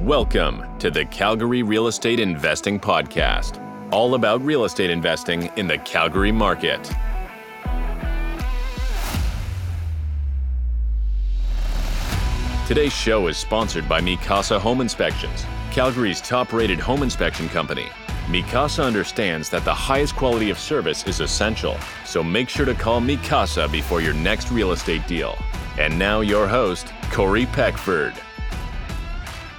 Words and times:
Welcome 0.00 0.76
to 0.80 0.90
the 0.90 1.04
Calgary 1.04 1.62
Real 1.62 1.86
Estate 1.86 2.18
Investing 2.18 2.80
Podcast, 2.80 3.62
all 3.92 4.16
about 4.16 4.42
real 4.42 4.64
estate 4.64 4.90
investing 4.90 5.52
in 5.56 5.68
the 5.68 5.78
Calgary 5.78 6.32
market. 6.32 6.82
Today's 12.66 12.92
show 12.92 13.28
is 13.28 13.36
sponsored 13.36 13.88
by 13.88 14.00
Mi 14.00 14.16
Casa 14.16 14.58
Home 14.58 14.80
Inspections, 14.80 15.46
Calgary's 15.70 16.20
top 16.20 16.52
rated 16.52 16.80
home 16.80 17.04
inspection 17.04 17.48
company. 17.48 17.86
Mi 18.28 18.42
Casa 18.42 18.82
understands 18.82 19.48
that 19.50 19.64
the 19.64 19.72
highest 19.72 20.16
quality 20.16 20.50
of 20.50 20.58
service 20.58 21.06
is 21.06 21.20
essential, 21.20 21.78
so 22.04 22.20
make 22.20 22.48
sure 22.48 22.66
to 22.66 22.74
call 22.74 23.00
Mi 23.00 23.16
Casa 23.18 23.68
before 23.68 24.00
your 24.00 24.14
next 24.14 24.50
real 24.50 24.72
estate 24.72 25.06
deal. 25.06 25.38
And 25.78 25.96
now, 25.96 26.20
your 26.20 26.48
host, 26.48 26.92
Corey 27.12 27.46
Peckford. 27.46 28.14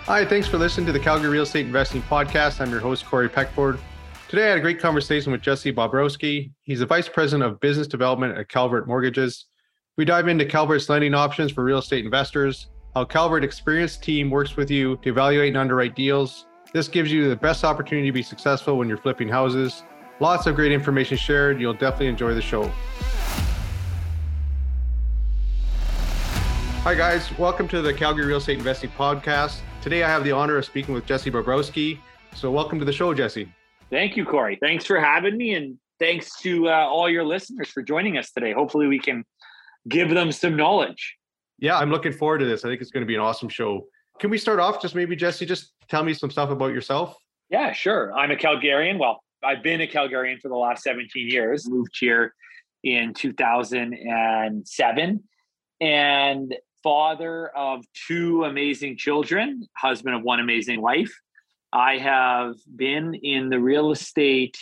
Hi, 0.07 0.23
thanks 0.23 0.47
for 0.47 0.59
listening 0.59 0.85
to 0.85 0.91
the 0.91 0.99
Calgary 0.99 1.29
Real 1.29 1.41
Estate 1.41 1.65
Investing 1.65 2.03
Podcast. 2.03 2.61
I'm 2.61 2.69
your 2.69 2.79
host, 2.79 3.07
Corey 3.07 3.27
Peckford. 3.27 3.79
Today, 4.27 4.45
I 4.45 4.49
had 4.49 4.59
a 4.59 4.61
great 4.61 4.79
conversation 4.79 5.31
with 5.31 5.41
Jesse 5.41 5.73
Bobrowski. 5.73 6.51
He's 6.61 6.81
the 6.81 6.85
Vice 6.85 7.09
President 7.09 7.49
of 7.49 7.59
Business 7.59 7.87
Development 7.87 8.37
at 8.37 8.47
Calvert 8.47 8.87
Mortgages. 8.87 9.47
We 9.97 10.05
dive 10.05 10.27
into 10.27 10.45
Calvert's 10.45 10.89
lending 10.89 11.15
options 11.15 11.51
for 11.51 11.63
real 11.63 11.79
estate 11.79 12.05
investors, 12.05 12.67
how 12.93 13.05
Calvert 13.05 13.43
experienced 13.43 14.03
team 14.03 14.29
works 14.29 14.55
with 14.55 14.69
you 14.69 14.97
to 14.97 15.09
evaluate 15.09 15.47
and 15.47 15.57
underwrite 15.57 15.95
deals. 15.95 16.45
This 16.71 16.87
gives 16.87 17.11
you 17.11 17.27
the 17.27 17.35
best 17.35 17.63
opportunity 17.63 18.07
to 18.07 18.13
be 18.13 18.21
successful 18.21 18.77
when 18.77 18.87
you're 18.87 18.99
flipping 18.99 19.27
houses. 19.27 19.85
Lots 20.19 20.45
of 20.45 20.53
great 20.53 20.71
information 20.71 21.17
shared. 21.17 21.59
You'll 21.59 21.73
definitely 21.73 22.09
enjoy 22.09 22.35
the 22.35 22.43
show. 22.43 22.71
Hi, 26.83 26.93
guys. 26.93 27.35
Welcome 27.39 27.67
to 27.69 27.81
the 27.81 27.91
Calgary 27.91 28.27
Real 28.27 28.37
Estate 28.37 28.59
Investing 28.59 28.91
Podcast. 28.91 29.61
Today, 29.85 30.01
I 30.01 30.09
have 30.09 30.23
the 30.23 30.31
honor 30.31 30.57
of 30.57 30.65
speaking 30.65 30.95
with 30.95 31.05
Jesse 31.05 31.29
Bobrowski. 31.29 31.99
So, 32.35 32.49
welcome 32.49 32.79
to 32.79 32.85
the 32.85 32.91
show, 32.91 33.13
Jesse. 33.13 33.53
Thank 33.91 34.17
you, 34.17 34.25
Corey. 34.25 34.57
Thanks 34.59 34.83
for 34.83 34.99
having 34.99 35.37
me, 35.37 35.53
and 35.53 35.77
thanks 35.99 36.41
to 36.41 36.69
uh, 36.69 36.71
all 36.71 37.07
your 37.07 37.23
listeners 37.23 37.69
for 37.69 37.83
joining 37.83 38.17
us 38.17 38.31
today. 38.31 38.51
Hopefully, 38.51 38.87
we 38.87 38.97
can 38.97 39.23
give 39.87 40.09
them 40.09 40.31
some 40.31 40.55
knowledge. 40.55 41.15
Yeah, 41.59 41.77
I'm 41.77 41.91
looking 41.91 42.13
forward 42.13 42.39
to 42.39 42.45
this. 42.45 42.65
I 42.65 42.69
think 42.69 42.81
it's 42.81 42.89
going 42.89 43.03
to 43.03 43.07
be 43.07 43.13
an 43.13 43.21
awesome 43.21 43.47
show. 43.47 43.85
Can 44.19 44.31
we 44.31 44.39
start 44.39 44.59
off 44.59 44.81
just 44.81 44.95
maybe, 44.95 45.15
Jesse, 45.15 45.45
just 45.45 45.73
tell 45.87 46.03
me 46.03 46.15
some 46.15 46.31
stuff 46.31 46.49
about 46.49 46.73
yourself? 46.73 47.15
Yeah, 47.51 47.71
sure. 47.71 48.11
I'm 48.13 48.31
a 48.31 48.35
Calgarian. 48.35 48.97
Well, 48.97 49.21
I've 49.43 49.61
been 49.61 49.81
a 49.81 49.87
Calgarian 49.87 50.41
for 50.41 50.49
the 50.49 50.55
last 50.55 50.81
17 50.81 51.29
years. 51.29 51.69
Moved 51.69 51.95
here 51.99 52.33
in 52.83 53.13
2007 53.13 55.23
and 55.79 56.55
father 56.85 57.47
of 57.57 57.83
two 58.07 58.43
amazing 58.43 58.95
children, 58.95 59.67
husband 59.75 60.15
of 60.15 60.21
one 60.21 60.39
amazing 60.39 60.79
wife. 60.83 61.11
I 61.73 61.97
have 61.97 62.57
been 62.75 63.15
in 63.15 63.49
the 63.49 63.59
real 63.59 63.89
estate 63.89 64.55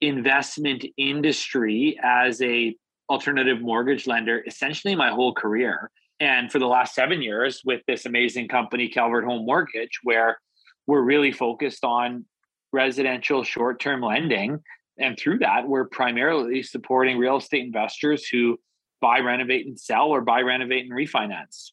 investment 0.00 0.86
industry 0.96 1.98
as 2.00 2.40
a 2.42 2.76
alternative 3.10 3.60
mortgage 3.60 4.06
lender 4.06 4.40
essentially 4.46 4.94
my 4.94 5.10
whole 5.10 5.34
career 5.34 5.90
and 6.20 6.52
for 6.52 6.60
the 6.60 6.66
last 6.66 6.94
7 6.94 7.20
years 7.20 7.62
with 7.64 7.82
this 7.88 8.06
amazing 8.06 8.46
company 8.46 8.88
Calvert 8.88 9.24
Home 9.24 9.44
Mortgage 9.44 9.98
where 10.04 10.38
we're 10.86 11.02
really 11.02 11.32
focused 11.32 11.84
on 11.84 12.24
residential 12.72 13.42
short-term 13.42 14.02
lending 14.02 14.60
and 14.98 15.18
through 15.18 15.38
that 15.40 15.66
we're 15.66 15.88
primarily 15.88 16.62
supporting 16.62 17.18
real 17.18 17.38
estate 17.38 17.64
investors 17.64 18.28
who 18.28 18.56
buy, 19.00 19.20
renovate, 19.20 19.66
and 19.66 19.78
sell, 19.78 20.08
or 20.08 20.20
buy, 20.20 20.40
renovate, 20.40 20.84
and 20.84 20.92
refinance. 20.92 21.70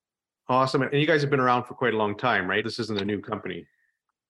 Awesome. 0.48 0.84
And 0.84 0.94
you 0.94 1.08
guys 1.08 1.22
have 1.22 1.30
been 1.32 1.40
around 1.40 1.64
for 1.64 1.74
quite 1.74 1.94
a 1.94 1.98
long 1.98 2.16
time, 2.16 2.48
right? 2.48 2.64
This 2.64 2.80
isn't 2.80 3.02
a 3.02 3.06
new 3.06 3.20
company. 3.20 3.66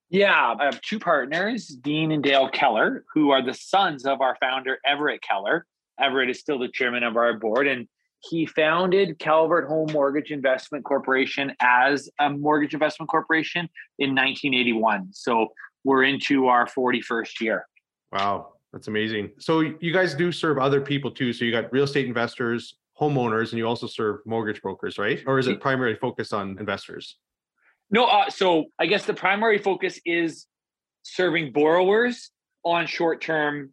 Yeah, 0.10 0.56
I 0.60 0.66
have 0.66 0.80
two 0.82 1.00
partners, 1.00 1.68
Dean 1.68 2.12
and 2.12 2.24
Dale 2.24 2.50
Keller, 2.50 3.04
who 3.14 3.32
are 3.32 3.44
the 3.44 3.54
sons 3.54 4.06
of 4.06 4.22
our 4.22 4.38
founder, 4.40 4.78
Everett 4.86 5.22
Keller. 5.22 5.66
Everett 6.00 6.30
is 6.30 6.40
still 6.40 6.60
the 6.60 6.70
chairman 6.70 7.04
of 7.04 7.18
our 7.18 7.34
board, 7.40 7.68
and 7.68 7.88
he 8.20 8.46
founded 8.46 9.20
Calvert 9.20 9.68
Home 9.68 9.88
Mortgage 9.92 10.32
Investment 10.32 10.86
Corporation 10.86 11.54
as 11.60 12.10
a 12.20 12.30
mortgage 12.30 12.74
investment 12.74 13.10
corporation 13.10 13.68
in 14.00 14.12
1981. 14.12 15.10
So 15.12 15.48
we're 15.84 16.04
into 16.04 16.48
our 16.48 16.66
41st 16.66 17.42
year. 17.42 17.68
Wow, 18.12 18.54
that's 18.74 18.88
amazing. 18.88 19.32
So 19.40 19.60
you 19.60 19.92
guys 19.92 20.16
do 20.16 20.32
serve 20.32 20.58
other 20.58 20.82
people 20.82 21.12
too. 21.12 21.34
So 21.34 21.46
you 21.46 21.52
got 21.52 21.72
real 21.72 21.84
estate 21.84 22.06
investors, 22.06 22.76
homeowners 23.00 23.50
and 23.50 23.58
you 23.58 23.68
also 23.68 23.88
serve 23.88 24.20
mortgage 24.26 24.62
brokers, 24.62 24.98
right? 24.98 25.22
Or 25.26 25.40
is 25.40 25.48
it 25.48 25.60
primarily 25.60 25.98
focused 25.98 26.34
on 26.34 26.58
investors? 26.60 27.18
No, 27.92 28.06
uh, 28.06 28.30
so 28.30 28.66
I 28.80 28.86
guess 28.86 29.06
the 29.06 29.14
primary 29.14 29.58
focus 29.58 30.00
is 30.06 30.48
serving 31.04 31.52
borrowers 31.52 32.32
on 32.64 32.88
short-term 32.88 33.72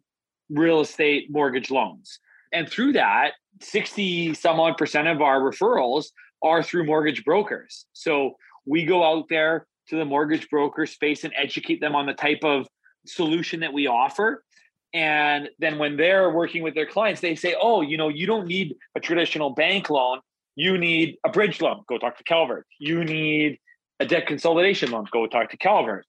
real 0.49 0.81
estate 0.81 1.31
mortgage 1.31 1.71
loans. 1.71 2.19
And 2.51 2.69
through 2.69 2.93
that, 2.93 3.31
60 3.61 4.33
some 4.35 4.59
odd 4.59 4.77
percent 4.77 5.07
of 5.07 5.21
our 5.21 5.39
referrals 5.39 6.07
are 6.43 6.61
through 6.61 6.85
mortgage 6.85 7.23
brokers. 7.23 7.85
So 7.93 8.33
we 8.65 8.85
go 8.85 9.03
out 9.03 9.25
there 9.29 9.67
to 9.89 9.95
the 9.95 10.05
mortgage 10.05 10.49
broker 10.49 10.85
space 10.85 11.23
and 11.23 11.33
educate 11.35 11.81
them 11.81 11.95
on 11.95 12.05
the 12.05 12.13
type 12.13 12.43
of 12.43 12.67
solution 13.05 13.61
that 13.61 13.73
we 13.73 13.87
offer 13.87 14.43
and 14.93 15.49
then 15.59 15.79
when 15.79 15.97
they're 15.97 16.29
working 16.29 16.61
with 16.61 16.75
their 16.75 16.85
clients, 16.85 17.19
they 17.19 17.35
say, 17.35 17.55
oh, 17.59 17.81
you 17.81 17.97
know, 17.97 18.09
you 18.09 18.27
don't 18.27 18.47
need 18.47 18.75
a 18.95 18.99
traditional 18.99 19.49
bank 19.49 19.89
loan. 19.89 20.19
You 20.55 20.77
need 20.77 21.17
a 21.25 21.29
bridge 21.29 21.61
loan. 21.61 21.83
Go 21.87 21.97
talk 21.97 22.17
to 22.17 22.23
Calvert. 22.23 22.67
You 22.79 23.03
need 23.03 23.57
a 23.99 24.05
debt 24.05 24.27
consolidation 24.27 24.91
loan. 24.91 25.07
Go 25.11 25.25
talk 25.25 25.49
to 25.49 25.57
Calvert. 25.57 26.05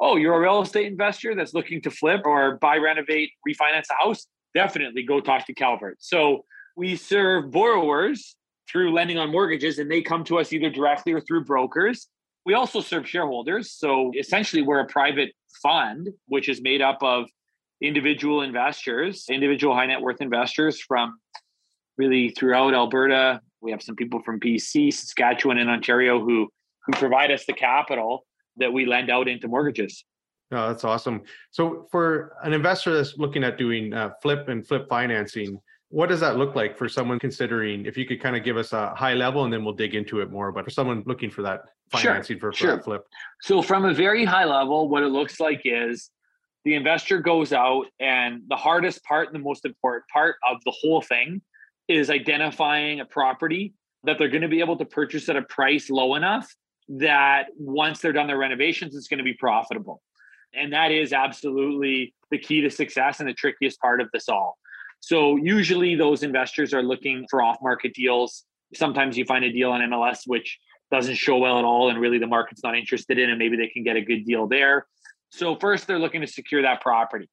Oh, 0.00 0.16
you're 0.16 0.34
a 0.34 0.40
real 0.40 0.62
estate 0.62 0.86
investor 0.86 1.34
that's 1.34 1.52
looking 1.52 1.82
to 1.82 1.90
flip 1.90 2.22
or 2.24 2.56
buy, 2.58 2.76
renovate, 2.76 3.32
refinance 3.48 3.86
a 3.90 4.04
house. 4.04 4.28
Definitely 4.54 5.02
go 5.02 5.20
talk 5.20 5.44
to 5.46 5.54
Calvert. 5.54 5.96
So 5.98 6.44
we 6.76 6.94
serve 6.94 7.50
borrowers 7.50 8.36
through 8.70 8.92
lending 8.92 9.18
on 9.18 9.32
mortgages, 9.32 9.80
and 9.80 9.90
they 9.90 10.02
come 10.02 10.22
to 10.24 10.38
us 10.38 10.52
either 10.52 10.70
directly 10.70 11.12
or 11.12 11.20
through 11.20 11.44
brokers. 11.44 12.06
We 12.46 12.54
also 12.54 12.80
serve 12.80 13.08
shareholders. 13.08 13.72
So 13.72 14.12
essentially, 14.16 14.62
we're 14.62 14.80
a 14.80 14.86
private 14.86 15.32
fund, 15.60 16.10
which 16.28 16.48
is 16.48 16.60
made 16.62 16.80
up 16.80 16.98
of 17.02 17.26
individual 17.80 18.42
investors, 18.42 19.26
individual 19.30 19.74
high 19.74 19.86
net 19.86 20.00
worth 20.00 20.20
investors 20.20 20.80
from 20.80 21.18
really 21.96 22.30
throughout 22.30 22.74
Alberta. 22.74 23.40
We 23.60 23.70
have 23.70 23.82
some 23.82 23.96
people 23.96 24.22
from 24.22 24.40
BC, 24.40 24.92
Saskatchewan, 24.92 25.58
and 25.58 25.70
Ontario 25.70 26.20
who 26.20 26.48
who 26.86 26.92
provide 26.92 27.30
us 27.30 27.44
the 27.44 27.52
capital 27.52 28.26
that 28.56 28.72
we 28.72 28.86
lend 28.86 29.10
out 29.10 29.28
into 29.28 29.48
mortgages. 29.48 30.04
Oh, 30.50 30.68
that's 30.68 30.84
awesome. 30.84 31.22
So, 31.50 31.86
for 31.90 32.32
an 32.42 32.54
investor 32.54 32.94
that's 32.94 33.18
looking 33.18 33.44
at 33.44 33.58
doing 33.58 33.92
uh, 33.92 34.10
flip 34.22 34.48
and 34.48 34.66
flip 34.66 34.88
financing, 34.88 35.60
what 35.90 36.08
does 36.08 36.20
that 36.20 36.36
look 36.36 36.54
like 36.54 36.76
for 36.76 36.88
someone 36.88 37.18
considering? 37.18 37.84
If 37.84 37.98
you 37.98 38.06
could 38.06 38.22
kind 38.22 38.34
of 38.34 38.44
give 38.44 38.56
us 38.56 38.72
a 38.72 38.94
high 38.94 39.12
level, 39.12 39.44
and 39.44 39.52
then 39.52 39.62
we'll 39.62 39.74
dig 39.74 39.94
into 39.94 40.20
it 40.20 40.30
more. 40.30 40.50
But 40.50 40.64
for 40.64 40.70
someone 40.70 41.02
looking 41.06 41.30
for 41.30 41.42
that 41.42 41.62
financing 41.90 42.38
sure, 42.38 42.52
for, 42.52 42.56
sure. 42.56 42.80
flip, 42.80 43.06
so 43.42 43.60
from 43.60 43.84
a 43.84 43.92
very 43.92 44.24
high 44.24 44.44
level, 44.44 44.88
what 44.88 45.02
it 45.02 45.08
looks 45.08 45.38
like 45.38 45.62
is 45.64 46.10
the 46.64 46.74
investor 46.74 47.18
goes 47.18 47.52
out 47.52 47.86
and 48.00 48.42
the 48.48 48.56
hardest 48.56 49.02
part 49.04 49.28
and 49.28 49.34
the 49.34 49.44
most 49.44 49.64
important 49.64 50.04
part 50.12 50.36
of 50.48 50.58
the 50.64 50.72
whole 50.72 51.00
thing 51.00 51.40
is 51.88 52.10
identifying 52.10 53.00
a 53.00 53.04
property 53.04 53.74
that 54.04 54.18
they're 54.18 54.28
going 54.28 54.42
to 54.42 54.48
be 54.48 54.60
able 54.60 54.76
to 54.76 54.84
purchase 54.84 55.28
at 55.28 55.36
a 55.36 55.42
price 55.42 55.90
low 55.90 56.14
enough 56.14 56.54
that 56.88 57.46
once 57.58 58.00
they're 58.00 58.12
done 58.12 58.26
their 58.26 58.38
renovations 58.38 58.96
it's 58.96 59.08
going 59.08 59.18
to 59.18 59.24
be 59.24 59.34
profitable. 59.34 60.02
And 60.54 60.72
that 60.72 60.90
is 60.90 61.12
absolutely 61.12 62.14
the 62.30 62.38
key 62.38 62.60
to 62.62 62.70
success 62.70 63.20
and 63.20 63.28
the 63.28 63.34
trickiest 63.34 63.80
part 63.80 64.00
of 64.00 64.08
this 64.12 64.28
all. 64.28 64.56
So 65.00 65.36
usually 65.36 65.94
those 65.94 66.22
investors 66.22 66.74
are 66.74 66.82
looking 66.82 67.26
for 67.30 67.42
off 67.42 67.58
market 67.62 67.94
deals. 67.94 68.44
Sometimes 68.74 69.16
you 69.16 69.24
find 69.24 69.44
a 69.44 69.52
deal 69.52 69.70
on 69.70 69.80
mls 69.80 70.20
which 70.26 70.58
doesn't 70.90 71.16
show 71.16 71.36
well 71.36 71.58
at 71.58 71.64
all 71.64 71.90
and 71.90 72.00
really 72.00 72.18
the 72.18 72.26
market's 72.26 72.62
not 72.64 72.76
interested 72.76 73.18
in 73.18 73.30
and 73.30 73.38
maybe 73.38 73.56
they 73.56 73.68
can 73.68 73.82
get 73.82 73.96
a 73.96 74.00
good 74.00 74.24
deal 74.24 74.46
there 74.46 74.86
so 75.30 75.56
first 75.56 75.86
they're 75.86 75.98
looking 75.98 76.20
to 76.20 76.26
secure 76.26 76.62
that 76.62 76.80
property. 76.80 77.28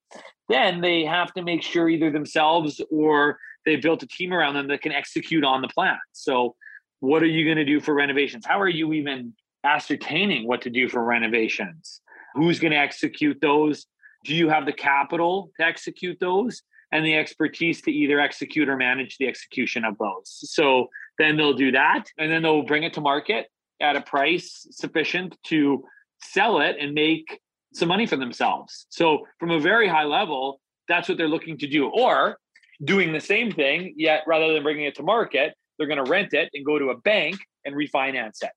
Then 0.49 0.81
they 0.81 1.05
have 1.05 1.33
to 1.33 1.41
make 1.41 1.61
sure 1.61 1.89
either 1.89 2.11
themselves 2.11 2.81
or 2.91 3.37
they 3.65 3.77
built 3.77 4.03
a 4.03 4.07
team 4.07 4.33
around 4.33 4.53
them 4.53 4.67
that 4.67 4.81
can 4.81 4.91
execute 4.91 5.43
on 5.43 5.61
the 5.61 5.67
plan. 5.67 5.97
So 6.11 6.55
what 6.99 7.23
are 7.23 7.27
you 7.27 7.45
going 7.45 7.57
to 7.57 7.65
do 7.65 7.79
for 7.79 7.93
renovations? 7.93 8.45
How 8.45 8.59
are 8.59 8.69
you 8.69 8.93
even 8.93 9.33
ascertaining 9.63 10.47
what 10.47 10.61
to 10.61 10.69
do 10.69 10.87
for 10.87 11.03
renovations? 11.03 12.01
Who's 12.35 12.59
going 12.59 12.71
to 12.71 12.77
execute 12.77 13.39
those? 13.41 13.85
Do 14.23 14.35
you 14.35 14.49
have 14.49 14.65
the 14.65 14.73
capital 14.73 15.51
to 15.59 15.65
execute 15.65 16.19
those 16.19 16.61
and 16.91 17.05
the 17.05 17.15
expertise 17.15 17.81
to 17.83 17.91
either 17.91 18.19
execute 18.19 18.69
or 18.69 18.77
manage 18.77 19.17
the 19.17 19.27
execution 19.27 19.83
of 19.83 19.97
those? 19.97 20.51
So 20.51 20.87
then 21.17 21.37
they'll 21.37 21.53
do 21.53 21.71
that 21.71 22.05
and 22.17 22.31
then 22.31 22.43
they'll 22.43 22.65
bring 22.65 22.83
it 22.83 22.93
to 22.93 23.01
market 23.01 23.47
at 23.81 23.95
a 23.95 24.01
price 24.01 24.67
sufficient 24.71 25.37
to 25.45 25.83
sell 26.21 26.61
it 26.61 26.77
and 26.79 26.93
make 26.93 27.39
some 27.75 27.89
money 27.89 28.05
for 28.05 28.15
themselves. 28.15 28.87
So, 28.89 29.27
from 29.39 29.51
a 29.51 29.59
very 29.59 29.87
high 29.87 30.03
level, 30.03 30.61
that's 30.87 31.09
what 31.09 31.17
they're 31.17 31.27
looking 31.27 31.57
to 31.59 31.67
do. 31.67 31.89
Or 31.89 32.37
doing 32.83 33.13
the 33.13 33.19
same 33.19 33.51
thing, 33.51 33.93
yet 33.97 34.23
rather 34.27 34.53
than 34.53 34.63
bringing 34.63 34.85
it 34.85 34.95
to 34.95 35.03
market, 35.03 35.53
they're 35.77 35.87
going 35.87 36.03
to 36.03 36.09
rent 36.09 36.33
it 36.33 36.49
and 36.53 36.65
go 36.65 36.79
to 36.79 36.89
a 36.89 36.97
bank 36.97 37.37
and 37.65 37.75
refinance 37.75 38.43
it. 38.43 38.51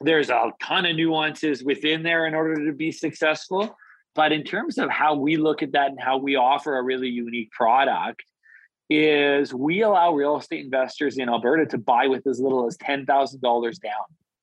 There's 0.00 0.30
a 0.30 0.52
ton 0.62 0.86
of 0.86 0.96
nuances 0.96 1.64
within 1.64 2.02
there 2.02 2.26
in 2.26 2.34
order 2.34 2.66
to 2.66 2.72
be 2.72 2.92
successful. 2.92 3.76
But 4.14 4.32
in 4.32 4.42
terms 4.42 4.78
of 4.78 4.90
how 4.90 5.14
we 5.14 5.36
look 5.36 5.62
at 5.62 5.72
that 5.72 5.90
and 5.90 6.00
how 6.00 6.18
we 6.18 6.36
offer 6.36 6.76
a 6.76 6.82
really 6.82 7.08
unique 7.08 7.50
product, 7.52 8.22
is 8.90 9.52
we 9.52 9.82
allow 9.82 10.12
real 10.12 10.38
estate 10.38 10.64
investors 10.64 11.18
in 11.18 11.28
Alberta 11.28 11.66
to 11.66 11.78
buy 11.78 12.06
with 12.06 12.26
as 12.26 12.40
little 12.40 12.66
as 12.66 12.76
$10,000 12.78 13.80
down. 13.80 13.92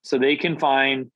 So 0.03 0.19
they 0.19 0.35
can 0.35 0.59
find, 0.59 1.11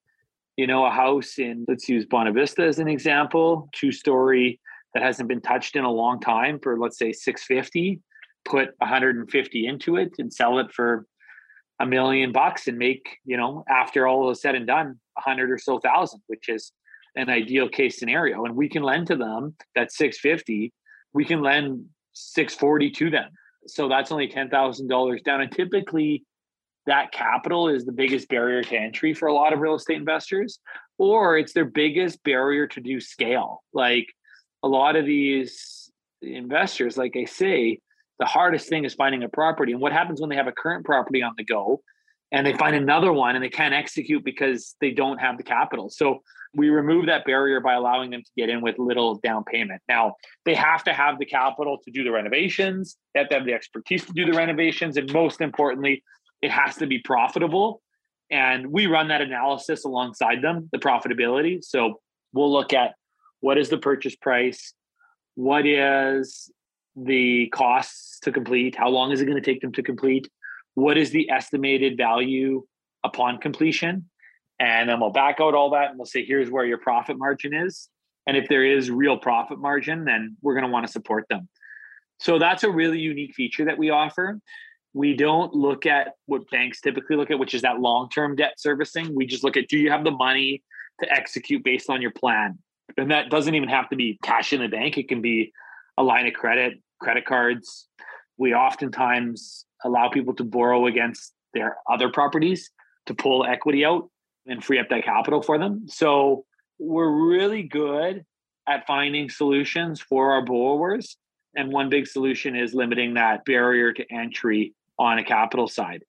you 0.59 0.67
know, 0.67 0.85
a 0.85 0.91
house 0.91 1.39
in, 1.39 1.63
let's 1.69 1.87
use 1.87 2.05
Bonavista 2.05 2.67
as 2.67 2.79
an 2.79 2.89
example, 2.89 3.69
two 3.71 3.93
story 3.93 4.59
that 4.93 5.01
hasn't 5.01 5.29
been 5.29 5.39
touched 5.39 5.77
in 5.77 5.85
a 5.85 5.89
long 5.89 6.19
time 6.19 6.59
for, 6.61 6.77
let's 6.77 6.97
say, 6.99 7.13
650, 7.13 8.01
put 8.43 8.71
150 8.79 9.65
into 9.65 9.95
it 9.95 10.11
and 10.19 10.33
sell 10.33 10.59
it 10.59 10.69
for 10.73 11.05
a 11.79 11.85
million 11.85 12.33
bucks 12.33 12.67
and 12.67 12.77
make, 12.77 13.19
you 13.23 13.37
know, 13.37 13.63
after 13.69 14.05
all 14.05 14.29
is 14.31 14.41
said 14.41 14.53
and 14.53 14.67
done, 14.67 14.99
a 15.17 15.21
hundred 15.21 15.49
or 15.49 15.57
so 15.57 15.79
thousand, 15.79 16.19
which 16.27 16.49
is 16.49 16.73
an 17.15 17.29
ideal 17.29 17.69
case 17.69 17.97
scenario. 17.97 18.43
And 18.43 18.53
we 18.53 18.67
can 18.67 18.83
lend 18.83 19.07
to 19.07 19.15
them 19.15 19.55
that 19.75 19.93
650. 19.93 20.73
We 21.13 21.23
can 21.23 21.41
lend 21.41 21.85
640 22.11 22.91
to 22.91 23.09
them. 23.09 23.29
So 23.65 23.87
that's 23.87 24.11
only 24.11 24.27
$10,000 24.27 25.23
down. 25.23 25.39
And 25.39 25.51
typically 25.53 26.25
that 26.89 27.11
capital 27.11 27.69
is 27.69 27.85
the 27.85 27.91
biggest 27.91 28.27
barrier 28.29 28.63
to 28.63 28.75
entry 28.75 29.13
for 29.13 29.27
a 29.27 29.33
lot 29.33 29.53
of 29.53 29.59
real 29.59 29.75
estate 29.75 29.97
investors, 29.97 30.59
or 30.97 31.37
it's 31.37 31.53
their 31.53 31.65
biggest 31.65 32.21
barrier 32.23 32.65
to 32.65 32.81
do 32.81 32.99
scale. 32.99 33.63
Like 33.73 34.07
a 34.63 34.67
lot 34.67 34.95
of 34.95 35.05
these 35.05 35.91
investors, 36.23 36.97
like 36.97 37.15
I 37.15 37.25
say, 37.25 37.79
the 38.17 38.25
hardest 38.25 38.69
thing 38.69 38.85
is 38.85 38.95
finding 38.95 39.23
a 39.23 39.29
property. 39.29 39.71
And 39.71 39.79
what 39.79 39.93
happens 39.93 40.19
when 40.19 40.31
they 40.31 40.35
have 40.35 40.47
a 40.47 40.51
current 40.51 40.83
property 40.83 41.21
on 41.21 41.33
the 41.37 41.43
go 41.43 41.81
and 42.31 42.45
they 42.45 42.53
find 42.53 42.75
another 42.75 43.13
one 43.13 43.35
and 43.35 43.43
they 43.43 43.49
can't 43.49 43.73
execute 43.73 44.25
because 44.25 44.75
they 44.81 44.89
don't 44.89 45.19
have 45.19 45.37
the 45.37 45.43
capital? 45.43 45.91
So 45.91 46.23
we 46.55 46.69
remove 46.69 47.05
that 47.05 47.23
barrier 47.23 47.59
by 47.59 47.75
allowing 47.75 48.09
them 48.09 48.23
to 48.23 48.31
get 48.35 48.49
in 48.49 48.61
with 48.61 48.79
little 48.79 49.19
down 49.19 49.43
payment. 49.43 49.83
Now, 49.87 50.15
they 50.43 50.55
have 50.55 50.83
to 50.85 50.93
have 50.93 51.19
the 51.19 51.25
capital 51.25 51.77
to 51.85 51.91
do 51.91 52.03
the 52.03 52.11
renovations, 52.11 52.97
they 53.13 53.19
have 53.19 53.29
to 53.29 53.35
have 53.35 53.45
the 53.45 53.53
expertise 53.53 54.03
to 54.05 54.13
do 54.13 54.25
the 54.25 54.35
renovations. 54.35 54.97
And 54.97 55.13
most 55.13 55.39
importantly, 55.39 56.03
it 56.41 56.51
has 56.51 56.75
to 56.77 56.87
be 56.87 56.99
profitable. 56.99 57.81
And 58.31 58.67
we 58.67 58.85
run 58.85 59.07
that 59.07 59.21
analysis 59.21 59.85
alongside 59.85 60.41
them, 60.41 60.69
the 60.71 60.77
profitability. 60.77 61.63
So 61.63 61.99
we'll 62.33 62.51
look 62.51 62.73
at 62.73 62.93
what 63.39 63.57
is 63.57 63.69
the 63.69 63.77
purchase 63.77 64.15
price? 64.15 64.73
What 65.35 65.65
is 65.65 66.51
the 66.95 67.47
costs 67.47 68.19
to 68.21 68.31
complete? 68.31 68.75
How 68.75 68.89
long 68.89 69.11
is 69.11 69.21
it 69.21 69.25
going 69.25 69.41
to 69.41 69.51
take 69.51 69.61
them 69.61 69.71
to 69.73 69.83
complete? 69.83 70.29
What 70.75 70.97
is 70.97 71.11
the 71.11 71.29
estimated 71.31 71.97
value 71.97 72.65
upon 73.03 73.39
completion? 73.39 74.09
And 74.59 74.89
then 74.89 74.99
we'll 74.99 75.11
back 75.11 75.37
out 75.39 75.55
all 75.55 75.71
that 75.71 75.89
and 75.89 75.97
we'll 75.97 76.05
say, 76.05 76.25
here's 76.25 76.51
where 76.51 76.65
your 76.65 76.77
profit 76.77 77.17
margin 77.17 77.53
is. 77.53 77.89
And 78.27 78.35
if 78.35 78.47
there 78.49 78.65
is 78.65 78.91
real 78.91 79.17
profit 79.17 79.59
margin, 79.59 80.03
then 80.03 80.35
we're 80.41 80.53
going 80.53 80.65
to 80.65 80.71
want 80.71 80.85
to 80.85 80.91
support 80.91 81.25
them. 81.29 81.47
So 82.19 82.37
that's 82.37 82.63
a 82.63 82.69
really 82.69 82.99
unique 82.99 83.33
feature 83.33 83.65
that 83.65 83.77
we 83.77 83.89
offer. 83.89 84.39
We 84.93 85.15
don't 85.15 85.53
look 85.53 85.85
at 85.85 86.13
what 86.25 86.49
banks 86.49 86.81
typically 86.81 87.15
look 87.15 87.31
at, 87.31 87.39
which 87.39 87.53
is 87.53 87.61
that 87.61 87.79
long 87.79 88.09
term 88.09 88.35
debt 88.35 88.53
servicing. 88.57 89.13
We 89.15 89.25
just 89.25 89.43
look 89.43 89.57
at 89.57 89.67
do 89.67 89.77
you 89.77 89.91
have 89.91 90.03
the 90.03 90.11
money 90.11 90.63
to 90.99 91.11
execute 91.11 91.63
based 91.63 91.89
on 91.89 92.01
your 92.01 92.11
plan? 92.11 92.57
And 92.97 93.11
that 93.11 93.29
doesn't 93.29 93.53
even 93.53 93.69
have 93.69 93.89
to 93.89 93.95
be 93.95 94.17
cash 94.23 94.51
in 94.51 94.61
the 94.61 94.67
bank, 94.67 94.97
it 94.97 95.07
can 95.07 95.21
be 95.21 95.53
a 95.97 96.03
line 96.03 96.27
of 96.27 96.33
credit, 96.33 96.81
credit 96.99 97.25
cards. 97.25 97.87
We 98.37 98.53
oftentimes 98.53 99.65
allow 99.83 100.09
people 100.09 100.33
to 100.35 100.43
borrow 100.43 100.87
against 100.87 101.33
their 101.53 101.77
other 101.89 102.09
properties 102.09 102.71
to 103.05 103.13
pull 103.13 103.45
equity 103.45 103.85
out 103.85 104.09
and 104.47 104.63
free 104.63 104.79
up 104.79 104.89
that 104.89 105.03
capital 105.03 105.41
for 105.41 105.57
them. 105.57 105.87
So 105.87 106.45
we're 106.79 107.09
really 107.09 107.63
good 107.63 108.25
at 108.67 108.87
finding 108.87 109.29
solutions 109.29 109.99
for 109.99 110.31
our 110.31 110.43
borrowers. 110.43 111.17
And 111.55 111.71
one 111.71 111.89
big 111.89 112.07
solution 112.07 112.55
is 112.55 112.73
limiting 112.73 113.15
that 113.15 113.43
barrier 113.45 113.91
to 113.93 114.13
entry 114.13 114.73
on 114.99 115.17
a 115.17 115.23
capital 115.23 115.67
side. 115.67 116.03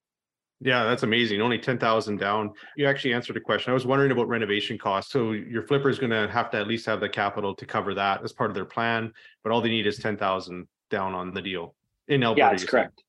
Yeah, 0.63 0.85
that's 0.85 1.05
amazing. 1.05 1.41
Only 1.41 1.59
10,000 1.59 2.19
down. 2.19 2.53
You 2.77 2.87
actually 2.87 3.15
answered 3.15 3.37
a 3.39 3.41
question. 3.41 3.71
I 3.71 3.75
was 3.75 3.87
wondering 3.87 4.11
about 4.11 4.29
renovation 4.29 4.77
costs. 4.77 5.11
So 5.11 5.33
your 5.33 5.63
flipper 5.63 5.89
is 5.89 5.99
going 5.99 6.11
to 6.11 6.29
have 6.29 6.51
to 6.51 6.59
at 6.59 6.67
least 6.67 6.85
have 6.85 7.01
the 7.01 7.09
capital 7.09 7.55
to 7.55 7.65
cover 7.65 7.95
that 7.95 8.23
as 8.23 8.33
part 8.33 8.51
of 8.51 8.55
their 8.55 8.67
plan, 8.67 9.11
but 9.43 9.53
all 9.53 9.63
they 9.63 9.71
need 9.71 9.87
is 9.87 9.97
10,000 9.99 10.69
down 10.91 11.15
on 11.15 11.33
the 11.33 11.41
deal 11.41 11.75
in 12.09 12.23
Alberta. 12.23 12.41
Yeah, 12.41 12.51
that's 12.51 12.65
correct. 12.65 13.03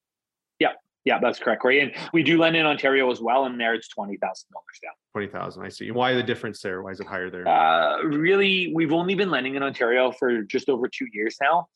Yeah, 0.59 0.69
yeah, 1.03 1.19
that's 1.19 1.39
correct. 1.39 1.65
Right. 1.65 1.81
And 1.81 2.09
we 2.13 2.23
do 2.23 2.39
lend 2.39 2.55
in 2.55 2.65
Ontario 2.65 3.11
as 3.11 3.19
well. 3.19 3.43
And 3.43 3.59
there 3.59 3.73
it's 3.73 3.89
$20,000 3.97 4.17
down. 4.21 4.93
20,000. 5.11 5.65
I 5.65 5.67
see. 5.67 5.91
Why 5.91 6.13
the 6.13 6.23
difference 6.23 6.61
there? 6.61 6.81
Why 6.81 6.91
is 6.91 7.01
it 7.01 7.07
higher 7.07 7.29
there? 7.29 7.45
Uh, 7.45 8.01
really, 8.03 8.71
we've 8.73 8.93
only 8.93 9.15
been 9.15 9.29
lending 9.29 9.55
in 9.55 9.63
Ontario 9.63 10.13
for 10.13 10.43
just 10.43 10.69
over 10.69 10.87
two 10.87 11.07
years 11.11 11.35
now. 11.41 11.67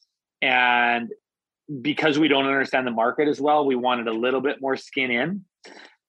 And 0.42 1.10
because 1.82 2.20
we 2.20 2.28
don't 2.28 2.46
understand 2.46 2.86
the 2.86 2.92
market 2.92 3.28
as 3.28 3.42
well, 3.42 3.66
we 3.66 3.76
wanted 3.76 4.08
a 4.08 4.14
little 4.14 4.42
bit 4.42 4.62
more 4.62 4.76
skin 4.76 5.12
in. 5.12 5.46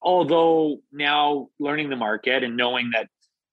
Although 0.03 0.79
now 0.93 1.49
learning 1.58 1.88
the 1.91 1.97
market 1.97 2.44
and 2.44 2.56
knowing 2.56 2.91
that, 2.93 3.08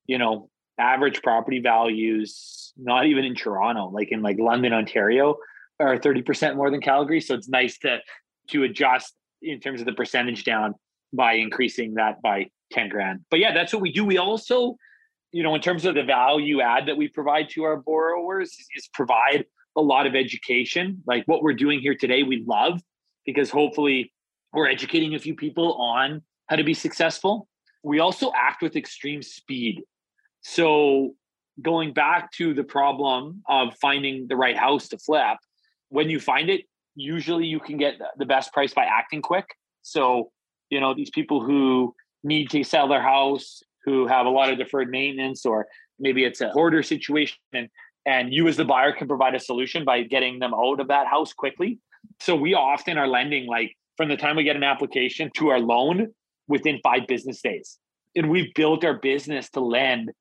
you 0.05 0.17
know, 0.17 0.49
average 0.77 1.21
property 1.21 1.59
values, 1.59 2.73
not 2.77 3.05
even 3.05 3.23
in 3.23 3.35
Toronto, 3.35 3.89
like 3.89 4.11
in 4.11 4.21
like 4.21 4.37
London, 4.39 4.73
Ontario, 4.73 5.37
are 5.79 5.97
30% 5.97 6.55
more 6.55 6.69
than 6.69 6.81
Calgary. 6.81 7.21
So 7.21 7.35
it's 7.35 7.49
nice 7.49 7.77
to 7.79 7.99
to 8.49 8.63
adjust 8.63 9.13
in 9.41 9.59
terms 9.59 9.79
of 9.79 9.85
the 9.85 9.93
percentage 9.93 10.43
down 10.43 10.75
by 11.13 11.33
increasing 11.33 11.93
that 11.95 12.21
by 12.21 12.47
10 12.71 12.89
grand. 12.89 13.21
But 13.29 13.39
yeah, 13.39 13.53
that's 13.53 13.73
what 13.73 13.81
we 13.81 13.91
do. 13.91 14.03
We 14.03 14.17
also, 14.17 14.77
you 15.31 15.43
know, 15.43 15.55
in 15.55 15.61
terms 15.61 15.85
of 15.85 15.95
the 15.95 16.03
value 16.03 16.61
add 16.61 16.87
that 16.87 16.97
we 16.97 17.07
provide 17.07 17.49
to 17.49 17.63
our 17.63 17.77
borrowers 17.77 18.55
is 18.75 18.89
provide 18.93 19.45
a 19.75 19.81
lot 19.81 20.05
of 20.05 20.15
education. 20.15 21.01
Like 21.05 21.23
what 21.25 21.41
we're 21.41 21.53
doing 21.53 21.79
here 21.79 21.95
today, 21.95 22.23
we 22.23 22.43
love 22.47 22.81
because 23.25 23.49
hopefully 23.49 24.11
we're 24.53 24.69
educating 24.69 25.15
a 25.15 25.19
few 25.19 25.35
people 25.35 25.73
on 25.75 26.21
how 26.47 26.55
to 26.55 26.63
be 26.63 26.73
successful. 26.73 27.47
We 27.83 27.99
also 27.99 28.31
act 28.35 28.61
with 28.61 28.75
extreme 28.75 29.21
speed. 29.21 29.83
So, 30.41 31.15
going 31.61 31.93
back 31.93 32.31
to 32.33 32.53
the 32.53 32.63
problem 32.63 33.43
of 33.47 33.75
finding 33.79 34.27
the 34.27 34.35
right 34.35 34.57
house 34.57 34.87
to 34.89 34.97
flip, 34.97 35.37
when 35.89 36.09
you 36.09 36.19
find 36.19 36.49
it, 36.49 36.61
usually 36.95 37.45
you 37.45 37.59
can 37.59 37.77
get 37.77 37.95
the 38.17 38.25
best 38.25 38.51
price 38.53 38.73
by 38.73 38.85
acting 38.85 39.21
quick. 39.21 39.45
So, 39.83 40.31
you 40.69 40.79
know, 40.79 40.93
these 40.93 41.11
people 41.11 41.43
who 41.43 41.93
need 42.23 42.49
to 42.51 42.63
sell 42.63 42.87
their 42.87 43.01
house, 43.01 43.61
who 43.85 44.07
have 44.07 44.25
a 44.25 44.29
lot 44.29 44.51
of 44.51 44.57
deferred 44.57 44.89
maintenance, 44.89 45.45
or 45.45 45.67
maybe 45.99 46.23
it's 46.23 46.41
a 46.41 46.49
hoarder 46.49 46.81
situation, 46.81 47.37
and 47.53 47.69
you 48.05 48.47
as 48.47 48.57
the 48.57 48.65
buyer 48.65 48.91
can 48.91 49.07
provide 49.07 49.35
a 49.35 49.39
solution 49.39 49.85
by 49.85 50.03
getting 50.03 50.39
them 50.39 50.53
out 50.53 50.79
of 50.79 50.87
that 50.89 51.07
house 51.07 51.33
quickly. 51.33 51.79
So 52.19 52.35
we 52.35 52.53
often 52.53 52.97
are 52.97 53.07
lending 53.07 53.47
like 53.47 53.75
from 53.97 54.09
the 54.09 54.17
time 54.17 54.35
we 54.35 54.43
get 54.43 54.55
an 54.55 54.63
application 54.63 55.31
to 55.37 55.49
our 55.49 55.59
loan 55.59 56.13
within 56.47 56.79
five 56.83 57.07
business 57.07 57.41
days. 57.41 57.79
And 58.15 58.29
we've 58.29 58.53
built 58.53 58.83
our 58.83 58.95
business 58.95 59.49
to 59.51 59.59
lend 59.59 60.11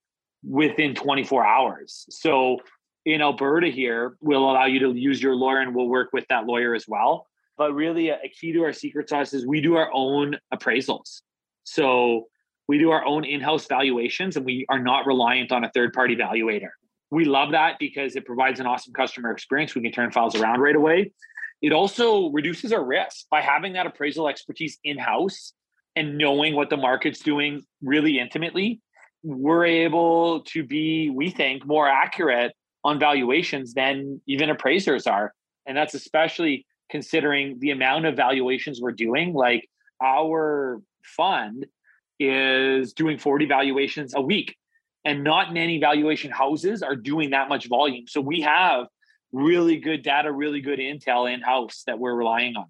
within 0.45 0.95
24 0.95 1.45
hours. 1.45 2.07
So 2.11 2.59
in 3.05 3.21
Alberta 3.21 3.69
here, 3.69 4.17
we'll 4.21 4.51
allow 4.51 4.67
you 4.67 4.79
to 4.81 4.93
use 4.93 5.23
your 5.23 5.35
lawyer 5.35 5.61
and 5.61 5.75
we'll 5.75 5.89
work 5.89 6.11
with 6.12 6.25
that 6.29 6.47
lawyer 6.47 6.75
as 6.75 6.87
well. 6.87 7.27
But 7.59 7.75
really, 7.75 8.09
a 8.09 8.19
key 8.29 8.53
to 8.53 8.62
our 8.62 8.73
secret 8.73 9.09
sauce 9.09 9.35
is 9.35 9.47
we 9.47 9.61
do 9.61 9.77
our 9.77 9.91
own 9.93 10.37
appraisals. 10.55 11.21
So 11.65 12.29
we 12.67 12.79
do 12.79 12.91
our 12.91 13.05
own 13.05 13.25
in 13.25 13.41
house 13.41 13.67
valuations 13.67 14.37
and 14.37 14.47
we 14.47 14.65
are 14.69 14.79
not 14.79 15.07
reliant 15.07 15.53
on 15.53 15.65
a 15.65 15.71
third 15.71 15.93
party 15.93 16.17
valuator 16.17 16.71
we 17.12 17.26
love 17.26 17.52
that 17.52 17.78
because 17.78 18.16
it 18.16 18.25
provides 18.25 18.59
an 18.59 18.66
awesome 18.66 18.95
customer 18.95 19.31
experience. 19.31 19.75
We 19.75 19.83
can 19.83 19.92
turn 19.92 20.11
files 20.11 20.35
around 20.35 20.61
right 20.61 20.75
away. 20.75 21.12
It 21.61 21.73
also 21.73 22.31
reduces 22.31 22.73
our 22.73 22.83
risk 22.83 23.26
by 23.31 23.42
having 23.42 23.75
that 23.75 23.87
appraisal 23.87 24.28
expertise 24.28 24.78
in 24.83 24.97
house 24.97 25.52
and 25.95 26.16
knowing 26.16 26.57
what 26.57 26.71
the 26.71 26.78
market's 26.78 27.21
doing 27.21 27.64
really 27.83 28.19
intimately. 28.19 28.81
We're 29.23 29.66
able 29.66 30.40
to 30.45 30.64
be, 30.64 31.11
we 31.11 31.28
think, 31.28 31.66
more 31.66 31.87
accurate 31.87 32.52
on 32.83 32.99
valuations 32.99 33.75
than 33.75 34.23
even 34.26 34.49
appraisers 34.49 35.07
are. 35.07 35.35
And 35.66 35.76
that's 35.76 35.92
especially 35.92 36.66
considering 36.90 37.59
the 37.61 37.73
amount 37.73 38.07
of 38.07 38.16
valuations 38.16 38.81
we're 38.81 38.92
doing. 38.92 39.35
Like 39.35 39.69
our 40.02 40.81
fund 41.04 41.66
is 42.19 42.95
doing 42.95 43.19
40 43.19 43.45
valuations 43.45 44.14
a 44.14 44.23
week 44.23 44.57
and 45.05 45.25
not 45.25 45.53
many 45.53 45.79
valuation 45.79 46.31
houses 46.31 46.83
are 46.83 46.97
doing 46.97 47.31
that 47.31 47.49
much 47.49 47.69
volume. 47.69 48.07
So 48.07 48.21
we 48.21 48.41
have 48.43 48.87
really 49.33 49.79
good 49.79 50.03
data, 50.03 50.31
really 50.31 50.61
good 50.61 50.79
intel 50.79 51.33
in 51.33 51.41
house 51.41 51.83
that 51.87 51.99
we're 51.99 52.15
relying 52.15 52.57
on. 52.57 52.67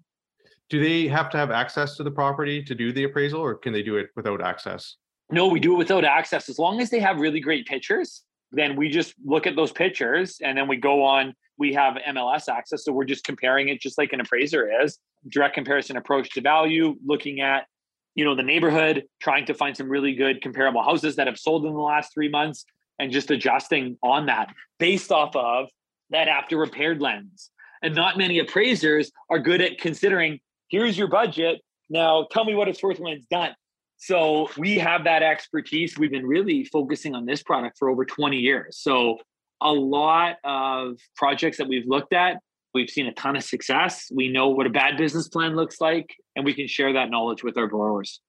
Do 0.69 0.81
they 0.81 1.07
have 1.07 1.29
to 1.31 1.37
have 1.37 1.51
access 1.51 1.97
to 1.97 2.03
the 2.03 2.11
property 2.11 2.63
to 2.63 2.73
do 2.73 2.91
the 2.91 3.03
appraisal, 3.03 3.41
or 3.41 3.55
can 3.55 3.73
they 3.73 3.83
do 3.83 3.97
it 3.97 4.09
without 4.15 4.41
access? 4.41 4.95
No, 5.29 5.47
we 5.47 5.59
do 5.59 5.73
it 5.73 5.77
without 5.77 6.05
access. 6.05 6.49
As 6.49 6.57
long 6.57 6.79
as 6.81 6.89
they 6.89 6.99
have 6.99 7.19
really 7.19 7.39
great 7.39 7.67
pictures, 7.67 8.23
then 8.51 8.75
we 8.75 8.89
just 8.89 9.13
look 9.23 9.45
at 9.45 9.55
those 9.55 9.71
pictures 9.71 10.37
and 10.41 10.57
then 10.57 10.67
we 10.67 10.77
go 10.77 11.03
on. 11.03 11.33
We 11.57 11.73
have 11.73 11.95
MLS 12.09 12.49
access. 12.49 12.85
So 12.85 12.91
we're 12.91 13.05
just 13.05 13.23
comparing 13.23 13.69
it 13.69 13.79
just 13.79 13.97
like 13.97 14.13
an 14.13 14.21
appraiser 14.21 14.69
is 14.83 14.97
direct 15.29 15.55
comparison 15.55 15.97
approach 15.97 16.29
to 16.31 16.41
value, 16.41 16.95
looking 17.05 17.41
at 17.41 17.65
you 18.15 18.25
know, 18.25 18.35
the 18.35 18.43
neighborhood, 18.43 19.03
trying 19.19 19.45
to 19.45 19.53
find 19.53 19.75
some 19.75 19.89
really 19.89 20.13
good 20.13 20.41
comparable 20.41 20.83
houses 20.83 21.15
that 21.15 21.27
have 21.27 21.37
sold 21.37 21.65
in 21.65 21.73
the 21.73 21.79
last 21.79 22.13
three 22.13 22.29
months 22.29 22.65
and 22.99 23.11
just 23.11 23.31
adjusting 23.31 23.97
on 24.03 24.27
that 24.27 24.53
based 24.79 25.11
off 25.11 25.35
of 25.35 25.67
that 26.09 26.27
after 26.27 26.57
repaired 26.57 27.01
lens. 27.01 27.49
And 27.81 27.95
not 27.95 28.17
many 28.17 28.39
appraisers 28.39 29.11
are 29.29 29.39
good 29.39 29.61
at 29.61 29.79
considering 29.79 30.39
here's 30.69 30.97
your 30.97 31.07
budget. 31.07 31.61
Now 31.89 32.27
tell 32.31 32.45
me 32.45 32.55
what 32.55 32.67
it's 32.67 32.81
worth 32.81 32.99
when 32.99 33.13
it's 33.13 33.25
done. 33.25 33.55
So 33.97 34.49
we 34.57 34.77
have 34.79 35.05
that 35.05 35.23
expertise. 35.23 35.97
We've 35.97 36.11
been 36.11 36.27
really 36.27 36.65
focusing 36.65 37.15
on 37.15 37.25
this 37.25 37.41
product 37.41 37.77
for 37.77 37.89
over 37.89 38.05
20 38.05 38.37
years. 38.37 38.77
So 38.79 39.17
a 39.61 39.71
lot 39.71 40.37
of 40.43 40.97
projects 41.15 41.57
that 41.57 41.67
we've 41.67 41.87
looked 41.87 42.13
at, 42.13 42.37
we've 42.73 42.89
seen 42.89 43.07
a 43.07 43.13
ton 43.13 43.35
of 43.35 43.43
success. 43.43 44.11
We 44.13 44.29
know 44.29 44.49
what 44.49 44.65
a 44.65 44.69
bad 44.69 44.97
business 44.97 45.27
plan 45.27 45.55
looks 45.55 45.79
like, 45.79 46.15
and 46.35 46.43
we 46.43 46.53
can 46.53 46.67
share 46.67 46.93
that 46.93 47.09
knowledge 47.09 47.43
with 47.43 47.57
our 47.57 47.67
borrowers. 47.67 48.19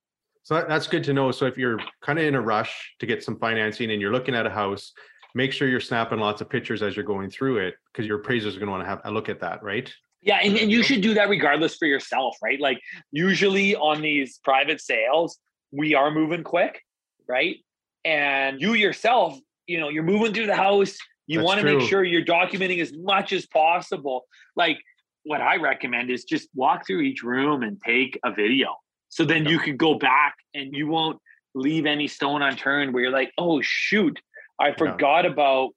So 0.43 0.63
that's 0.69 0.87
good 0.87 1.05
to 1.05 1.15
know. 1.15 1.31
So 1.31 1.47
if 1.47 1.57
you're 1.57 1.79
kind 2.03 2.19
of 2.19 2.27
in 2.27 2.35
a 2.35 2.41
rush 2.41 2.95
to 2.99 3.07
get 3.07 3.25
some 3.25 3.39
financing 3.39 3.91
and 3.91 4.01
you're 4.01 4.13
looking 4.13 4.35
at 4.35 4.47
a 4.47 4.51
house, 4.51 4.93
make 5.35 5.53
sure 5.53 5.69
you're 5.69 5.81
snapping 5.81 6.19
lots 6.19 6.43
of 6.43 6.51
pictures 6.51 6.83
as 6.83 6.95
you're 6.95 7.05
going 7.05 7.31
through 7.31 7.59
it 7.59 7.75
because 7.93 8.07
your 8.07 8.19
appraisers 8.19 8.55
are 8.55 8.59
going 8.59 8.67
to 8.67 8.73
want 8.73 8.83
to 8.83 8.89
have 8.89 9.01
a 9.05 9.11
look 9.11 9.31
at 9.31 9.41
that, 9.41 9.63
right? 9.63 9.91
Yeah, 10.21 10.39
and, 10.43 10.57
and 10.57 10.71
you 10.71 10.83
should 10.83 11.01
do 11.01 11.15
that 11.15 11.29
regardless 11.29 11.77
for 11.77 11.87
yourself, 11.87 12.37
right? 12.43 12.61
Like 12.61 12.81
usually 13.11 13.75
on 13.75 14.01
these 14.01 14.39
private 14.45 14.81
sales, 14.81 15.39
we 15.71 15.95
are 15.95 16.11
moving 16.11 16.45
quick, 16.45 16.83
right? 17.27 17.57
And 18.05 18.61
you 18.61 18.75
yourself, 18.75 19.39
you 19.67 19.81
know, 19.81 19.89
you're 19.89 20.03
moving 20.03 20.33
through 20.33 20.47
the 20.47 20.57
house. 20.57 20.97
You 21.27 21.43
want 21.43 21.61
to 21.61 21.65
make 21.65 21.89
sure 21.89 22.05
you're 22.05 22.25
documenting 22.25 22.81
as 22.81 22.93
much 22.93 23.33
as 23.33 23.47
possible. 23.47 24.25
Like 24.57 24.79
what 25.25 25.41
I 25.41 25.57
recommend 25.57 26.11
is 26.11 26.25
just 26.25 26.49
walk 26.55 26.87
through 26.87 27.01
each 27.01 27.23
room 27.23 27.63
and 27.63 27.81
take 27.85 28.19
a 28.25 28.33
video. 28.33 28.77
So 29.09 29.25
then 29.25 29.47
you 29.47 29.59
could 29.59 29.79
go 29.79 29.95
back 29.95 30.35
and 30.55 30.75
you 30.75 30.87
won't 30.89 31.19
leave 31.55 31.87
any 31.87 32.09
stone 32.09 32.43
unturned 32.43 32.93
where 32.93 33.05
you're 33.05 33.13
like, 33.13 33.33
oh 33.39 33.61
shoot, 33.63 34.21
I 34.61 34.73
forgot 34.73 35.25
yeah. 35.25 35.31
about 35.31 35.71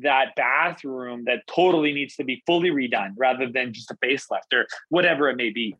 that 0.00 0.34
bathroom 0.36 1.24
that 1.26 1.46
totally 1.46 1.92
needs 1.92 2.16
to 2.16 2.24
be 2.24 2.42
fully 2.46 2.70
redone 2.70 3.12
rather 3.16 3.48
than 3.50 3.72
just 3.72 3.90
a 3.90 3.96
facelift 4.04 4.52
or 4.52 4.66
whatever 4.88 5.28
it 5.28 5.36
may 5.36 5.50
be. 5.50 5.76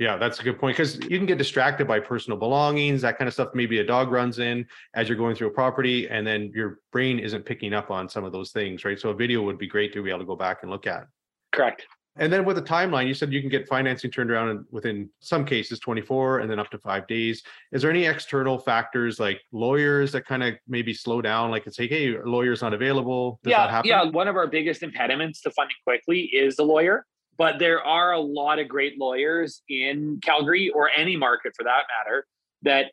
Yeah, 0.00 0.16
that's 0.16 0.40
a 0.40 0.42
good 0.42 0.58
point 0.58 0.78
because 0.78 0.98
you 1.10 1.18
can 1.18 1.26
get 1.26 1.36
distracted 1.36 1.86
by 1.86 2.00
personal 2.00 2.38
belongings, 2.38 3.02
that 3.02 3.18
kind 3.18 3.28
of 3.28 3.34
stuff. 3.34 3.50
Maybe 3.52 3.80
a 3.80 3.84
dog 3.84 4.10
runs 4.10 4.38
in 4.38 4.66
as 4.94 5.10
you're 5.10 5.18
going 5.18 5.36
through 5.36 5.48
a 5.48 5.52
property, 5.52 6.08
and 6.08 6.26
then 6.26 6.50
your 6.54 6.78
brain 6.90 7.18
isn't 7.18 7.44
picking 7.44 7.74
up 7.74 7.90
on 7.90 8.08
some 8.08 8.24
of 8.24 8.32
those 8.32 8.50
things, 8.50 8.86
right? 8.86 8.98
So 8.98 9.10
a 9.10 9.14
video 9.14 9.42
would 9.42 9.58
be 9.58 9.68
great 9.68 9.92
to 9.92 10.02
be 10.02 10.08
able 10.08 10.20
to 10.20 10.24
go 10.24 10.36
back 10.36 10.60
and 10.62 10.70
look 10.70 10.86
at. 10.86 11.04
Correct. 11.52 11.86
And 12.16 12.32
then 12.32 12.46
with 12.46 12.56
the 12.56 12.62
timeline, 12.62 13.08
you 13.08 13.14
said 13.14 13.30
you 13.30 13.42
can 13.42 13.50
get 13.50 13.68
financing 13.68 14.10
turned 14.10 14.30
around 14.30 14.64
within 14.70 15.10
some 15.20 15.44
cases 15.44 15.78
24 15.80 16.40
and 16.40 16.50
then 16.50 16.58
up 16.58 16.70
to 16.70 16.78
five 16.78 17.06
days. 17.06 17.42
Is 17.70 17.82
there 17.82 17.90
any 17.90 18.06
external 18.06 18.58
factors 18.58 19.20
like 19.20 19.42
lawyers 19.52 20.12
that 20.12 20.26
kind 20.26 20.42
of 20.42 20.54
maybe 20.66 20.94
slow 20.94 21.20
down? 21.20 21.50
Like 21.50 21.66
it's 21.66 21.78
like, 21.78 21.90
hey, 21.90 22.16
lawyer's 22.24 22.62
not 22.62 22.72
available. 22.72 23.38
Does 23.44 23.52
that 23.52 23.70
happen? 23.70 23.88
yeah, 23.88 24.02
yeah. 24.02 24.10
One 24.10 24.28
of 24.28 24.36
our 24.36 24.46
biggest 24.46 24.82
impediments 24.82 25.42
to 25.42 25.50
funding 25.50 25.76
quickly 25.84 26.22
is 26.22 26.56
the 26.56 26.64
lawyer 26.64 27.06
but 27.40 27.58
there 27.58 27.82
are 27.82 28.12
a 28.12 28.20
lot 28.20 28.58
of 28.58 28.68
great 28.68 28.98
lawyers 28.98 29.62
in 29.70 30.20
Calgary 30.22 30.68
or 30.68 30.90
any 30.94 31.16
market 31.16 31.54
for 31.56 31.64
that 31.64 31.84
matter 31.88 32.26
that 32.60 32.92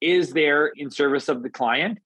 is 0.00 0.32
there 0.32 0.68
in 0.76 0.88
service 0.88 1.28
of 1.28 1.42
the 1.42 1.50
client. 1.50 1.98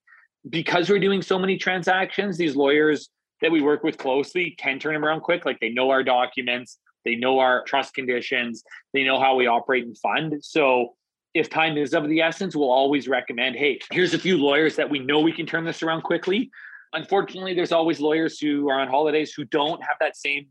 Because 0.49 0.89
we're 0.89 0.99
doing 0.99 1.21
so 1.21 1.39
many 1.39 1.59
transactions, 1.59 2.39
these 2.39 2.57
lawyers 2.57 3.11
that 3.43 3.53
we 3.53 3.61
work 3.61 3.85
with 3.85 3.99
closely 3.99 4.57
can 4.59 4.79
turn 4.79 4.95
them 4.95 5.05
around 5.05 5.21
quick. 5.21 5.45
Like 5.45 5.61
they 5.61 5.69
know 5.69 5.91
our 5.91 6.03
documents, 6.03 6.79
they 7.05 7.15
know 7.15 7.39
our 7.41 7.63
trust 7.65 7.93
conditions, 7.93 8.63
they 8.95 9.05
know 9.05 9.21
how 9.21 9.37
we 9.37 9.47
operate 9.47 9.85
and 9.85 9.99
fund. 9.99 10.37
So 10.43 10.95
if 11.35 11.51
time 11.51 11.77
is 11.77 11.93
of 11.93 12.09
the 12.09 12.23
essence, 12.23 12.57
we'll 12.57 12.73
always 12.73 13.07
recommend 13.07 13.57
hey, 13.57 13.79
here's 13.91 14.15
a 14.15 14.19
few 14.19 14.39
lawyers 14.39 14.77
that 14.77 14.89
we 14.89 14.99
know 14.99 15.21
we 15.21 15.31
can 15.31 15.45
turn 15.45 15.67
this 15.67 15.83
around 15.83 16.05
quickly. 16.05 16.51
Unfortunately, 16.95 17.53
there's 17.53 17.71
always 17.71 18.01
lawyers 18.01 18.39
who 18.39 18.71
are 18.71 18.81
on 18.81 18.89
holidays 18.89 19.35
who 19.35 19.45
don't 19.45 19.83
have 19.83 19.97
that 20.01 20.17
same 20.17 20.47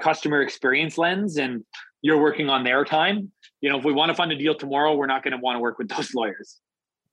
customer 0.00 0.42
experience 0.42 0.98
lens 0.98 1.38
and 1.38 1.64
you're 2.02 2.20
working 2.20 2.48
on 2.48 2.64
their 2.64 2.84
time. 2.84 3.30
You 3.60 3.70
know 3.70 3.78
if 3.78 3.84
we 3.84 3.92
want 3.92 4.10
to 4.10 4.14
fund 4.14 4.32
a 4.32 4.36
deal 4.36 4.54
tomorrow 4.54 4.94
we're 4.94 5.06
not 5.06 5.22
going 5.22 5.32
to 5.32 5.38
want 5.38 5.56
to 5.56 5.60
work 5.60 5.78
with 5.78 5.88
those 5.96 6.14
lawyers. 6.14 6.60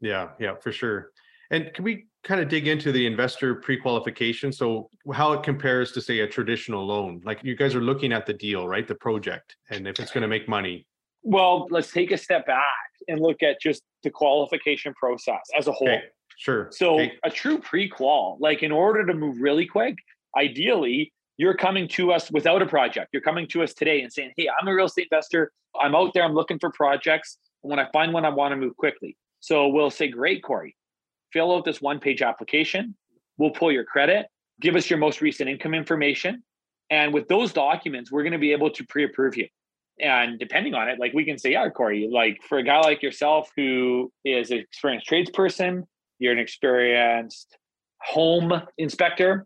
Yeah 0.02 0.30
yeah 0.40 0.56
for 0.62 0.72
sure. 0.72 1.12
And 1.52 1.74
can 1.74 1.84
we 1.84 2.08
kind 2.24 2.42
of 2.42 2.50
dig 2.50 2.68
into 2.68 2.92
the 2.92 3.06
investor 3.06 3.56
pre-qualification? 3.56 4.52
So 4.52 4.90
how 5.14 5.34
it 5.34 5.44
compares 5.44 5.92
to 5.92 6.02
say 6.02 6.20
a 6.20 6.28
traditional 6.28 6.86
loan? 6.86 7.22
Like 7.26 7.44
you 7.44 7.56
guys 7.56 7.76
are 7.76 7.82
looking 7.82 8.12
at 8.12 8.26
the 8.26 8.34
deal 8.34 8.68
right? 8.68 8.88
The 8.88 8.96
project 8.96 9.56
and 9.70 9.88
if 9.88 10.00
it's 10.00 10.12
going 10.12 10.24
to 10.24 10.28
make 10.28 10.48
money. 10.48 10.86
Well 11.24 11.68
let's 11.70 11.92
take 11.92 12.12
a 12.12 12.18
step 12.18 12.46
back 12.46 12.64
and 13.08 13.20
look 13.20 13.44
at 13.44 13.60
just 13.62 13.84
the 14.04 14.10
qualification 14.10 14.94
process 14.94 15.42
as 15.58 15.68
a 15.68 15.72
whole. 15.72 15.88
Okay. 15.88 16.04
sure. 16.38 16.70
So 16.72 16.96
okay. 16.96 17.14
a 17.24 17.30
true 17.30 17.60
pre-qual 17.60 18.38
like 18.40 18.64
in 18.64 18.72
order 18.72 19.06
to 19.06 19.14
move 19.14 19.38
really 19.40 19.66
quick 19.66 19.96
ideally 20.38 21.13
you're 21.38 21.56
coming 21.56 21.88
to 21.90 22.12
us 22.12 22.30
without 22.32 22.62
a 22.62 22.66
project. 22.66 23.10
You're 23.12 23.22
coming 23.22 23.48
to 23.50 23.64
us 23.64 23.74
today 23.74 24.02
and 24.02 24.12
saying, 24.12 24.32
Hey, 24.38 24.48
I'm 24.60 24.68
a 24.68 24.74
real 24.74 24.86
estate 24.86 25.08
investor. 25.12 25.52
I'm 25.80 25.96
out 25.96 26.14
there. 26.14 26.24
I'm 26.24 26.34
looking 26.34 26.60
for 26.60 26.72
projects. 26.72 27.38
And 27.64 27.70
when 27.70 27.80
I 27.80 27.90
find 27.92 28.14
one, 28.14 28.26
I 28.26 28.30
want 28.30 28.52
to 28.52 28.56
move 28.56 28.76
quickly. 28.78 29.18
So 29.40 29.68
we'll 29.68 29.90
say, 29.90 30.08
Great, 30.08 30.44
Corey, 30.44 30.76
fill 31.32 31.56
out 31.56 31.66
this 31.66 31.82
one 31.82 32.00
page 32.00 32.22
application. 32.22 32.96
We'll 33.38 33.52
pull 33.52 33.72
your 33.72 33.84
credit, 33.84 34.28
give 34.62 34.76
us 34.76 34.90
your 34.90 35.00
most 35.00 35.22
recent 35.22 35.50
income 35.50 35.74
information. 35.74 36.44
And 36.90 37.14
with 37.14 37.28
those 37.28 37.52
documents, 37.52 38.12
we're 38.12 38.24
going 38.24 38.34
to 38.34 38.40
be 38.40 38.52
able 38.52 38.70
to 38.70 38.86
pre 38.86 39.04
approve 39.06 39.36
you. 39.36 39.48
And 40.00 40.40
depending 40.40 40.74
on 40.74 40.90
it, 40.90 41.00
like 41.00 41.14
we 41.14 41.26
can 41.26 41.38
say, 41.38 41.52
yeah, 41.52 41.70
Corey, 41.70 42.10
like 42.12 42.42
for 42.48 42.58
a 42.58 42.64
guy 42.64 42.80
like 42.80 43.02
yourself 43.02 43.52
who 43.56 44.12
is 44.26 44.52
an 44.52 44.60
experienced 44.60 45.10
tradesperson, 45.10 45.84
you're 46.20 46.34
an 46.34 46.40
experienced 46.40 47.58
home 48.02 48.54
inspector, 48.78 49.46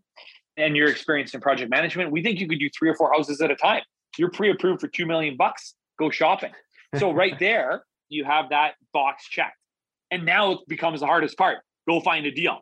and 0.58 0.76
your 0.76 0.90
experience 0.90 1.34
in 1.34 1.40
project 1.42 1.70
management, 1.70 2.12
we 2.12 2.22
think 2.22 2.40
you 2.40 2.48
could 2.48 2.60
do 2.60 2.70
three 2.78 2.90
or 2.90 2.96
four 2.96 3.12
houses 3.14 3.40
at 3.42 3.52
a 3.52 3.56
time. 3.56 3.84
You're 4.18 4.32
pre-approved 4.32 4.82
for 4.82 4.88
two 4.88 5.06
million 5.06 5.38
bucks. 5.38 5.76
Go 6.00 6.10
shopping. 6.10 6.52
So 6.98 7.12
right 7.14 7.38
there, 7.40 7.84
you 8.10 8.26
have 8.26 8.50
that 8.50 8.74
box 8.94 9.28
checked. 9.30 9.58
And 10.10 10.26
now 10.26 10.52
it 10.52 10.60
becomes 10.68 11.02
the 11.02 11.06
hardest 11.06 11.38
part. 11.38 11.60
Go 11.88 12.00
find 12.02 12.26
a 12.26 12.32
deal. 12.32 12.60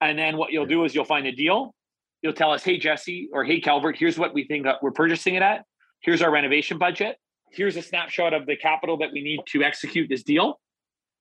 And 0.00 0.18
then 0.18 0.36
what 0.36 0.52
you'll 0.52 0.66
do 0.66 0.84
is 0.84 0.94
you'll 0.94 1.04
find 1.04 1.26
a 1.26 1.32
deal. 1.32 1.74
You'll 2.22 2.34
tell 2.34 2.52
us, 2.52 2.64
hey 2.64 2.78
Jesse 2.78 3.28
or 3.32 3.44
hey 3.44 3.60
Calvert, 3.60 3.96
here's 3.96 4.18
what 4.18 4.34
we 4.34 4.44
think 4.44 4.66
we're 4.82 4.90
purchasing 4.90 5.36
it 5.36 5.42
at. 5.42 5.64
Here's 6.00 6.22
our 6.22 6.30
renovation 6.30 6.78
budget. 6.78 7.16
Here's 7.50 7.76
a 7.76 7.82
snapshot 7.82 8.34
of 8.34 8.46
the 8.46 8.56
capital 8.56 8.98
that 8.98 9.10
we 9.12 9.22
need 9.22 9.40
to 9.52 9.62
execute 9.62 10.08
this 10.08 10.22
deal. 10.22 10.60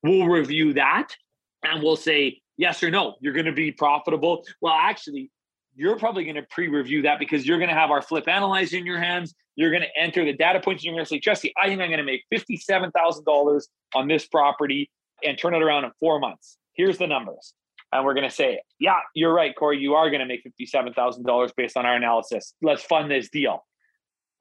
We'll 0.04 0.28
review 0.28 0.74
that 0.74 1.16
and 1.64 1.82
we'll 1.82 1.96
say 1.96 2.42
yes 2.58 2.84
or 2.84 2.92
no. 2.92 3.16
You're 3.22 3.34
going 3.34 3.46
to 3.46 3.54
be 3.54 3.72
profitable. 3.72 4.44
Well, 4.62 4.74
actually, 4.74 5.32
you're 5.78 5.98
probably 5.98 6.24
going 6.24 6.36
to 6.36 6.46
pre-review 6.50 7.04
that 7.04 7.20
because 7.20 7.46
you're 7.46 7.60
going 7.60 7.70
to 7.70 7.76
have 7.76 7.92
our 7.92 8.02
flip 8.02 8.28
analyzer 8.28 8.78
in 8.78 8.86
your 8.86 9.00
hands. 9.00 9.36
You're 9.56 9.70
going 9.70 9.84
to 9.84 10.02
enter 10.02 10.26
the 10.26 10.34
data 10.34 10.60
points. 10.60 10.82
And 10.82 10.86
you're 10.86 10.96
going 10.96 11.06
to 11.06 11.10
say, 11.10 11.20
Jesse, 11.20 11.54
I 11.62 11.68
think 11.68 11.82
I'm 11.82 11.90
going 11.90 12.00
to 12.00 12.04
make 12.04 12.24
fifty-seven 12.30 12.92
thousand 12.92 13.26
dollars 13.26 13.68
on 13.96 14.08
this 14.08 14.28
property 14.28 14.90
and 15.24 15.38
turn 15.38 15.54
it 15.56 15.62
around 15.62 15.86
in 15.86 15.92
four 16.00 16.20
months. 16.20 16.58
Here's 16.74 16.98
the 16.98 17.08
numbers, 17.08 17.54
and 17.92 18.04
we're 18.04 18.14
going 18.14 18.28
to 18.30 18.36
say, 18.36 18.60
yeah, 18.80 19.00
you're 19.16 19.34
right, 19.34 19.56
Corey. 19.56 19.80
You 19.80 19.94
are 19.94 20.10
going 20.10 20.20
to 20.20 20.26
make 20.26 20.42
fifty-seven 20.44 20.94
thousand 20.94 21.26
dollars 21.26 21.52
based 21.56 21.78
on 21.78 21.86
our 21.86 21.96
analysis. 21.96 22.54
Let's 22.62 22.84
fund 22.84 23.10
this 23.10 23.30
deal. 23.30 23.64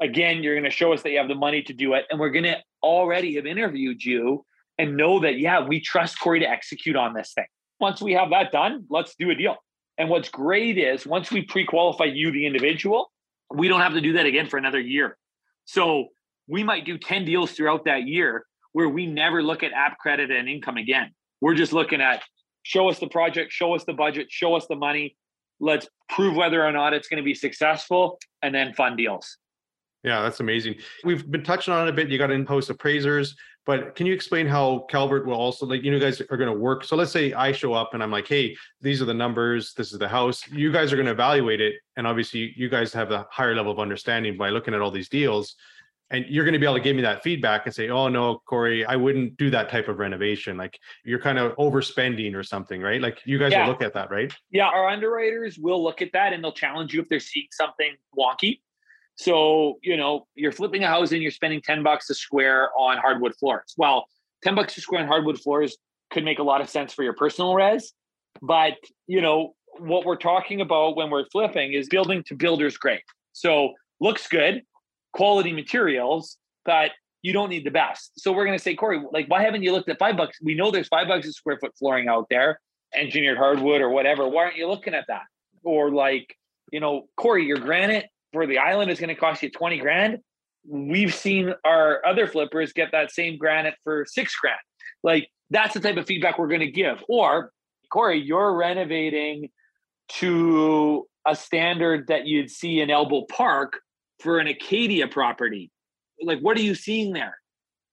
Again, 0.00 0.42
you're 0.42 0.54
going 0.54 0.64
to 0.64 0.70
show 0.70 0.92
us 0.92 1.02
that 1.02 1.10
you 1.10 1.18
have 1.18 1.28
the 1.28 1.34
money 1.34 1.62
to 1.62 1.72
do 1.72 1.94
it, 1.94 2.04
and 2.10 2.18
we're 2.18 2.30
going 2.30 2.44
to 2.44 2.58
already 2.82 3.34
have 3.36 3.46
interviewed 3.46 4.04
you 4.04 4.44
and 4.78 4.96
know 4.96 5.20
that 5.20 5.38
yeah, 5.38 5.66
we 5.66 5.80
trust 5.80 6.20
Corey 6.20 6.40
to 6.40 6.48
execute 6.48 6.96
on 6.96 7.14
this 7.14 7.32
thing. 7.34 7.46
Once 7.80 8.02
we 8.02 8.12
have 8.12 8.30
that 8.30 8.52
done, 8.52 8.84
let's 8.90 9.14
do 9.18 9.30
a 9.30 9.34
deal. 9.34 9.56
And 9.98 10.08
what's 10.10 10.28
great 10.28 10.78
is 10.78 11.06
once 11.06 11.30
we 11.30 11.42
pre 11.42 11.64
qualify 11.64 12.04
you, 12.04 12.30
the 12.30 12.46
individual, 12.46 13.10
we 13.54 13.68
don't 13.68 13.80
have 13.80 13.94
to 13.94 14.00
do 14.00 14.14
that 14.14 14.26
again 14.26 14.48
for 14.48 14.56
another 14.58 14.80
year. 14.80 15.16
So 15.64 16.08
we 16.48 16.62
might 16.62 16.84
do 16.84 16.98
10 16.98 17.24
deals 17.24 17.52
throughout 17.52 17.84
that 17.86 18.06
year 18.06 18.44
where 18.72 18.88
we 18.88 19.06
never 19.06 19.42
look 19.42 19.62
at 19.62 19.72
app 19.72 19.98
credit 19.98 20.30
and 20.30 20.48
income 20.48 20.76
again. 20.76 21.12
We're 21.40 21.54
just 21.54 21.72
looking 21.72 22.00
at 22.00 22.22
show 22.62 22.88
us 22.88 22.98
the 22.98 23.08
project, 23.08 23.52
show 23.52 23.74
us 23.74 23.84
the 23.84 23.92
budget, 23.92 24.26
show 24.30 24.54
us 24.54 24.66
the 24.66 24.76
money. 24.76 25.16
Let's 25.60 25.88
prove 26.08 26.36
whether 26.36 26.64
or 26.64 26.72
not 26.72 26.92
it's 26.92 27.08
going 27.08 27.22
to 27.22 27.24
be 27.24 27.34
successful 27.34 28.18
and 28.42 28.54
then 28.54 28.74
fund 28.74 28.96
deals. 28.96 29.38
Yeah, 30.02 30.22
that's 30.22 30.40
amazing. 30.40 30.76
We've 31.04 31.28
been 31.28 31.42
touching 31.42 31.72
on 31.72 31.86
it 31.86 31.90
a 31.90 31.92
bit. 31.92 32.10
You 32.10 32.18
got 32.18 32.30
in 32.30 32.44
post 32.44 32.70
appraisers, 32.70 33.34
but 33.66 33.96
can 33.96 34.06
you 34.06 34.14
explain 34.14 34.46
how 34.46 34.86
Calvert 34.88 35.26
will 35.26 35.34
also 35.34 35.66
like 35.66 35.82
you 35.82 35.90
know 35.90 35.98
guys 35.98 36.20
are 36.20 36.36
going 36.36 36.52
to 36.52 36.58
work? 36.58 36.84
So 36.84 36.96
let's 36.96 37.10
say 37.10 37.32
I 37.32 37.50
show 37.50 37.74
up 37.74 37.94
and 37.94 38.02
I'm 38.02 38.12
like, 38.12 38.28
hey, 38.28 38.56
these 38.80 39.02
are 39.02 39.04
the 39.04 39.14
numbers, 39.14 39.74
this 39.74 39.92
is 39.92 39.98
the 39.98 40.08
house. 40.08 40.46
You 40.48 40.72
guys 40.72 40.92
are 40.92 40.96
going 40.96 41.06
to 41.06 41.12
evaluate 41.12 41.60
it, 41.60 41.74
and 41.96 42.06
obviously 42.06 42.54
you 42.56 42.68
guys 42.68 42.92
have 42.92 43.10
a 43.10 43.26
higher 43.30 43.54
level 43.54 43.72
of 43.72 43.80
understanding 43.80 44.36
by 44.36 44.50
looking 44.50 44.72
at 44.72 44.80
all 44.80 44.92
these 44.92 45.08
deals. 45.08 45.56
And 46.10 46.24
you're 46.28 46.44
going 46.44 46.52
to 46.52 46.60
be 46.60 46.66
able 46.66 46.76
to 46.76 46.80
give 46.80 46.94
me 46.94 47.02
that 47.02 47.24
feedback 47.24 47.66
and 47.66 47.74
say, 47.74 47.88
oh 47.88 48.06
no, 48.06 48.40
Corey, 48.46 48.86
I 48.86 48.94
wouldn't 48.94 49.36
do 49.36 49.50
that 49.50 49.68
type 49.68 49.88
of 49.88 49.98
renovation. 49.98 50.56
Like 50.56 50.78
you're 51.04 51.18
kind 51.18 51.36
of 51.36 51.56
overspending 51.56 52.36
or 52.36 52.44
something, 52.44 52.80
right? 52.80 53.00
Like 53.00 53.18
you 53.24 53.40
guys 53.40 53.50
yeah. 53.50 53.62
will 53.62 53.72
look 53.72 53.82
at 53.82 53.92
that, 53.94 54.12
right? 54.12 54.32
Yeah, 54.52 54.68
our 54.68 54.88
underwriters 54.88 55.58
will 55.58 55.82
look 55.82 56.02
at 56.02 56.12
that 56.12 56.32
and 56.32 56.44
they'll 56.44 56.52
challenge 56.52 56.94
you 56.94 57.00
if 57.00 57.08
they're 57.08 57.18
seeing 57.18 57.48
something 57.50 57.92
wonky 58.16 58.60
So, 59.16 59.78
you 59.82 59.96
know, 59.96 60.26
you're 60.34 60.52
flipping 60.52 60.84
a 60.84 60.88
house 60.88 61.12
and 61.12 61.22
you're 61.22 61.30
spending 61.30 61.62
10 61.62 61.82
bucks 61.82 62.08
a 62.10 62.14
square 62.14 62.68
on 62.78 62.98
hardwood 62.98 63.34
floors. 63.36 63.74
Well, 63.76 64.06
10 64.44 64.54
bucks 64.54 64.76
a 64.76 64.80
square 64.80 65.00
on 65.00 65.08
hardwood 65.08 65.40
floors 65.40 65.76
could 66.10 66.24
make 66.24 66.38
a 66.38 66.42
lot 66.42 66.60
of 66.60 66.68
sense 66.68 66.92
for 66.92 67.02
your 67.02 67.14
personal 67.14 67.54
res. 67.54 67.92
But, 68.42 68.74
you 69.06 69.22
know, 69.22 69.54
what 69.78 70.04
we're 70.04 70.16
talking 70.16 70.60
about 70.60 70.96
when 70.96 71.10
we're 71.10 71.26
flipping 71.32 71.72
is 71.72 71.88
building 71.88 72.22
to 72.24 72.34
builder's 72.34 72.76
grade. 72.76 73.00
So 73.32 73.72
looks 74.00 74.28
good, 74.28 74.62
quality 75.12 75.52
materials, 75.52 76.36
but 76.64 76.90
you 77.22 77.32
don't 77.32 77.48
need 77.48 77.64
the 77.64 77.70
best. 77.70 78.12
So 78.18 78.32
we're 78.32 78.44
going 78.44 78.58
to 78.58 78.62
say, 78.62 78.74
Corey, 78.74 79.02
like, 79.12 79.28
why 79.28 79.42
haven't 79.42 79.62
you 79.62 79.72
looked 79.72 79.88
at 79.88 79.98
five 79.98 80.16
bucks? 80.16 80.38
We 80.42 80.54
know 80.54 80.70
there's 80.70 80.88
five 80.88 81.08
bucks 81.08 81.26
a 81.26 81.32
square 81.32 81.58
foot 81.58 81.72
flooring 81.78 82.08
out 82.08 82.26
there, 82.30 82.60
engineered 82.94 83.38
hardwood 83.38 83.80
or 83.80 83.88
whatever. 83.88 84.28
Why 84.28 84.44
aren't 84.44 84.56
you 84.56 84.68
looking 84.68 84.94
at 84.94 85.06
that? 85.08 85.22
Or 85.64 85.90
like, 85.90 86.36
you 86.70 86.80
know, 86.80 87.08
Corey, 87.16 87.46
your 87.46 87.58
granite 87.58 88.06
for 88.36 88.46
the 88.46 88.58
island 88.58 88.90
is 88.90 89.00
going 89.00 89.08
to 89.08 89.14
cost 89.14 89.42
you 89.42 89.50
20 89.50 89.78
grand. 89.78 90.18
We've 90.68 91.14
seen 91.14 91.54
our 91.64 92.04
other 92.06 92.26
flippers 92.26 92.72
get 92.72 92.92
that 92.92 93.10
same 93.10 93.38
granite 93.38 93.74
for 93.82 94.04
six 94.06 94.34
grand. 94.36 94.58
Like, 95.02 95.28
that's 95.50 95.74
the 95.74 95.80
type 95.80 95.96
of 95.96 96.06
feedback 96.06 96.38
we're 96.38 96.48
going 96.48 96.60
to 96.60 96.70
give. 96.70 97.02
Or, 97.08 97.50
Corey, 97.90 98.20
you're 98.20 98.54
renovating 98.54 99.48
to 100.18 101.06
a 101.26 101.34
standard 101.34 102.08
that 102.08 102.26
you'd 102.26 102.50
see 102.50 102.80
in 102.80 102.90
Elbow 102.90 103.24
Park 103.30 103.80
for 104.20 104.38
an 104.38 104.48
Acadia 104.48 105.08
property. 105.08 105.70
Like, 106.20 106.40
what 106.40 106.56
are 106.58 106.62
you 106.62 106.74
seeing 106.74 107.12
there? 107.12 107.38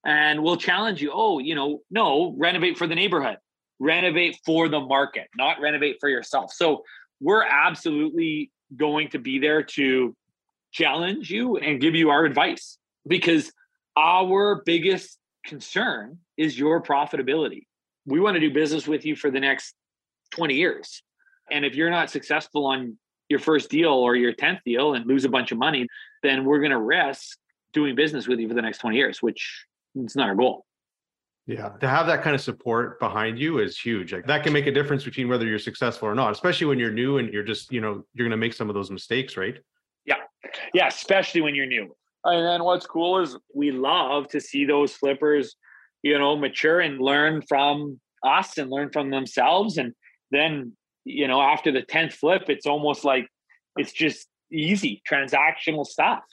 And 0.05 0.43
we'll 0.43 0.57
challenge 0.57 1.01
you. 1.01 1.11
Oh, 1.13 1.39
you 1.39 1.55
know, 1.55 1.81
no, 1.89 2.35
renovate 2.37 2.77
for 2.77 2.87
the 2.87 2.95
neighborhood, 2.95 3.37
renovate 3.79 4.37
for 4.45 4.67
the 4.67 4.81
market, 4.81 5.27
not 5.37 5.61
renovate 5.61 5.97
for 6.01 6.09
yourself. 6.09 6.51
So 6.51 6.83
we're 7.21 7.43
absolutely 7.43 8.51
going 8.75 9.09
to 9.09 9.19
be 9.19 9.39
there 9.39 9.63
to 9.63 10.15
challenge 10.73 11.29
you 11.29 11.57
and 11.57 11.79
give 11.79 11.95
you 11.95 12.09
our 12.09 12.25
advice 12.25 12.77
because 13.07 13.51
our 13.95 14.61
biggest 14.65 15.17
concern 15.45 16.17
is 16.35 16.57
your 16.57 16.81
profitability. 16.81 17.67
We 18.05 18.19
want 18.19 18.35
to 18.35 18.39
do 18.39 18.51
business 18.51 18.87
with 18.87 19.05
you 19.05 19.15
for 19.15 19.31
the 19.31 19.39
next 19.39 19.75
20 20.31 20.55
years. 20.55 21.01
And 21.51 21.63
if 21.63 21.75
you're 21.75 21.89
not 21.89 22.09
successful 22.09 22.65
on 22.65 22.97
your 23.29 23.39
first 23.39 23.69
deal 23.69 23.91
or 23.91 24.15
your 24.15 24.33
10th 24.33 24.59
deal 24.65 24.95
and 24.95 25.05
lose 25.05 25.25
a 25.25 25.29
bunch 25.29 25.51
of 25.51 25.57
money, 25.57 25.87
then 26.23 26.43
we're 26.43 26.59
going 26.59 26.71
to 26.71 26.81
risk 26.81 27.37
doing 27.73 27.95
business 27.95 28.27
with 28.27 28.39
you 28.39 28.47
for 28.47 28.53
the 28.53 28.61
next 28.61 28.79
20 28.79 28.97
years, 28.97 29.21
which 29.21 29.65
is 29.95 30.15
not 30.15 30.27
our 30.27 30.35
goal. 30.35 30.65
Yeah. 31.45 31.69
To 31.81 31.87
have 31.87 32.07
that 32.07 32.23
kind 32.23 32.35
of 32.35 32.41
support 32.41 32.99
behind 32.99 33.37
you 33.37 33.59
is 33.59 33.77
huge. 33.77 34.13
Like 34.13 34.25
that 34.27 34.43
can 34.43 34.53
make 34.53 34.67
a 34.67 34.71
difference 34.71 35.03
between 35.03 35.27
whether 35.27 35.45
you're 35.45 35.59
successful 35.59 36.07
or 36.07 36.15
not, 36.15 36.31
especially 36.31 36.67
when 36.67 36.79
you're 36.79 36.91
new 36.91 37.17
and 37.17 37.31
you're 37.33 37.43
just, 37.43 37.71
you 37.71 37.81
know, 37.81 38.05
you're 38.13 38.27
going 38.27 38.31
to 38.31 38.37
make 38.37 38.53
some 38.53 38.69
of 38.69 38.75
those 38.75 38.89
mistakes, 38.89 39.35
right? 39.35 39.57
Yeah. 40.73 40.87
Especially 40.87 41.41
when 41.41 41.55
you're 41.55 41.65
new. 41.65 41.95
And 42.25 42.45
then 42.45 42.63
what's 42.63 42.85
cool 42.85 43.19
is 43.19 43.37
we 43.53 43.71
love 43.71 44.29
to 44.29 44.39
see 44.39 44.65
those 44.65 44.93
flippers, 44.93 45.55
you 46.03 46.17
know, 46.17 46.37
mature 46.37 46.79
and 46.79 46.99
learn 46.99 47.41
from 47.41 47.99
us 48.23 48.57
and 48.57 48.69
learn 48.71 48.89
from 48.91 49.09
themselves. 49.09 49.77
And 49.77 49.93
then 50.31 50.73
you 51.05 51.27
know, 51.27 51.41
after 51.41 51.71
the 51.71 51.81
10th 51.81 52.13
flip, 52.13 52.43
it's 52.49 52.65
almost 52.65 53.03
like 53.03 53.27
it's 53.75 53.91
just 53.91 54.27
easy 54.51 55.01
transactional 55.09 55.85
stuff. 55.85 56.23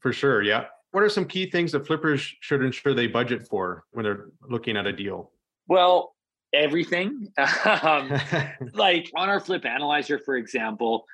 For 0.00 0.12
sure. 0.12 0.42
Yeah. 0.42 0.66
What 0.90 1.02
are 1.02 1.08
some 1.08 1.24
key 1.24 1.50
things 1.50 1.72
that 1.72 1.86
flippers 1.86 2.20
should 2.40 2.62
ensure 2.62 2.92
they 2.92 3.06
budget 3.06 3.46
for 3.48 3.84
when 3.92 4.04
they're 4.04 4.26
looking 4.48 4.76
at 4.76 4.86
a 4.86 4.92
deal? 4.92 5.30
Well, 5.68 6.14
everything. 6.52 7.28
um, 7.82 8.12
like 8.74 9.10
on 9.16 9.28
our 9.28 9.40
flip 9.40 9.64
analyzer, 9.64 10.18
for 10.18 10.36
example, 10.36 11.04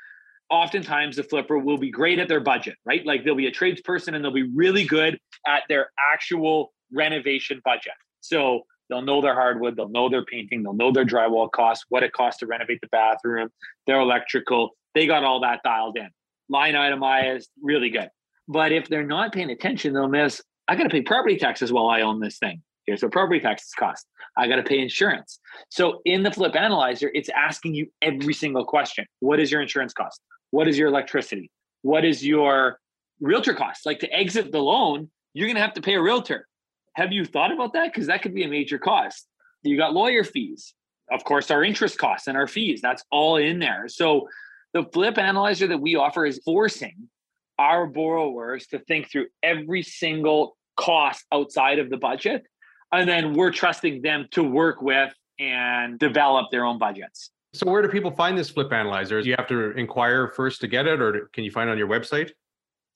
oftentimes 0.50 1.16
the 1.16 1.22
flipper 1.22 1.58
will 1.58 1.78
be 1.78 1.90
great 1.90 2.18
at 2.18 2.28
their 2.28 2.40
budget, 2.40 2.76
right? 2.84 3.04
Like 3.04 3.24
they'll 3.24 3.34
be 3.34 3.46
a 3.46 3.52
tradesperson 3.52 4.14
and 4.14 4.24
they'll 4.24 4.32
be 4.32 4.50
really 4.54 4.84
good 4.84 5.18
at 5.46 5.62
their 5.68 5.90
actual 6.12 6.72
renovation 6.90 7.60
budget. 7.64 7.92
So 8.20 8.64
They'll 8.88 9.02
know 9.02 9.20
their 9.20 9.34
hardwood, 9.34 9.76
they'll 9.76 9.88
know 9.88 10.08
their 10.08 10.24
painting, 10.24 10.62
they'll 10.62 10.72
know 10.72 10.90
their 10.90 11.04
drywall 11.04 11.50
costs, 11.50 11.84
what 11.88 12.02
it 12.02 12.12
costs 12.12 12.40
to 12.40 12.46
renovate 12.46 12.80
the 12.80 12.88
bathroom, 12.88 13.50
their 13.86 14.00
electrical. 14.00 14.70
They 14.94 15.06
got 15.06 15.24
all 15.24 15.40
that 15.40 15.60
dialed 15.62 15.98
in. 15.98 16.08
Line 16.48 16.74
itemized, 16.74 17.50
really 17.62 17.90
good. 17.90 18.08
But 18.46 18.72
if 18.72 18.88
they're 18.88 19.06
not 19.06 19.32
paying 19.32 19.50
attention, 19.50 19.92
they'll 19.92 20.08
miss. 20.08 20.42
I 20.66 20.76
got 20.76 20.84
to 20.84 20.88
pay 20.88 21.02
property 21.02 21.36
taxes 21.36 21.72
while 21.72 21.88
I 21.88 22.00
own 22.00 22.20
this 22.20 22.38
thing. 22.38 22.62
Here's 22.88 23.02
what 23.02 23.12
property 23.12 23.38
taxes 23.38 23.74
cost. 23.78 24.06
I 24.34 24.48
got 24.48 24.56
to 24.56 24.62
pay 24.62 24.78
insurance. 24.78 25.40
So 25.68 26.00
in 26.06 26.22
the 26.22 26.30
flip 26.30 26.56
analyzer, 26.56 27.10
it's 27.12 27.28
asking 27.28 27.74
you 27.74 27.88
every 28.00 28.32
single 28.32 28.64
question. 28.64 29.04
What 29.20 29.40
is 29.40 29.52
your 29.52 29.60
insurance 29.60 29.92
cost? 29.92 30.22
What 30.52 30.68
is 30.68 30.78
your 30.78 30.88
electricity? 30.88 31.50
What 31.82 32.06
is 32.06 32.24
your 32.24 32.80
realtor 33.20 33.52
cost? 33.52 33.84
Like 33.84 33.98
to 33.98 34.10
exit 34.10 34.52
the 34.52 34.60
loan, 34.60 35.10
you're 35.34 35.48
going 35.48 35.56
to 35.56 35.60
have 35.60 35.74
to 35.74 35.82
pay 35.82 35.96
a 35.96 36.00
realtor. 36.00 36.48
Have 36.94 37.12
you 37.12 37.26
thought 37.26 37.52
about 37.52 37.74
that? 37.74 37.92
Because 37.92 38.06
that 38.06 38.22
could 38.22 38.34
be 38.34 38.44
a 38.44 38.48
major 38.48 38.78
cost. 38.78 39.28
You 39.62 39.76
got 39.76 39.92
lawyer 39.92 40.24
fees, 40.24 40.72
of 41.12 41.22
course, 41.24 41.50
our 41.50 41.62
interest 41.62 41.98
costs 41.98 42.26
and 42.26 42.38
our 42.38 42.46
fees. 42.46 42.80
That's 42.80 43.04
all 43.12 43.36
in 43.36 43.58
there. 43.58 43.84
So 43.88 44.28
the 44.72 44.84
flip 44.94 45.18
analyzer 45.18 45.66
that 45.66 45.82
we 45.82 45.96
offer 45.96 46.24
is 46.24 46.40
forcing 46.42 47.10
our 47.58 47.86
borrowers 47.86 48.66
to 48.68 48.78
think 48.78 49.10
through 49.10 49.26
every 49.42 49.82
single 49.82 50.56
cost 50.78 51.26
outside 51.30 51.80
of 51.80 51.90
the 51.90 51.98
budget. 51.98 52.44
And 52.92 53.08
then 53.08 53.34
we're 53.34 53.52
trusting 53.52 54.02
them 54.02 54.28
to 54.32 54.42
work 54.42 54.80
with 54.82 55.12
and 55.38 55.98
develop 55.98 56.50
their 56.50 56.64
own 56.64 56.78
budgets. 56.78 57.30
So, 57.54 57.70
where 57.70 57.80
do 57.82 57.88
people 57.88 58.10
find 58.10 58.36
this 58.36 58.50
flip 58.50 58.72
analyzer? 58.72 59.22
Do 59.22 59.28
you 59.28 59.34
have 59.38 59.48
to 59.48 59.70
inquire 59.72 60.28
first 60.28 60.60
to 60.60 60.68
get 60.68 60.86
it, 60.86 61.00
or 61.00 61.30
can 61.32 61.44
you 61.44 61.50
find 61.50 61.68
it 61.68 61.72
on 61.72 61.78
your 61.78 61.88
website? 61.88 62.30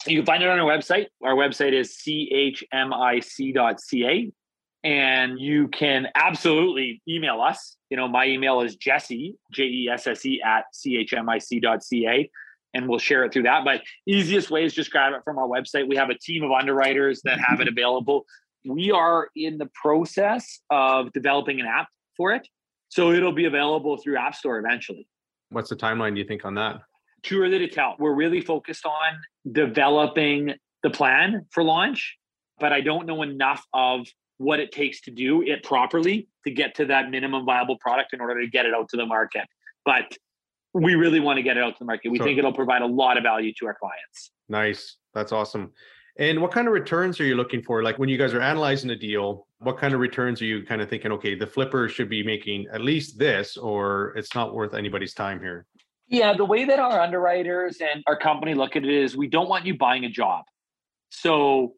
You 0.07 0.19
can 0.19 0.27
find 0.27 0.43
it 0.43 0.49
on 0.49 0.59
our 0.59 0.69
website. 0.69 1.07
Our 1.23 1.35
website 1.35 1.73
is 1.73 1.97
chmic.ca. 2.07 2.73
And 4.85 5.39
you 5.39 5.69
can 5.69 6.09
absolutely 6.17 7.01
email 7.09 7.41
us. 7.41 7.77
You 7.89 7.97
know, 7.97 8.09
my 8.09 8.27
email 8.27 8.63
is 8.63 8.75
Jesse, 8.75 9.37
J 9.53 9.63
E 9.63 9.89
S 9.89 10.09
S 10.09 10.27
E, 10.27 10.43
at 10.45 10.65
chmic.ca. 10.75 12.31
And 12.75 12.89
we'll 12.89 12.99
share 12.99 13.25
it 13.25 13.33
through 13.33 13.45
that. 13.45 13.65
But 13.65 13.83
easiest 14.07 14.51
way 14.51 14.65
is 14.65 14.75
just 14.75 14.91
grab 14.91 15.13
it 15.13 15.21
from 15.25 15.39
our 15.39 15.47
website. 15.47 15.87
We 15.87 15.95
have 15.97 16.11
a 16.11 16.19
team 16.19 16.43
of 16.43 16.51
underwriters 16.51 17.21
that 17.25 17.39
have 17.39 17.61
it 17.61 17.69
available. 17.69 18.25
We 18.65 18.91
are 18.91 19.29
in 19.35 19.59
the 19.59 19.69
process 19.81 20.61
of 20.71 21.13
developing 21.13 21.61
an 21.61 21.67
app 21.67 21.89
for 22.17 22.33
it. 22.33 22.47
So 22.89 23.11
it'll 23.13 23.33
be 23.33 23.47
available 23.47 23.97
through 23.97 24.19
App 24.19 24.35
Store 24.35 24.59
eventually. 24.59 25.09
What's 25.49 25.71
the 25.71 25.77
timeline 25.77 26.15
do 26.15 26.21
you 26.21 26.27
think 26.27 26.45
on 26.45 26.55
that? 26.55 26.83
too 27.23 27.41
early 27.41 27.59
to 27.59 27.69
tell. 27.69 27.97
We're 27.99 28.15
really 28.15 28.41
focused 28.41 28.85
on 28.85 29.53
developing 29.53 30.55
the 30.83 30.91
plan 30.91 31.47
for 31.51 31.63
launch, 31.63 32.17
but 32.59 32.73
I 32.73 32.81
don't 32.81 33.07
know 33.07 33.23
enough 33.23 33.65
of 33.73 34.07
what 34.39 34.61
it 34.61 34.73
takes 34.73 35.01
to 35.03 35.11
do 35.11 35.43
it 35.43 35.63
properly 35.63 36.29
to 36.45 36.53
get 36.53 36.75
to 36.77 36.87
that 36.87 37.11
minimum 37.11 37.45
viable 37.45 37.79
product 37.79 38.13
in 38.13 38.21
order 38.21 38.41
to 38.41 38.49
get 38.49 38.67
it 38.67 38.75
out 38.75 38.89
to 38.89 38.97
the 38.97 39.07
market. 39.07 39.47
But 39.85 40.17
we 40.75 40.95
really 40.95 41.21
want 41.21 41.37
to 41.37 41.43
get 41.43 41.57
it 41.57 41.63
out 41.63 41.75
to 41.75 41.79
the 41.81 41.85
market. 41.85 42.11
We 42.11 42.19
so, 42.19 42.25
think 42.25 42.39
it'll 42.39 42.53
provide 42.53 42.83
a 42.83 42.87
lot 42.87 43.17
of 43.17 43.23
value 43.23 43.53
to 43.59 43.67
our 43.67 43.75
clients. 43.75 44.33
Nice. 44.49 44.97
That's 45.15 45.33
awesome. 45.33 45.73
And 46.19 46.43
what 46.43 46.53
kind 46.53 46.67
of 46.67 46.75
returns 46.75 47.19
are 47.21 47.25
you 47.25 47.37
looking 47.37 47.63
for? 47.63 47.83
Like 47.83 47.99
when 47.99 48.09
you 48.09 48.19
guys 48.19 48.35
are 48.35 48.41
analyzing 48.41 48.91
a 48.91 48.97
deal, 48.97 49.47
what 49.61 49.79
kind 49.79 49.95
of 49.95 50.01
returns 50.01 50.43
are 50.43 50.45
you 50.45 50.63
kind 50.63 50.83
of 50.83 50.91
thinking, 50.91 51.11
okay, 51.13 51.35
the 51.35 51.47
flipper 51.47 51.89
should 51.89 52.11
be 52.11 52.23
making 52.23 52.67
at 52.73 52.83
least 52.83 53.19
this, 53.19 53.57
or 53.57 54.13
it's 54.17 54.35
not 54.35 54.55
worth 54.55 54.75
anybody's 54.75 55.15
time 55.15 55.41
here? 55.41 55.67
Yeah, 56.09 56.35
the 56.37 56.45
way 56.45 56.67
that 56.67 56.79
our 56.79 57.01
underwriters 57.01 57.79
and 57.81 58.03
our 58.07 58.19
company 58.19 58.53
look 58.53 58.77
at 58.77 58.85
it 58.85 58.91
is 58.91 59.17
we 59.17 59.29
don't 59.29 59.49
want 59.49 59.65
you 59.65 59.75
buying 59.75 60.05
a 60.05 60.11
job. 60.11 60.45
So, 61.09 61.75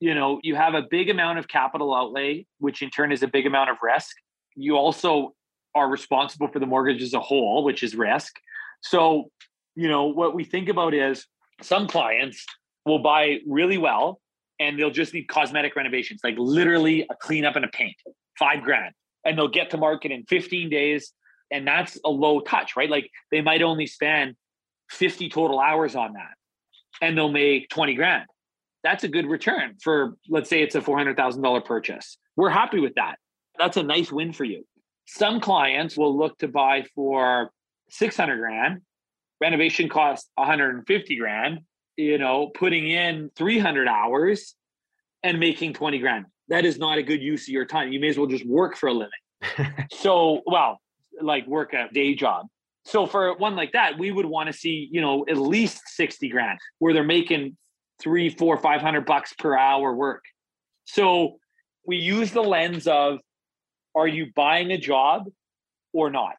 you 0.00 0.14
know, 0.14 0.40
you 0.42 0.54
have 0.54 0.72
a 0.72 0.82
big 0.90 1.10
amount 1.10 1.38
of 1.38 1.48
capital 1.48 1.94
outlay, 1.94 2.46
which 2.58 2.80
in 2.80 2.88
turn 2.88 3.12
is 3.12 3.22
a 3.22 3.28
big 3.28 3.46
amount 3.46 3.68
of 3.68 3.76
risk. 3.82 4.16
You 4.56 4.76
also 4.76 5.34
are 5.74 5.90
responsible 5.90 6.48
for 6.48 6.58
the 6.58 6.66
mortgage 6.66 7.02
as 7.02 7.12
a 7.12 7.20
whole, 7.20 7.64
which 7.64 7.82
is 7.82 7.94
risk. 7.94 8.34
So, 8.80 9.30
you 9.74 9.88
know, 9.88 10.06
what 10.06 10.34
we 10.34 10.44
think 10.44 10.70
about 10.70 10.94
is 10.94 11.26
some 11.60 11.86
clients 11.86 12.46
will 12.84 12.98
buy 13.00 13.38
really 13.46 13.78
well 13.78 14.20
and 14.60 14.78
they'll 14.78 14.90
just 14.90 15.14
need 15.14 15.24
cosmetic 15.24 15.76
renovations, 15.76 16.20
like 16.22 16.36
literally 16.38 17.06
a 17.10 17.14
cleanup 17.14 17.56
and 17.56 17.64
a 17.64 17.68
paint, 17.68 17.96
five 18.38 18.62
grand. 18.62 18.94
And 19.24 19.38
they'll 19.38 19.48
get 19.48 19.70
to 19.70 19.76
market 19.76 20.12
in 20.12 20.24
15 20.24 20.68
days 20.70 21.12
and 21.50 21.66
that's 21.66 21.98
a 22.04 22.10
low 22.10 22.40
touch, 22.40 22.76
right? 22.76 22.90
Like 22.90 23.10
they 23.30 23.40
might 23.40 23.62
only 23.62 23.86
spend 23.86 24.36
50 24.90 25.28
total 25.30 25.60
hours 25.60 25.96
on 25.96 26.12
that 26.14 26.34
and 27.00 27.16
they'll 27.16 27.32
make 27.32 27.68
20 27.70 27.94
grand. 27.94 28.26
That's 28.82 29.04
a 29.04 29.08
good 29.08 29.26
return 29.26 29.76
for, 29.82 30.16
let's 30.28 30.50
say 30.50 30.62
it's 30.62 30.74
a 30.74 30.80
$400,000 30.80 31.64
purchase. 31.64 32.18
We're 32.36 32.50
happy 32.50 32.80
with 32.80 32.94
that. 32.96 33.16
That's 33.58 33.76
a 33.76 33.82
nice 33.82 34.12
win 34.12 34.32
for 34.32 34.44
you. 34.44 34.66
Some 35.06 35.40
clients 35.40 35.96
will 35.96 36.16
look 36.16 36.38
to 36.38 36.48
buy 36.48 36.84
for 36.94 37.50
600 37.90 38.38
grand, 38.38 38.82
renovation 39.40 39.88
costs 39.88 40.28
150 40.34 41.16
grand, 41.16 41.60
you 41.96 42.18
know, 42.18 42.48
putting 42.48 42.88
in 42.88 43.30
300 43.36 43.88
hours 43.88 44.54
and 45.22 45.38
making 45.38 45.74
20 45.74 45.98
grand. 45.98 46.26
That 46.48 46.64
is 46.64 46.78
not 46.78 46.98
a 46.98 47.02
good 47.02 47.22
use 47.22 47.42
of 47.44 47.48
your 47.48 47.64
time. 47.64 47.92
You 47.92 48.00
may 48.00 48.08
as 48.08 48.18
well 48.18 48.26
just 48.26 48.46
work 48.46 48.76
for 48.76 48.88
a 48.88 48.92
living. 48.92 49.86
so, 49.92 50.42
well, 50.46 50.80
like 51.20 51.46
work 51.46 51.72
a 51.72 51.88
day 51.92 52.14
job. 52.14 52.46
So 52.84 53.06
for 53.06 53.34
one 53.36 53.56
like 53.56 53.72
that, 53.72 53.98
we 53.98 54.12
would 54.12 54.26
want 54.26 54.48
to 54.48 54.52
see, 54.52 54.88
you 54.92 55.00
know, 55.00 55.24
at 55.28 55.38
least 55.38 55.80
60 55.86 56.28
grand 56.28 56.58
where 56.78 56.92
they're 56.92 57.02
making 57.02 57.56
three, 58.00 58.28
four, 58.28 58.58
five 58.58 58.80
hundred 58.80 59.06
bucks 59.06 59.32
per 59.32 59.56
hour 59.56 59.94
work. 59.94 60.24
So 60.84 61.38
we 61.86 61.96
use 61.96 62.32
the 62.32 62.42
lens 62.42 62.86
of 62.86 63.20
are 63.94 64.08
you 64.08 64.26
buying 64.34 64.70
a 64.72 64.78
job 64.78 65.28
or 65.92 66.10
not? 66.10 66.36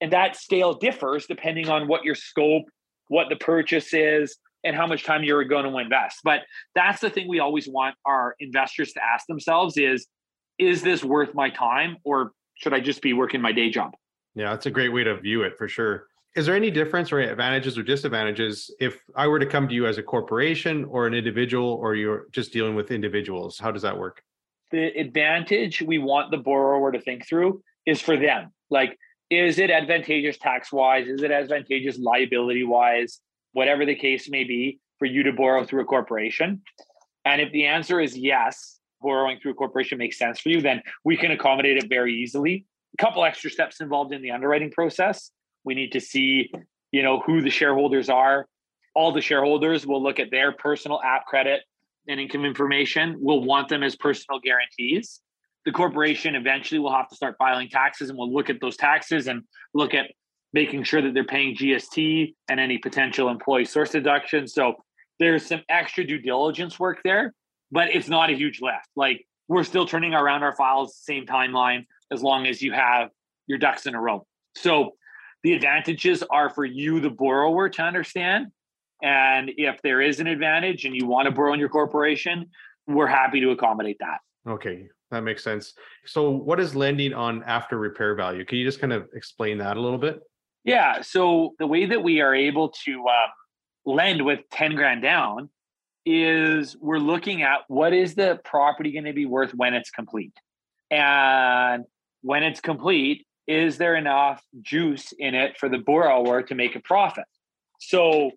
And 0.00 0.12
that 0.12 0.36
scale 0.36 0.74
differs 0.74 1.26
depending 1.26 1.70
on 1.70 1.88
what 1.88 2.04
your 2.04 2.14
scope, 2.14 2.64
what 3.08 3.28
the 3.30 3.36
purchase 3.36 3.94
is, 3.94 4.36
and 4.64 4.74
how 4.74 4.86
much 4.86 5.04
time 5.04 5.22
you're 5.22 5.44
going 5.44 5.64
to 5.64 5.78
invest. 5.78 6.20
But 6.24 6.40
that's 6.74 7.00
the 7.00 7.10
thing 7.10 7.28
we 7.28 7.40
always 7.40 7.68
want 7.68 7.94
our 8.04 8.34
investors 8.40 8.92
to 8.94 9.04
ask 9.04 9.26
themselves 9.26 9.76
is 9.76 10.06
is 10.58 10.82
this 10.82 11.04
worth 11.04 11.34
my 11.34 11.50
time 11.50 11.98
or 12.04 12.32
should 12.54 12.72
I 12.72 12.80
just 12.80 13.02
be 13.02 13.12
working 13.12 13.40
my 13.40 13.52
day 13.52 13.70
job? 13.70 13.92
Yeah, 14.34 14.50
that's 14.50 14.66
a 14.66 14.70
great 14.70 14.88
way 14.88 15.04
to 15.04 15.16
view 15.16 15.42
it 15.42 15.56
for 15.56 15.68
sure. 15.68 16.06
Is 16.34 16.46
there 16.46 16.54
any 16.54 16.70
difference 16.70 17.12
or 17.12 17.20
advantages 17.20 17.78
or 17.78 17.82
disadvantages 17.82 18.70
if 18.78 19.02
I 19.14 19.26
were 19.26 19.38
to 19.38 19.46
come 19.46 19.68
to 19.68 19.74
you 19.74 19.86
as 19.86 19.96
a 19.96 20.02
corporation 20.02 20.84
or 20.84 21.06
an 21.06 21.14
individual 21.14 21.72
or 21.80 21.94
you're 21.94 22.26
just 22.32 22.52
dealing 22.52 22.74
with 22.74 22.90
individuals? 22.90 23.58
How 23.58 23.70
does 23.70 23.82
that 23.82 23.96
work? 23.96 24.22
The 24.70 24.86
advantage 24.98 25.80
we 25.80 25.98
want 25.98 26.30
the 26.30 26.36
borrower 26.36 26.92
to 26.92 27.00
think 27.00 27.26
through 27.26 27.62
is 27.86 28.02
for 28.02 28.16
them. 28.16 28.52
Like, 28.68 28.98
is 29.30 29.58
it 29.58 29.70
advantageous 29.70 30.36
tax 30.36 30.70
wise? 30.70 31.06
Is 31.06 31.22
it 31.22 31.30
advantageous 31.30 31.98
liability 31.98 32.64
wise? 32.64 33.20
Whatever 33.56 33.86
the 33.86 33.94
case 33.94 34.28
may 34.28 34.44
be 34.44 34.80
for 34.98 35.06
you 35.06 35.22
to 35.22 35.32
borrow 35.32 35.64
through 35.64 35.80
a 35.80 35.86
corporation. 35.86 36.60
And 37.24 37.40
if 37.40 37.50
the 37.52 37.64
answer 37.64 38.02
is 38.02 38.14
yes, 38.14 38.78
borrowing 39.00 39.38
through 39.40 39.52
a 39.52 39.54
corporation 39.54 39.96
makes 39.96 40.18
sense 40.18 40.38
for 40.38 40.50
you, 40.50 40.60
then 40.60 40.82
we 41.06 41.16
can 41.16 41.30
accommodate 41.30 41.78
it 41.78 41.88
very 41.88 42.14
easily. 42.14 42.66
A 42.92 43.02
couple 43.02 43.24
extra 43.24 43.48
steps 43.48 43.80
involved 43.80 44.12
in 44.12 44.20
the 44.20 44.30
underwriting 44.30 44.70
process. 44.70 45.30
We 45.64 45.74
need 45.74 45.92
to 45.92 46.02
see, 46.02 46.52
you 46.92 47.02
know, 47.02 47.20
who 47.20 47.40
the 47.40 47.48
shareholders 47.48 48.10
are. 48.10 48.46
All 48.94 49.10
the 49.10 49.22
shareholders 49.22 49.86
will 49.86 50.02
look 50.02 50.20
at 50.20 50.30
their 50.30 50.52
personal 50.52 51.00
app 51.02 51.24
credit 51.24 51.62
and 52.08 52.20
income 52.20 52.44
information. 52.44 53.16
We'll 53.18 53.42
want 53.42 53.70
them 53.70 53.82
as 53.82 53.96
personal 53.96 54.38
guarantees. 54.38 55.22
The 55.64 55.72
corporation 55.72 56.34
eventually 56.34 56.78
will 56.78 56.92
have 56.92 57.08
to 57.08 57.16
start 57.16 57.36
filing 57.38 57.70
taxes 57.70 58.10
and 58.10 58.18
we'll 58.18 58.30
look 58.30 58.50
at 58.50 58.60
those 58.60 58.76
taxes 58.76 59.28
and 59.28 59.44
look 59.72 59.94
at 59.94 60.10
making 60.52 60.84
sure 60.84 61.02
that 61.02 61.14
they're 61.14 61.24
paying 61.24 61.56
GST 61.56 62.34
and 62.48 62.60
any 62.60 62.78
potential 62.78 63.28
employee 63.28 63.64
source 63.64 63.90
deductions. 63.90 64.54
So 64.54 64.74
there's 65.18 65.46
some 65.46 65.62
extra 65.68 66.04
due 66.04 66.18
diligence 66.18 66.78
work 66.78 67.00
there, 67.04 67.34
but 67.70 67.94
it's 67.94 68.08
not 68.08 68.30
a 68.30 68.34
huge 68.34 68.60
lift. 68.60 68.88
Like 68.96 69.26
we're 69.48 69.64
still 69.64 69.86
turning 69.86 70.14
around 70.14 70.42
our 70.42 70.54
files, 70.54 70.96
same 71.02 71.26
timeline, 71.26 71.86
as 72.12 72.22
long 72.22 72.46
as 72.46 72.62
you 72.62 72.72
have 72.72 73.10
your 73.46 73.58
ducks 73.58 73.86
in 73.86 73.94
a 73.94 74.00
row. 74.00 74.26
So 74.56 74.92
the 75.42 75.52
advantages 75.52 76.22
are 76.30 76.50
for 76.50 76.64
you, 76.64 77.00
the 77.00 77.10
borrower, 77.10 77.68
to 77.68 77.82
understand. 77.82 78.46
And 79.02 79.50
if 79.56 79.80
there 79.82 80.00
is 80.00 80.20
an 80.20 80.26
advantage 80.26 80.84
and 80.84 80.94
you 80.94 81.06
want 81.06 81.26
to 81.26 81.32
borrow 81.32 81.52
in 81.52 81.60
your 81.60 81.68
corporation, 81.68 82.46
we're 82.86 83.06
happy 83.06 83.40
to 83.40 83.50
accommodate 83.50 83.98
that. 84.00 84.18
Okay, 84.48 84.88
that 85.10 85.22
makes 85.22 85.44
sense. 85.44 85.74
So, 86.06 86.30
what 86.30 86.60
is 86.60 86.74
lending 86.74 87.12
on 87.12 87.42
after 87.42 87.78
repair 87.78 88.14
value? 88.14 88.44
Can 88.44 88.58
you 88.58 88.64
just 88.64 88.80
kind 88.80 88.92
of 88.92 89.08
explain 89.14 89.58
that 89.58 89.76
a 89.76 89.80
little 89.80 89.98
bit? 89.98 90.20
Yeah. 90.66 91.00
So, 91.00 91.54
the 91.58 91.66
way 91.66 91.86
that 91.86 92.02
we 92.02 92.20
are 92.20 92.34
able 92.34 92.70
to 92.84 93.04
uh, 93.06 93.28
lend 93.86 94.24
with 94.26 94.40
10 94.50 94.74
grand 94.74 95.00
down 95.00 95.48
is 96.04 96.76
we're 96.80 96.98
looking 96.98 97.42
at 97.42 97.60
what 97.68 97.92
is 97.92 98.14
the 98.14 98.40
property 98.44 98.92
going 98.92 99.04
to 99.04 99.12
be 99.12 99.26
worth 99.26 99.54
when 99.54 99.74
it's 99.74 99.90
complete. 99.90 100.34
And 100.90 101.84
when 102.22 102.42
it's 102.42 102.60
complete, 102.60 103.26
is 103.46 103.78
there 103.78 103.94
enough 103.94 104.42
juice 104.60 105.12
in 105.18 105.34
it 105.34 105.56
for 105.56 105.68
the 105.68 105.78
borrower 105.78 106.42
to 106.42 106.54
make 106.54 106.74
a 106.74 106.80
profit? 106.80 107.24
So 107.80 108.32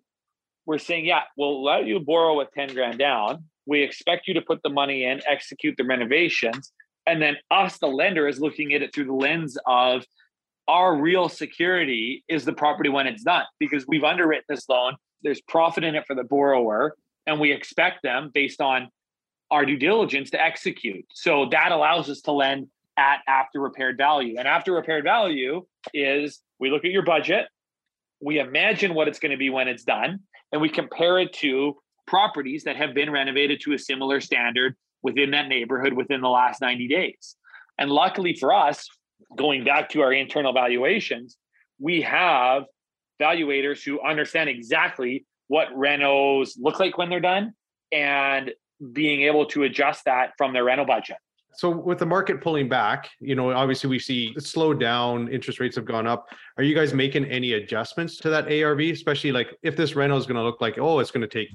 we're 0.66 0.78
saying, 0.78 1.06
yeah, 1.06 1.22
we'll 1.36 1.64
let 1.64 1.86
you 1.86 1.98
borrow 1.98 2.36
with 2.38 2.48
10 2.54 2.74
grand 2.74 2.98
down. 2.98 3.44
We 3.66 3.82
expect 3.82 4.28
you 4.28 4.34
to 4.34 4.40
put 4.40 4.62
the 4.62 4.68
money 4.68 5.04
in, 5.04 5.20
execute 5.28 5.74
the 5.76 5.84
renovations. 5.84 6.72
And 7.06 7.20
then 7.20 7.36
us, 7.50 7.78
the 7.78 7.88
lender, 7.88 8.28
is 8.28 8.40
looking 8.40 8.72
at 8.72 8.82
it 8.82 8.94
through 8.94 9.06
the 9.06 9.14
lens 9.14 9.56
of 9.66 10.04
our 10.68 10.96
real 10.96 11.28
security 11.28 12.24
is 12.28 12.44
the 12.44 12.52
property 12.52 12.88
when 12.88 13.06
it's 13.06 13.22
done 13.22 13.44
because 13.58 13.84
we've 13.86 14.04
underwritten 14.04 14.44
this 14.48 14.68
loan. 14.68 14.94
There's 15.22 15.40
profit 15.42 15.84
in 15.84 15.94
it 15.94 16.06
for 16.06 16.14
the 16.14 16.24
borrower, 16.24 16.94
and 17.26 17.40
we 17.40 17.52
expect 17.52 18.02
them 18.02 18.30
based 18.32 18.60
on 18.60 18.88
our 19.50 19.66
due 19.66 19.76
diligence 19.76 20.30
to 20.30 20.42
execute. 20.42 21.04
So 21.12 21.48
that 21.50 21.72
allows 21.72 22.08
us 22.08 22.20
to 22.22 22.32
lend 22.32 22.68
at 22.96 23.18
after 23.26 23.60
repaired 23.60 23.96
value. 23.96 24.36
And 24.38 24.46
after 24.46 24.72
repaired 24.72 25.04
value 25.04 25.66
is 25.92 26.40
we 26.58 26.70
look 26.70 26.84
at 26.84 26.90
your 26.90 27.04
budget, 27.04 27.46
we 28.20 28.38
imagine 28.38 28.94
what 28.94 29.08
it's 29.08 29.18
going 29.18 29.32
to 29.32 29.38
be 29.38 29.50
when 29.50 29.66
it's 29.66 29.84
done, 29.84 30.20
and 30.52 30.60
we 30.60 30.68
compare 30.68 31.18
it 31.18 31.32
to 31.34 31.76
properties 32.06 32.64
that 32.64 32.76
have 32.76 32.94
been 32.94 33.10
renovated 33.10 33.60
to 33.62 33.72
a 33.72 33.78
similar 33.78 34.20
standard 34.20 34.76
within 35.02 35.30
that 35.30 35.48
neighborhood 35.48 35.94
within 35.94 36.20
the 36.20 36.28
last 36.28 36.60
90 36.60 36.88
days. 36.88 37.36
And 37.78 37.90
luckily 37.90 38.34
for 38.34 38.52
us, 38.52 38.86
going 39.36 39.64
back 39.64 39.90
to 39.90 40.02
our 40.02 40.12
internal 40.12 40.52
valuations, 40.52 41.36
we 41.78 42.02
have 42.02 42.64
valuators 43.20 43.84
who 43.84 44.00
understand 44.00 44.48
exactly 44.48 45.26
what 45.48 45.68
renos 45.70 46.52
look 46.58 46.78
like 46.78 46.96
when 46.96 47.10
they're 47.10 47.20
done 47.20 47.52
and 47.92 48.52
being 48.92 49.22
able 49.22 49.46
to 49.46 49.64
adjust 49.64 50.04
that 50.04 50.32
from 50.38 50.52
their 50.52 50.64
rental 50.64 50.86
budget. 50.86 51.16
So 51.52 51.68
with 51.68 51.98
the 51.98 52.06
market 52.06 52.40
pulling 52.40 52.68
back, 52.68 53.10
you 53.18 53.34
know, 53.34 53.50
obviously 53.50 53.90
we 53.90 53.98
see 53.98 54.32
it 54.36 54.44
slowed 54.44 54.78
down, 54.78 55.28
interest 55.28 55.58
rates 55.58 55.76
have 55.76 55.84
gone 55.84 56.06
up. 56.06 56.28
Are 56.56 56.62
you 56.62 56.74
guys 56.74 56.94
making 56.94 57.24
any 57.24 57.54
adjustments 57.54 58.16
to 58.18 58.30
that 58.30 58.50
ARV, 58.50 58.80
especially 58.80 59.32
like 59.32 59.56
if 59.62 59.76
this 59.76 59.96
rental 59.96 60.16
is 60.16 60.26
going 60.26 60.36
to 60.36 60.42
look 60.42 60.60
like, 60.60 60.78
oh, 60.78 61.00
it's 61.00 61.10
going 61.10 61.22
to 61.22 61.28
take 61.28 61.48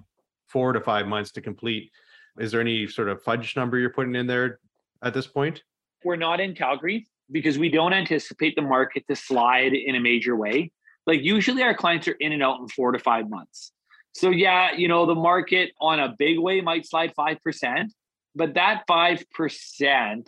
four 0.47 0.73
to 0.73 0.81
five 0.81 1.07
months 1.07 1.31
to 1.31 1.41
complete? 1.41 1.91
Is 2.37 2.51
there 2.51 2.59
any 2.59 2.87
sort 2.87 3.07
of 3.07 3.23
fudge 3.23 3.55
number 3.55 3.79
you're 3.79 3.89
putting 3.89 4.15
in 4.15 4.27
there 4.27 4.59
at 5.01 5.13
this 5.13 5.27
point? 5.27 5.63
We're 6.03 6.17
not 6.17 6.41
in 6.41 6.53
Calgary 6.53 7.07
because 7.31 7.57
we 7.57 7.69
don't 7.69 7.93
anticipate 7.93 8.55
the 8.55 8.61
market 8.61 9.03
to 9.09 9.15
slide 9.15 9.73
in 9.73 9.95
a 9.95 9.99
major 9.99 10.35
way. 10.35 10.71
Like 11.07 11.21
usually 11.21 11.63
our 11.63 11.75
clients 11.75 12.07
are 12.07 12.15
in 12.19 12.31
and 12.31 12.43
out 12.43 12.59
in 12.59 12.67
four 12.67 12.91
to 12.91 12.99
five 12.99 13.29
months. 13.29 13.71
So 14.13 14.29
yeah, 14.29 14.73
you 14.73 14.87
know, 14.87 15.05
the 15.05 15.15
market 15.15 15.71
on 15.81 15.99
a 15.99 16.15
big 16.17 16.39
way 16.39 16.61
might 16.61 16.87
slide 16.87 17.13
5%, 17.17 17.87
but 18.33 18.53
that 18.53 18.83
5% 18.89 20.27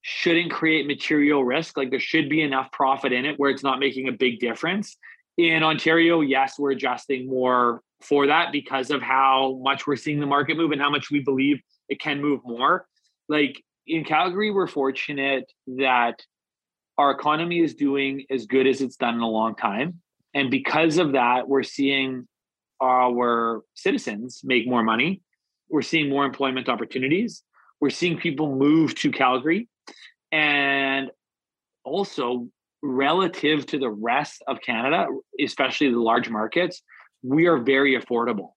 shouldn't 0.00 0.50
create 0.52 0.86
material 0.86 1.44
risk. 1.44 1.76
Like 1.76 1.90
there 1.90 2.00
should 2.00 2.28
be 2.28 2.42
enough 2.42 2.70
profit 2.72 3.12
in 3.12 3.24
it 3.24 3.38
where 3.38 3.50
it's 3.50 3.62
not 3.62 3.78
making 3.78 4.08
a 4.08 4.12
big 4.12 4.40
difference. 4.40 4.96
In 5.36 5.62
Ontario, 5.62 6.22
yes, 6.22 6.58
we're 6.58 6.70
adjusting 6.70 7.28
more 7.28 7.82
for 8.00 8.26
that 8.26 8.52
because 8.52 8.90
of 8.90 9.02
how 9.02 9.58
much 9.62 9.86
we're 9.86 9.96
seeing 9.96 10.20
the 10.20 10.26
market 10.26 10.56
move 10.56 10.72
and 10.72 10.80
how 10.80 10.90
much 10.90 11.10
we 11.10 11.20
believe 11.20 11.60
it 11.88 12.00
can 12.00 12.22
move 12.22 12.40
more. 12.44 12.86
Like 13.28 13.62
in 13.86 14.04
Calgary, 14.04 14.50
we're 14.50 14.66
fortunate 14.66 15.52
that 15.66 16.20
our 16.98 17.10
economy 17.10 17.60
is 17.60 17.74
doing 17.74 18.24
as 18.30 18.46
good 18.46 18.66
as 18.66 18.80
it's 18.80 18.96
done 18.96 19.14
in 19.14 19.20
a 19.20 19.28
long 19.28 19.54
time. 19.54 20.00
And 20.34 20.50
because 20.50 20.98
of 20.98 21.12
that, 21.12 21.48
we're 21.48 21.62
seeing 21.62 22.26
our 22.82 23.62
citizens 23.74 24.40
make 24.44 24.66
more 24.66 24.82
money. 24.82 25.22
We're 25.68 25.82
seeing 25.82 26.08
more 26.08 26.24
employment 26.24 26.68
opportunities. 26.68 27.42
We're 27.80 27.90
seeing 27.90 28.18
people 28.18 28.54
move 28.54 28.94
to 28.96 29.10
Calgary. 29.10 29.68
And 30.32 31.10
also, 31.84 32.48
relative 32.82 33.66
to 33.66 33.78
the 33.78 33.90
rest 33.90 34.42
of 34.46 34.60
Canada, 34.60 35.06
especially 35.40 35.90
the 35.90 36.00
large 36.00 36.28
markets, 36.28 36.82
we 37.22 37.46
are 37.46 37.58
very 37.58 37.98
affordable. 37.98 38.50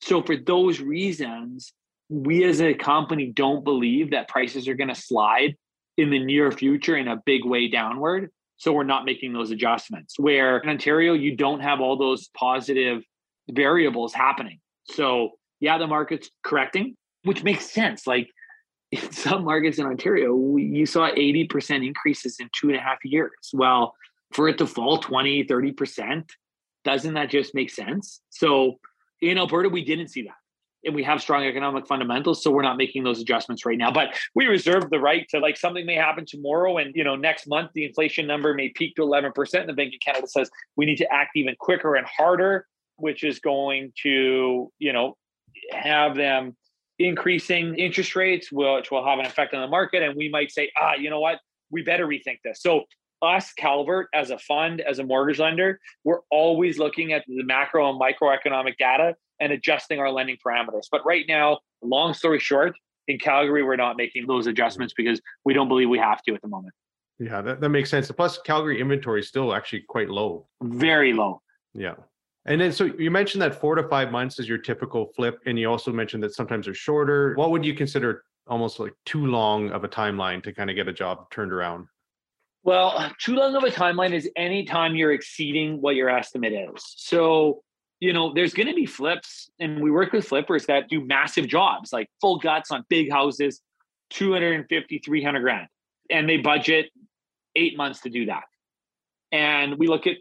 So, 0.00 0.22
for 0.22 0.36
those 0.36 0.80
reasons, 0.80 1.72
we 2.08 2.44
as 2.44 2.60
a 2.60 2.74
company 2.74 3.32
don't 3.32 3.64
believe 3.64 4.12
that 4.12 4.28
prices 4.28 4.68
are 4.68 4.74
going 4.74 4.88
to 4.88 4.94
slide 4.94 5.56
in 5.98 6.08
the 6.10 6.18
near 6.18 6.50
future 6.50 6.96
in 6.96 7.08
a 7.08 7.22
big 7.26 7.44
way 7.44 7.68
downward. 7.68 8.30
So, 8.56 8.72
we're 8.72 8.84
not 8.84 9.04
making 9.04 9.34
those 9.34 9.50
adjustments. 9.50 10.18
Where 10.18 10.58
in 10.58 10.70
Ontario, 10.70 11.12
you 11.12 11.36
don't 11.36 11.60
have 11.60 11.80
all 11.80 11.96
those 11.96 12.28
positive 12.28 13.02
variables 13.50 14.14
happening. 14.14 14.60
So, 14.84 15.32
yeah, 15.60 15.78
the 15.78 15.86
market's 15.86 16.30
correcting, 16.42 16.96
which 17.24 17.42
makes 17.42 17.70
sense. 17.70 18.06
Like 18.06 18.28
in 18.92 19.12
some 19.12 19.44
markets 19.44 19.78
in 19.78 19.86
Ontario, 19.86 20.34
we, 20.34 20.64
you 20.64 20.86
saw 20.86 21.10
80% 21.10 21.86
increases 21.86 22.38
in 22.40 22.48
two 22.58 22.68
and 22.68 22.76
a 22.76 22.80
half 22.80 22.98
years. 23.04 23.50
Well, 23.52 23.94
for 24.32 24.48
it 24.48 24.58
to 24.58 24.66
fall 24.66 24.98
20, 24.98 25.44
30%, 25.44 26.28
doesn't 26.84 27.14
that 27.14 27.30
just 27.30 27.54
make 27.54 27.70
sense? 27.70 28.20
So 28.30 28.78
in 29.20 29.38
Alberta, 29.38 29.68
we 29.68 29.84
didn't 29.84 30.08
see 30.08 30.22
that. 30.22 30.36
And 30.84 30.94
we 30.94 31.02
have 31.02 31.20
strong 31.20 31.44
economic 31.44 31.86
fundamentals, 31.86 32.42
so 32.42 32.50
we're 32.50 32.62
not 32.62 32.76
making 32.76 33.02
those 33.02 33.20
adjustments 33.20 33.66
right 33.66 33.76
now. 33.76 33.90
But 33.90 34.14
we 34.34 34.46
reserve 34.46 34.90
the 34.90 35.00
right 35.00 35.26
to 35.30 35.40
like 35.40 35.56
something 35.56 35.84
may 35.84 35.96
happen 35.96 36.24
tomorrow, 36.26 36.78
and 36.78 36.94
you 36.94 37.04
know 37.04 37.16
next 37.16 37.48
month 37.48 37.70
the 37.74 37.84
inflation 37.84 38.26
number 38.26 38.54
may 38.54 38.68
peak 38.70 38.94
to 38.96 39.02
11 39.02 39.32
percent. 39.32 39.62
And 39.62 39.70
the 39.70 39.74
Bank 39.74 39.94
of 39.94 40.00
Canada 40.00 40.28
says 40.28 40.50
we 40.76 40.86
need 40.86 40.96
to 40.96 41.12
act 41.12 41.30
even 41.34 41.56
quicker 41.58 41.96
and 41.96 42.06
harder, 42.06 42.66
which 42.96 43.24
is 43.24 43.40
going 43.40 43.92
to 44.02 44.72
you 44.78 44.92
know 44.92 45.16
have 45.72 46.14
them 46.14 46.56
increasing 46.98 47.74
interest 47.76 48.16
rates, 48.16 48.50
which 48.50 48.90
will 48.90 49.04
have 49.04 49.18
an 49.18 49.26
effect 49.26 49.54
on 49.54 49.60
the 49.60 49.68
market. 49.68 50.02
And 50.02 50.16
we 50.16 50.28
might 50.28 50.50
say, 50.50 50.70
ah, 50.80 50.94
you 50.94 51.10
know 51.10 51.20
what? 51.20 51.38
We 51.70 51.82
better 51.82 52.06
rethink 52.06 52.38
this. 52.44 52.60
So, 52.62 52.84
us, 53.20 53.52
Calvert, 53.52 54.08
as 54.14 54.30
a 54.30 54.38
fund, 54.38 54.80
as 54.80 55.00
a 55.00 55.04
mortgage 55.04 55.40
lender, 55.40 55.80
we're 56.04 56.20
always 56.30 56.78
looking 56.78 57.12
at 57.12 57.24
the 57.26 57.42
macro 57.42 57.90
and 57.90 58.00
microeconomic 58.00 58.76
data 58.78 59.16
and 59.40 59.52
adjusting 59.52 59.98
our 59.98 60.10
lending 60.10 60.36
parameters. 60.44 60.86
But 60.90 61.04
right 61.04 61.24
now, 61.28 61.58
long 61.82 62.14
story 62.14 62.38
short, 62.38 62.76
In 63.08 63.18
Calgary, 63.18 63.62
we're 63.62 63.76
not 63.76 63.96
making 63.96 64.26
those 64.26 64.46
adjustments 64.46 64.92
because 64.96 65.20
we 65.44 65.54
don't 65.54 65.68
believe 65.68 65.88
we 65.88 65.98
have 65.98 66.22
to 66.24 66.34
at 66.34 66.42
the 66.42 66.48
moment. 66.48 66.74
Yeah, 67.18 67.40
that, 67.40 67.60
that 67.60 67.70
makes 67.70 67.90
sense. 67.90 68.10
Plus, 68.12 68.38
Calgary 68.38 68.80
inventory 68.80 69.20
is 69.20 69.28
still 69.28 69.54
actually 69.54 69.80
quite 69.88 70.08
low. 70.08 70.46
Very 70.62 71.12
low. 71.14 71.40
Yeah. 71.74 71.94
And 72.44 72.60
then, 72.60 72.70
so 72.70 72.84
you 72.84 73.10
mentioned 73.10 73.42
that 73.42 73.54
four 73.54 73.74
to 73.74 73.88
five 73.88 74.12
months 74.12 74.38
is 74.38 74.48
your 74.48 74.58
typical 74.58 75.06
flip, 75.16 75.40
and 75.46 75.58
you 75.58 75.68
also 75.68 75.90
mentioned 75.90 76.22
that 76.22 76.34
sometimes 76.34 76.66
they're 76.66 76.74
shorter. 76.74 77.34
What 77.34 77.50
would 77.50 77.64
you 77.64 77.74
consider 77.74 78.24
almost 78.46 78.78
like 78.78 78.92
too 79.04 79.26
long 79.26 79.70
of 79.70 79.84
a 79.84 79.88
timeline 79.88 80.42
to 80.44 80.52
kind 80.52 80.70
of 80.70 80.76
get 80.76 80.86
a 80.86 80.92
job 80.92 81.30
turned 81.30 81.52
around? 81.52 81.86
Well, 82.62 83.10
too 83.18 83.34
long 83.34 83.56
of 83.56 83.64
a 83.64 83.70
timeline 83.70 84.12
is 84.12 84.28
anytime 84.36 84.96
you're 84.96 85.12
exceeding 85.12 85.80
what 85.80 85.96
your 85.96 86.10
estimate 86.10 86.52
is. 86.52 86.82
So, 86.96 87.62
you 88.00 88.12
know, 88.12 88.32
there's 88.32 88.54
going 88.54 88.68
to 88.68 88.74
be 88.74 88.86
flips, 88.86 89.50
and 89.58 89.82
we 89.82 89.90
work 89.90 90.12
with 90.12 90.26
flippers 90.26 90.66
that 90.66 90.88
do 90.88 91.04
massive 91.04 91.48
jobs, 91.48 91.92
like 91.92 92.08
full 92.20 92.38
guts 92.38 92.70
on 92.70 92.84
big 92.88 93.10
houses, 93.10 93.60
250, 94.10 94.98
300 94.98 95.40
grand. 95.40 95.66
And 96.10 96.28
they 96.28 96.38
budget 96.38 96.90
eight 97.56 97.76
months 97.76 98.00
to 98.02 98.10
do 98.10 98.26
that. 98.26 98.44
And 99.32 99.78
we 99.78 99.88
look 99.88 100.06
at 100.06 100.16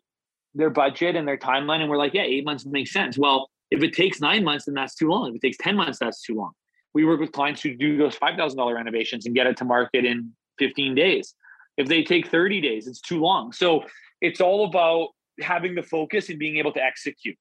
their 0.56 0.70
budget 0.70 1.16
and 1.16 1.28
their 1.28 1.38
timeline 1.38 1.82
and 1.82 1.90
we're 1.90 1.98
like, 1.98 2.14
yeah, 2.14 2.24
eight 2.24 2.44
months 2.44 2.66
makes 2.66 2.92
sense. 2.92 3.18
Well, 3.18 3.50
if 3.70 3.84
it 3.84 3.94
takes 3.94 4.20
nine 4.20 4.44
months, 4.44 4.66
then 4.66 4.74
that's 4.74 4.96
too 4.96 5.08
long. 5.08 5.30
If 5.30 5.36
it 5.36 5.42
takes 5.42 5.58
10 5.58 5.76
months, 5.76 6.00
that's 6.00 6.22
too 6.22 6.36
long. 6.36 6.52
We 6.94 7.06
work 7.06 7.20
with 7.20 7.32
clients 7.32 7.62
who 7.62 7.76
do 7.76 7.98
those 7.98 8.18
$5,000 8.18 8.74
renovations 8.74 9.26
and 9.26 9.36
get 9.36 9.46
it 9.46 9.58
to 9.58 9.66
market 9.66 10.04
in 10.04 10.32
15 10.58 10.96
days. 10.96 11.36
If 11.78 11.88
they 11.88 12.04
take 12.04 12.28
30 12.28 12.60
days, 12.60 12.88
it's 12.88 13.02
too 13.02 13.20
long. 13.20 13.52
So 13.52 13.84
it's 14.20 14.42
all 14.42 14.66
about 14.66 15.10
having 15.40 15.76
the 15.76 15.84
focus 15.84 16.30
and 16.30 16.40
being 16.40 16.58
able 16.58 16.74
to 16.74 16.84
execute. 16.84 17.38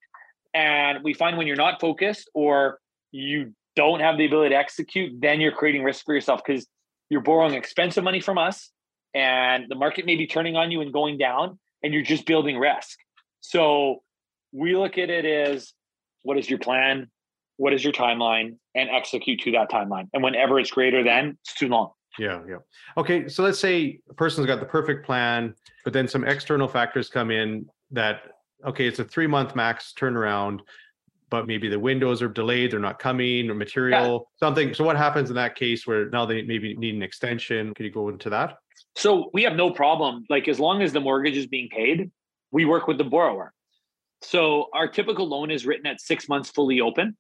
And 0.57 1.05
we 1.05 1.13
find 1.13 1.37
when 1.37 1.47
you're 1.47 1.55
not 1.55 1.83
focused 1.83 2.31
or 2.33 2.79
you 3.13 3.53
don't 3.77 4.01
have 4.01 4.17
the 4.17 4.25
ability 4.25 4.51
to 4.51 4.57
execute, 4.57 5.13
then 5.21 5.39
you're 5.39 5.53
creating 5.53 5.85
risk 5.85 6.07
for 6.07 6.15
yourself 6.15 6.41
because 6.45 6.67
you're 7.11 7.21
borrowing 7.21 7.55
expensive 7.55 8.03
money 8.03 8.21
from 8.21 8.39
us 8.39 8.71
and 9.15 9.67
the 9.69 9.75
market 9.75 10.07
may 10.07 10.17
be 10.17 10.27
turning 10.27 10.57
on 10.57 10.71
you 10.71 10.81
and 10.81 10.95
going 10.95 11.19
down 11.19 11.59
and 11.83 11.93
you're 11.93 12.03
just 12.03 12.25
building 12.25 12.57
risk. 12.57 12.99
So 13.41 14.03
we 14.51 14.75
look 14.75 14.97
at 14.97 15.11
it 15.11 15.27
as 15.27 15.75
what 16.23 16.39
is 16.39 16.49
your 16.49 16.59
plan? 16.59 17.11
What 17.59 17.75
is 17.75 17.85
your 17.85 17.93
timeline? 17.93 18.57
And 18.75 18.89
execute 18.89 19.41
to 19.41 19.53
that 19.53 19.71
timeline. 19.71 20.09
And 20.15 20.23
whenever 20.23 20.59
it's 20.59 20.71
greater 20.71 21.05
than, 21.05 21.37
it's 21.43 21.53
too 21.53 21.69
long. 21.69 21.91
Yeah, 22.19 22.41
yeah. 22.49 22.57
Okay, 22.97 23.29
so 23.29 23.43
let's 23.43 23.59
say 23.59 24.01
a 24.09 24.15
person's 24.15 24.47
got 24.47 24.61
the 24.61 24.67
perfect 24.67 25.05
plan, 25.05 25.55
but 25.85 25.93
then 25.93 26.09
some 26.09 26.25
external 26.25 26.67
factors 26.67 27.11
come 27.11 27.31
in 27.31 27.67
that 27.91 28.36
okay, 28.67 28.87
it's 28.87 28.99
a 28.99 29.05
three 29.05 29.27
month 29.27 29.55
max 29.55 29.93
turnaround, 29.99 30.61
but 31.31 31.47
maybe 31.47 31.69
the 31.69 31.79
windows 31.79 32.21
are 32.23 32.29
delayed, 32.29 32.73
they're 32.73 32.81
not 32.81 32.99
coming, 32.99 33.49
or 33.49 33.55
material, 33.55 34.31
something. 34.39 34.75
So 34.75 34.85
what 34.85 34.97
happens 34.97 35.31
in 35.31 35.37
that 35.37 35.55
case 35.55 35.87
where 35.87 36.11
now 36.11 36.27
they 36.27 36.43
maybe 36.43 36.75
need 36.77 36.95
an 36.95 37.03
extension? 37.03 37.73
Can 37.75 37.85
you 37.85 37.93
go 37.93 38.09
into 38.09 38.31
that? 38.31 38.59
So 38.97 39.31
we 39.33 39.43
have 39.45 39.55
no 39.55 39.71
problem. 39.71 40.25
Like 40.29 40.49
as 40.49 40.59
long 40.59 40.83
as 40.83 40.93
the 40.93 41.01
mortgage 41.01 41.37
is 41.37 41.47
being 41.47 41.69
paid, 41.69 42.11
we 42.51 42.65
work 42.65 42.87
with 42.87 42.99
the 42.99 43.05
borrower. 43.05 43.53
So 44.23 44.69
our 44.73 44.89
typical 44.89 45.29
loan 45.29 45.51
is 45.51 45.67
written 45.67 45.87
at 45.87 46.01
six 46.01 46.29
months 46.29 46.51
fully 46.51 46.81
open 46.81 47.17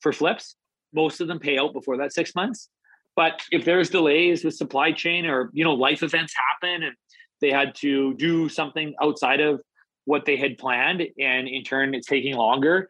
for 0.00 0.12
flips. 0.12 0.54
Most 0.94 1.20
of 1.20 1.28
them 1.28 1.38
pay 1.38 1.58
out 1.58 1.72
before 1.72 1.96
that 1.98 2.12
six 2.12 2.34
months. 2.34 2.68
But 3.16 3.42
if 3.50 3.64
there's 3.64 3.90
delays 3.90 4.44
with 4.44 4.54
supply 4.54 4.92
chain 4.92 5.26
or 5.26 5.50
you 5.52 5.64
know 5.64 5.74
life 5.74 6.02
events 6.02 6.32
happen 6.36 6.84
and 6.84 6.94
they 7.40 7.50
had 7.50 7.74
to 7.76 8.14
do 8.14 8.48
something 8.48 8.94
outside 9.02 9.40
of 9.40 9.60
what 10.08 10.24
they 10.24 10.36
had 10.36 10.56
planned 10.56 11.02
and 11.20 11.46
in 11.46 11.62
turn 11.62 11.94
it's 11.94 12.06
taking 12.06 12.34
longer, 12.34 12.88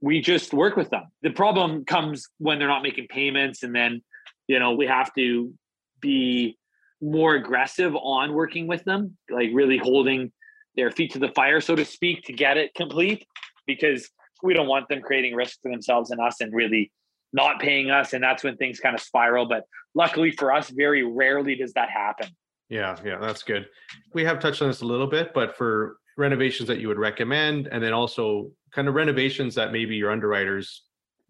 we 0.00 0.22
just 0.22 0.54
work 0.54 0.74
with 0.74 0.88
them. 0.88 1.04
The 1.22 1.30
problem 1.30 1.84
comes 1.84 2.26
when 2.38 2.58
they're 2.58 2.66
not 2.76 2.82
making 2.82 3.08
payments 3.08 3.62
and 3.62 3.74
then 3.74 4.02
you 4.48 4.58
know 4.58 4.72
we 4.72 4.86
have 4.86 5.12
to 5.14 5.52
be 6.00 6.56
more 7.02 7.34
aggressive 7.34 7.94
on 7.94 8.32
working 8.32 8.66
with 8.66 8.82
them, 8.84 9.18
like 9.30 9.50
really 9.52 9.76
holding 9.76 10.32
their 10.76 10.90
feet 10.90 11.12
to 11.12 11.18
the 11.18 11.28
fire, 11.28 11.60
so 11.60 11.74
to 11.76 11.84
speak, 11.84 12.24
to 12.24 12.32
get 12.32 12.56
it 12.56 12.72
complete, 12.74 13.26
because 13.66 14.08
we 14.42 14.54
don't 14.54 14.68
want 14.68 14.88
them 14.88 15.02
creating 15.02 15.34
risk 15.34 15.58
for 15.62 15.70
themselves 15.70 16.10
and 16.10 16.20
us 16.20 16.40
and 16.40 16.54
really 16.54 16.90
not 17.34 17.60
paying 17.60 17.90
us. 17.90 18.14
And 18.14 18.22
that's 18.22 18.42
when 18.42 18.56
things 18.56 18.80
kind 18.80 18.94
of 18.94 19.00
spiral. 19.00 19.46
But 19.46 19.64
luckily 19.94 20.30
for 20.30 20.52
us, 20.52 20.70
very 20.70 21.02
rarely 21.02 21.54
does 21.54 21.72
that 21.74 21.90
happen. 21.90 22.28
Yeah, 22.68 22.96
yeah, 23.04 23.18
that's 23.18 23.42
good. 23.42 23.68
We 24.14 24.24
have 24.24 24.38
touched 24.38 24.62
on 24.62 24.68
this 24.68 24.80
a 24.80 24.86
little 24.86 25.06
bit, 25.06 25.32
but 25.34 25.56
for 25.56 25.98
renovations 26.16 26.68
that 26.68 26.78
you 26.78 26.88
would 26.88 26.98
recommend, 26.98 27.68
and 27.68 27.82
then 27.82 27.92
also 27.92 28.50
kind 28.72 28.88
of 28.88 28.94
renovations 28.94 29.54
that 29.54 29.72
maybe 29.72 29.96
your 29.96 30.10
underwriters 30.10 30.82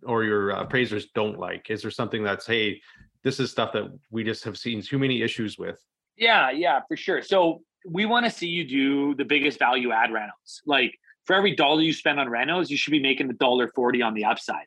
or 0.04 0.24
your 0.24 0.52
uh, 0.52 0.62
appraisers 0.62 1.06
don't 1.14 1.38
like, 1.38 1.70
is 1.70 1.82
there 1.82 1.90
something 1.90 2.22
that's, 2.22 2.46
hey, 2.46 2.80
this 3.22 3.40
is 3.40 3.50
stuff 3.50 3.72
that 3.72 3.84
we 4.10 4.22
just 4.22 4.44
have 4.44 4.56
seen 4.56 4.80
too 4.80 4.98
many 4.98 5.22
issues 5.22 5.58
with. 5.58 5.80
Yeah, 6.16 6.50
yeah, 6.50 6.80
for 6.86 6.96
sure. 6.96 7.22
So 7.22 7.62
we 7.84 8.06
want 8.06 8.24
to 8.24 8.30
see 8.30 8.46
you 8.46 8.64
do 8.64 9.14
the 9.16 9.24
biggest 9.24 9.58
value 9.58 9.90
add 9.90 10.10
renos. 10.10 10.60
Like 10.64 10.96
for 11.24 11.34
every 11.34 11.56
dollar 11.56 11.80
you 11.80 11.92
spend 11.92 12.20
on 12.20 12.28
renos, 12.28 12.70
you 12.70 12.76
should 12.76 12.92
be 12.92 13.00
making 13.00 13.26
the 13.26 13.34
dollar 13.34 13.68
40 13.74 14.00
on 14.02 14.14
the 14.14 14.24
upside. 14.24 14.66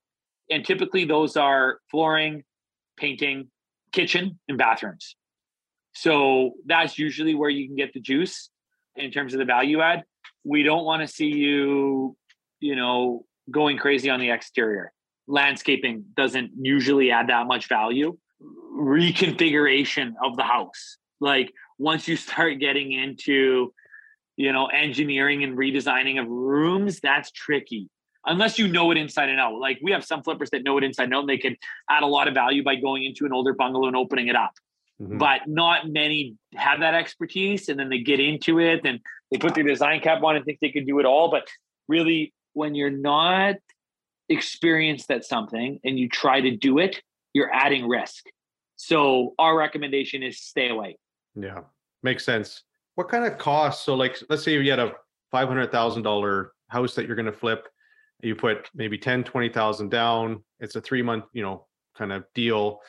And 0.50 0.66
typically 0.66 1.06
those 1.06 1.38
are 1.38 1.80
flooring, 1.90 2.44
painting, 2.98 3.50
kitchen, 3.94 4.40
and 4.50 4.58
bathrooms. 4.58 5.16
So 5.94 6.52
that's 6.66 7.00
usually 7.00 7.36
where 7.36 7.50
you 7.50 7.66
can 7.66 7.78
get 7.78 7.94
the 7.94 8.00
juice 8.02 8.50
in 8.96 9.12
terms 9.12 9.34
of 9.34 9.40
the 9.40 9.46
value 9.46 9.82
add. 9.82 10.04
We 10.44 10.64
don't 10.64 10.86
want 10.86 11.02
to 11.02 11.08
see 11.08 11.28
you, 11.28 12.16
you 12.60 12.76
know, 12.76 13.26
going 13.52 13.78
crazy 13.78 14.10
on 14.10 14.20
the 14.20 14.32
exterior. 14.32 14.92
Landscaping 15.28 16.06
doesn't 16.16 16.52
usually 16.60 17.12
add 17.12 17.30
that 17.30 17.46
much 17.48 17.68
value 17.68 18.18
reconfiguration 18.80 20.14
of 20.24 20.38
the 20.38 20.44
house. 20.44 20.98
Like 21.20 21.54
once 21.78 22.08
you 22.08 22.16
start 22.16 22.60
getting 22.60 22.92
into, 22.92 23.74
you 24.38 24.54
know, 24.54 24.68
engineering 24.68 25.44
and 25.44 25.58
redesigning 25.58 26.20
of 26.20 26.28
rooms, 26.28 27.00
that's 27.00 27.32
tricky. 27.32 27.90
Unless 28.26 28.60
you 28.60 28.68
know 28.68 28.92
it 28.92 28.98
inside 28.98 29.30
and 29.30 29.40
out. 29.40 29.56
Like 29.56 29.80
we 29.82 29.92
have 29.92 30.04
some 30.06 30.24
flippers 30.24 30.50
that 30.52 30.64
know 30.64 30.78
it 30.78 30.84
inside 30.84 31.06
and 31.06 31.16
out 31.16 31.22
and 31.22 31.30
they 31.30 31.38
can 31.38 31.56
add 31.90 32.04
a 32.04 32.08
lot 32.08 32.28
of 32.28 32.34
value 32.34 32.64
by 32.64 32.76
going 32.76 33.04
into 33.04 33.26
an 33.26 33.34
older 33.34 33.54
bungalow 33.54 33.88
and 33.88 33.96
opening 33.96 34.28
it 34.28 34.36
up. 34.36 34.52
Mm-hmm. 35.02 35.18
But 35.18 35.42
not 35.48 35.88
many 35.88 36.36
have 36.56 36.82
that 36.82 36.94
expertise 36.94 37.70
and 37.70 37.80
then 37.80 37.90
they 37.90 38.00
get 38.00 38.20
into 38.20 38.60
it 38.60 38.82
and 38.84 39.00
they 39.32 39.38
put 39.38 39.56
their 39.56 39.64
design 39.64 40.02
cap 40.02 40.22
on 40.24 40.36
and 40.36 40.44
think 40.44 40.60
they 40.62 40.72
can 40.72 40.86
do 40.86 41.00
it 41.00 41.06
all. 41.06 41.32
But 41.32 41.48
really, 41.88 42.34
when 42.54 42.76
you're 42.76 42.90
not 42.90 43.56
experienced 44.28 45.10
at 45.10 45.24
something 45.24 45.80
and 45.86 45.98
you 45.98 46.10
try 46.10 46.42
to 46.42 46.56
do 46.56 46.80
it, 46.80 47.02
you're 47.34 47.52
adding 47.54 47.88
risk. 47.88 48.26
So 48.76 49.36
our 49.40 49.58
recommendation 49.58 50.22
is 50.24 50.42
stay 50.42 50.70
away. 50.70 50.98
Yeah, 51.36 51.62
makes 52.04 52.26
sense. 52.26 52.64
What 52.96 53.08
kind 53.08 53.26
of 53.26 53.38
costs? 53.38 53.86
So, 53.86 53.96
like, 53.96 54.18
let's 54.30 54.44
say 54.44 54.54
you 54.54 54.70
had 54.70 54.80
a 54.80 54.94
five 55.32 55.48
hundred 55.48 55.72
thousand 55.72 56.04
dollar 56.04 56.52
house 56.70 56.96
that 56.96 57.06
you're 57.06 57.16
going 57.16 57.26
to 57.26 57.32
flip. 57.32 57.68
You 58.22 58.36
put 58.36 58.70
maybe 58.76 58.98
10, 58.98 59.24
20,000 59.24 59.90
down. 59.90 60.44
It's 60.60 60.76
a 60.76 60.82
three 60.82 61.02
month, 61.02 61.26
you 61.34 61.42
know, 61.42 61.68
kind 61.98 62.12
of 62.12 62.26
deal. 62.36 62.82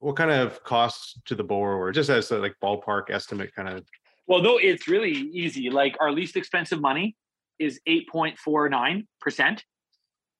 What 0.00 0.16
kind 0.16 0.30
of 0.30 0.62
costs 0.62 1.20
to 1.26 1.34
the 1.34 1.44
borrower? 1.44 1.90
Just 1.92 2.10
as 2.10 2.30
a 2.30 2.38
like 2.38 2.54
ballpark 2.62 3.10
estimate, 3.10 3.54
kind 3.54 3.68
of. 3.68 3.84
Well, 4.26 4.42
no, 4.42 4.58
it's 4.58 4.86
really 4.86 5.10
easy. 5.10 5.70
Like 5.70 5.96
our 6.00 6.12
least 6.12 6.36
expensive 6.36 6.80
money 6.80 7.16
is 7.58 7.80
8.49%. 7.88 9.60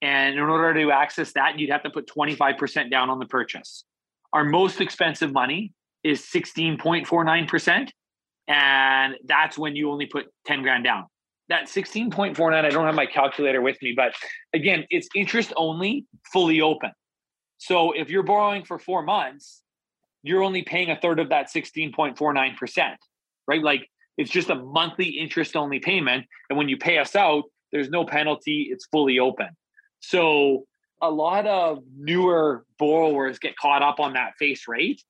And 0.01 0.35
in 0.35 0.41
order 0.41 0.75
to 0.75 0.93
access 0.93 1.33
that, 1.33 1.59
you'd 1.59 1.71
have 1.71 1.83
to 1.83 1.91
put 1.91 2.07
25% 2.07 2.91
down 2.91 3.11
on 3.11 3.19
the 3.19 3.27
purchase. 3.27 3.85
Our 4.33 4.45
most 4.45 4.81
expensive 4.81 5.33
money 5.33 5.73
is 6.05 6.21
16.49%. 6.23 7.91
And 8.47 9.15
that's 9.25 9.59
when 9.59 9.75
you 9.75 9.91
only 9.91 10.07
put 10.07 10.27
10 10.47 10.63
grand 10.63 10.85
down. 10.85 11.07
That 11.49 11.65
16.49, 11.65 12.53
I 12.53 12.69
don't 12.69 12.85
have 12.85 12.95
my 12.95 13.07
calculator 13.07 13.63
with 13.63 13.81
me, 13.83 13.95
but 13.97 14.13
again, 14.53 14.85
it's 14.91 15.09
interest 15.15 15.53
only, 15.57 16.05
fully 16.31 16.61
open. 16.61 16.91
So 17.59 17.93
if 17.93 18.09
you're 18.09 18.23
borrowing 18.23 18.65
for 18.65 18.79
four 18.79 19.03
months, 19.03 19.63
you're 20.23 20.43
only 20.43 20.63
paying 20.63 20.91
a 20.91 20.97
third 20.97 21.21
of 21.21 21.29
that 21.29 21.51
16.49%, 21.53 22.97
right? 23.47 23.63
Like 23.63 23.89
it's 24.17 24.31
just 24.31 24.51
a 24.51 24.55
monthly 24.55 25.09
interest 25.09 25.57
only 25.57 25.79
payment. 25.79 26.27
And 26.49 26.57
when 26.57 26.69
you 26.69 26.77
pay 26.77 26.99
us 26.99 27.15
out, 27.15 27.45
there's 27.73 27.91
no 27.91 28.05
penalty, 28.05 28.69
it's 28.71 28.87
fully 28.87 29.19
open. 29.19 29.49
So 30.01 30.67
a 31.01 31.11
lot 31.11 31.47
of 31.47 31.83
newer 31.97 32.65
borrowers 32.79 33.39
get 33.39 33.57
caught 33.57 33.83
up 33.83 34.01
on 34.01 34.15
that 34.15 34.33
face 34.39 34.67
rate, 34.67 35.03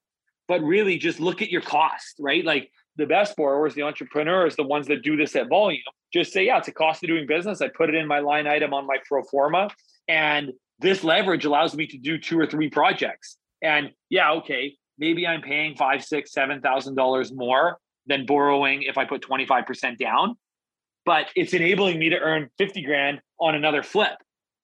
but 0.47 0.63
really 0.63 0.99
just 0.99 1.21
look 1.21 1.41
at 1.41 1.51
your 1.51 1.63
cost, 1.63 2.17
right? 2.19 2.45
Like 2.45 2.71
the 2.97 3.07
best 3.07 3.37
borrowers, 3.37 3.75
the 3.75 3.83
entrepreneurs, 3.83 4.57
the 4.57 4.65
ones 4.65 4.87
that 4.89 5.03
do 5.03 5.17
this 5.17 5.37
at 5.37 5.49
volume, 5.49 5.83
just 6.13 6.33
say, 6.33 6.47
yeah, 6.47 6.59
it's 6.59 6.69
a 6.69 6.73
cost 6.73 7.03
of 7.03 7.09
doing 7.09 7.27
business. 7.27 7.61
I 7.61 7.69
put 7.69 7.89
it 7.89 7.95
in 7.95 8.07
my 8.07 8.19
line 8.19 8.47
item 8.47 8.75
on 8.75 8.87
my 8.87 8.97
pro 9.07 9.23
forma. 9.23 9.69
And 10.09 10.53
this 10.81 11.05
leverage 11.05 11.45
allows 11.45 11.75
me 11.75 11.87
to 11.87 11.99
do 11.99 12.19
two 12.19 12.39
or 12.39 12.47
three 12.47 12.71
projects. 12.71 13.37
And 13.63 13.91
yeah, 14.11 14.33
okay, 14.33 14.75
maybe 14.99 15.27
I'm 15.27 15.43
paying 15.43 15.77
five, 15.77 16.05
six, 16.05 16.33
seven 16.33 16.61
thousand 16.61 16.95
dollars 16.95 17.33
more 17.33 17.79
than 18.07 18.27
borrowing 18.27 18.83
if 18.83 18.97
I 18.97 19.05
put 19.05 19.23
25% 19.23 19.99
down. 19.99 20.37
But 21.05 21.27
it's 21.37 21.55
enabling 21.55 21.99
me 21.99 22.11
to 22.11 22.19
earn 22.19 22.49
50 22.59 22.83
grand 22.83 23.21
on 23.41 23.55
another 23.55 23.83
flip. 23.83 24.17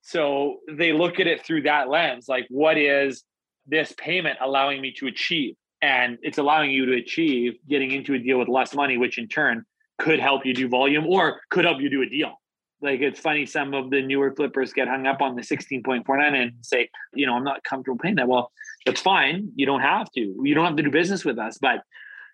So 0.03 0.59
they 0.71 0.93
look 0.93 1.21
at 1.21 1.27
it 1.27 1.45
through 1.45 1.63
that 1.63 1.89
lens 1.89 2.27
like, 2.29 2.47
what 2.51 2.77
is 2.77 3.25
this 3.67 3.95
payment 3.97 4.39
allowing 4.43 4.81
me 4.81 4.93
to 4.99 5.07
achieve? 5.07 5.55
And 5.81 6.19
it's 6.23 6.39
allowing 6.39 6.71
you 6.71 6.87
to 6.87 6.97
achieve 6.97 7.55
getting 7.69 7.91
into 7.91 8.15
a 8.15 8.19
deal 8.19 8.39
with 8.39 8.49
less 8.49 8.75
money, 8.75 8.99
which 8.99 9.19
in 9.19 9.29
turn 9.29 9.65
could 9.99 10.21
help 10.21 10.45
you 10.45 10.53
do 10.53 10.69
volume 10.69 11.07
or 11.07 11.41
could 11.51 11.65
help 11.65 11.81
you 11.81 11.89
do 11.89 12.03
a 12.03 12.07
deal. 12.07 12.35
Like 12.85 13.01
it's 13.01 13.19
funny, 13.19 13.47
some 13.47 13.73
of 13.73 13.89
the 13.89 14.03
newer 14.03 14.35
flippers 14.37 14.75
get 14.75 14.89
hung 14.89 15.07
up 15.07 15.23
on 15.23 15.35
the 15.35 15.41
16.49 15.41 16.05
and 16.35 16.53
say, 16.61 16.91
you 17.15 17.27
know, 17.27 17.35
I'm 17.35 17.43
not 17.43 17.65
comfortable 17.65 17.99
paying 17.99 18.17
that. 18.17 18.29
Well, 18.29 18.53
that's 18.85 19.01
fine. 19.01 19.51
You 19.57 19.65
don't 19.65 19.81
have 19.81 20.13
to. 20.13 20.21
You 20.21 20.55
don't 20.55 20.67
have 20.67 20.77
to 20.77 20.83
do 20.83 20.91
business 20.91 21.25
with 21.25 21.39
us, 21.39 21.57
but 21.59 21.81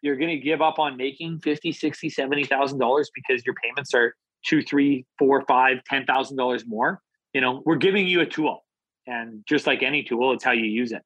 you're 0.03 0.17
going 0.17 0.31
to 0.31 0.39
give 0.43 0.61
up 0.61 0.81
on 0.81 0.97
making 0.97 1.39
50, 1.39 1.71
60, 1.73 2.11
70,000 2.11 2.79
dollars 2.79 3.11
because 3.15 3.47
your 3.47 3.55
payments 3.63 3.95
are 3.95 4.17
two, 4.45 4.61
three, 4.63 5.07
four, 5.19 5.45
five, 5.47 5.85
ten 5.85 6.05
thousand 6.05 6.37
dollars 6.37 6.67
more. 6.67 7.01
You 7.33 7.41
know, 7.41 7.63
we're 7.65 7.77
giving 7.77 8.07
you 8.07 8.21
a 8.21 8.27
tool. 8.27 8.65
And 9.07 9.45
just 9.49 9.69
like 9.69 9.83
any 9.85 10.03
tool, 10.03 10.33
it's 10.33 10.43
how 10.43 10.53
you 10.53 10.65
use 10.65 10.91
it. 10.91 11.03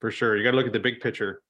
For 0.00 0.10
sure. 0.10 0.36
You 0.36 0.44
got 0.44 0.50
to 0.50 0.56
look 0.58 0.66
at 0.66 0.72
the 0.74 0.80
big 0.80 1.00
picture. 1.00 1.40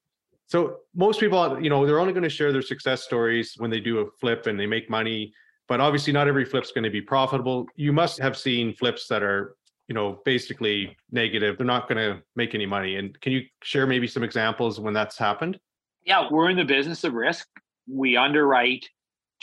So 0.47 0.77
most 0.95 1.19
people, 1.19 1.61
you 1.61 1.71
know, 1.71 1.85
they're 1.85 1.99
only 1.99 2.13
going 2.13 2.23
to 2.23 2.29
share 2.29 2.53
their 2.53 2.63
success 2.63 3.03
stories 3.03 3.55
when 3.57 3.71
they 3.71 3.81
do 3.81 3.99
a 4.01 4.07
flip 4.21 4.47
and 4.47 4.59
they 4.59 4.67
make 4.67 4.89
money. 4.89 5.33
But 5.69 5.81
obviously, 5.81 6.13
not 6.13 6.29
every 6.29 6.45
flip's 6.45 6.73
going 6.73 6.85
to 6.85 6.91
be 6.91 7.01
profitable. 7.01 7.67
You 7.77 7.93
must 7.93 8.19
have 8.21 8.37
seen 8.37 8.75
flips 8.75 9.09
that 9.09 9.23
are, 9.23 9.57
you 9.89 9.95
know, 9.95 10.21
basically 10.25 10.97
negative. 11.11 11.57
They're 11.57 11.67
not 11.67 11.89
going 11.89 11.99
to 11.99 12.23
make 12.37 12.55
any 12.55 12.67
money. 12.67 12.97
And 12.97 13.19
can 13.21 13.33
you 13.33 13.43
share 13.63 13.87
maybe 13.87 14.07
some 14.07 14.23
examples 14.23 14.79
when 14.79 14.93
that's 14.93 15.17
happened? 15.17 15.59
Yeah, 16.05 16.29
we're 16.31 16.51
in 16.51 16.57
the 16.57 16.65
business 16.65 17.03
of 17.05 17.15
risk. 17.15 17.47
We 17.91 18.17
underwrite 18.17 18.87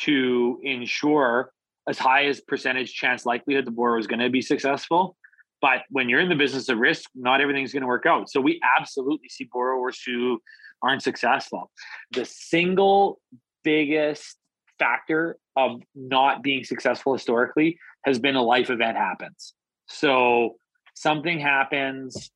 to 0.01 0.59
ensure 0.63 1.51
as 1.87 1.97
high 1.97 2.25
as 2.25 2.39
percentage 2.41 2.93
chance 2.93 3.25
likelihood 3.25 3.65
the 3.65 3.71
borrower 3.71 3.97
is 3.97 4.07
going 4.07 4.19
to 4.19 4.29
be 4.29 4.41
successful. 4.41 5.17
But 5.61 5.81
when 5.89 6.09
you're 6.09 6.19
in 6.19 6.29
the 6.29 6.35
business 6.35 6.69
of 6.69 6.77
risk, 6.77 7.09
not 7.15 7.41
everything's 7.41 7.71
going 7.71 7.81
to 7.81 7.87
work 7.87 8.05
out. 8.05 8.29
So 8.29 8.41
we 8.41 8.59
absolutely 8.77 9.29
see 9.29 9.47
borrowers 9.51 10.01
who 10.05 10.39
aren't 10.81 11.03
successful. 11.03 11.71
The 12.11 12.25
single 12.25 13.19
biggest 13.63 14.37
factor 14.81 15.37
of 15.55 15.81
not 15.93 16.41
being 16.41 16.63
successful 16.63 17.13
historically 17.13 17.77
has 18.03 18.17
been 18.17 18.35
a 18.35 18.41
life 18.41 18.71
event 18.71 18.97
happens. 18.97 19.53
So 19.87 20.55
something 20.95 21.39
happens, 21.39 22.31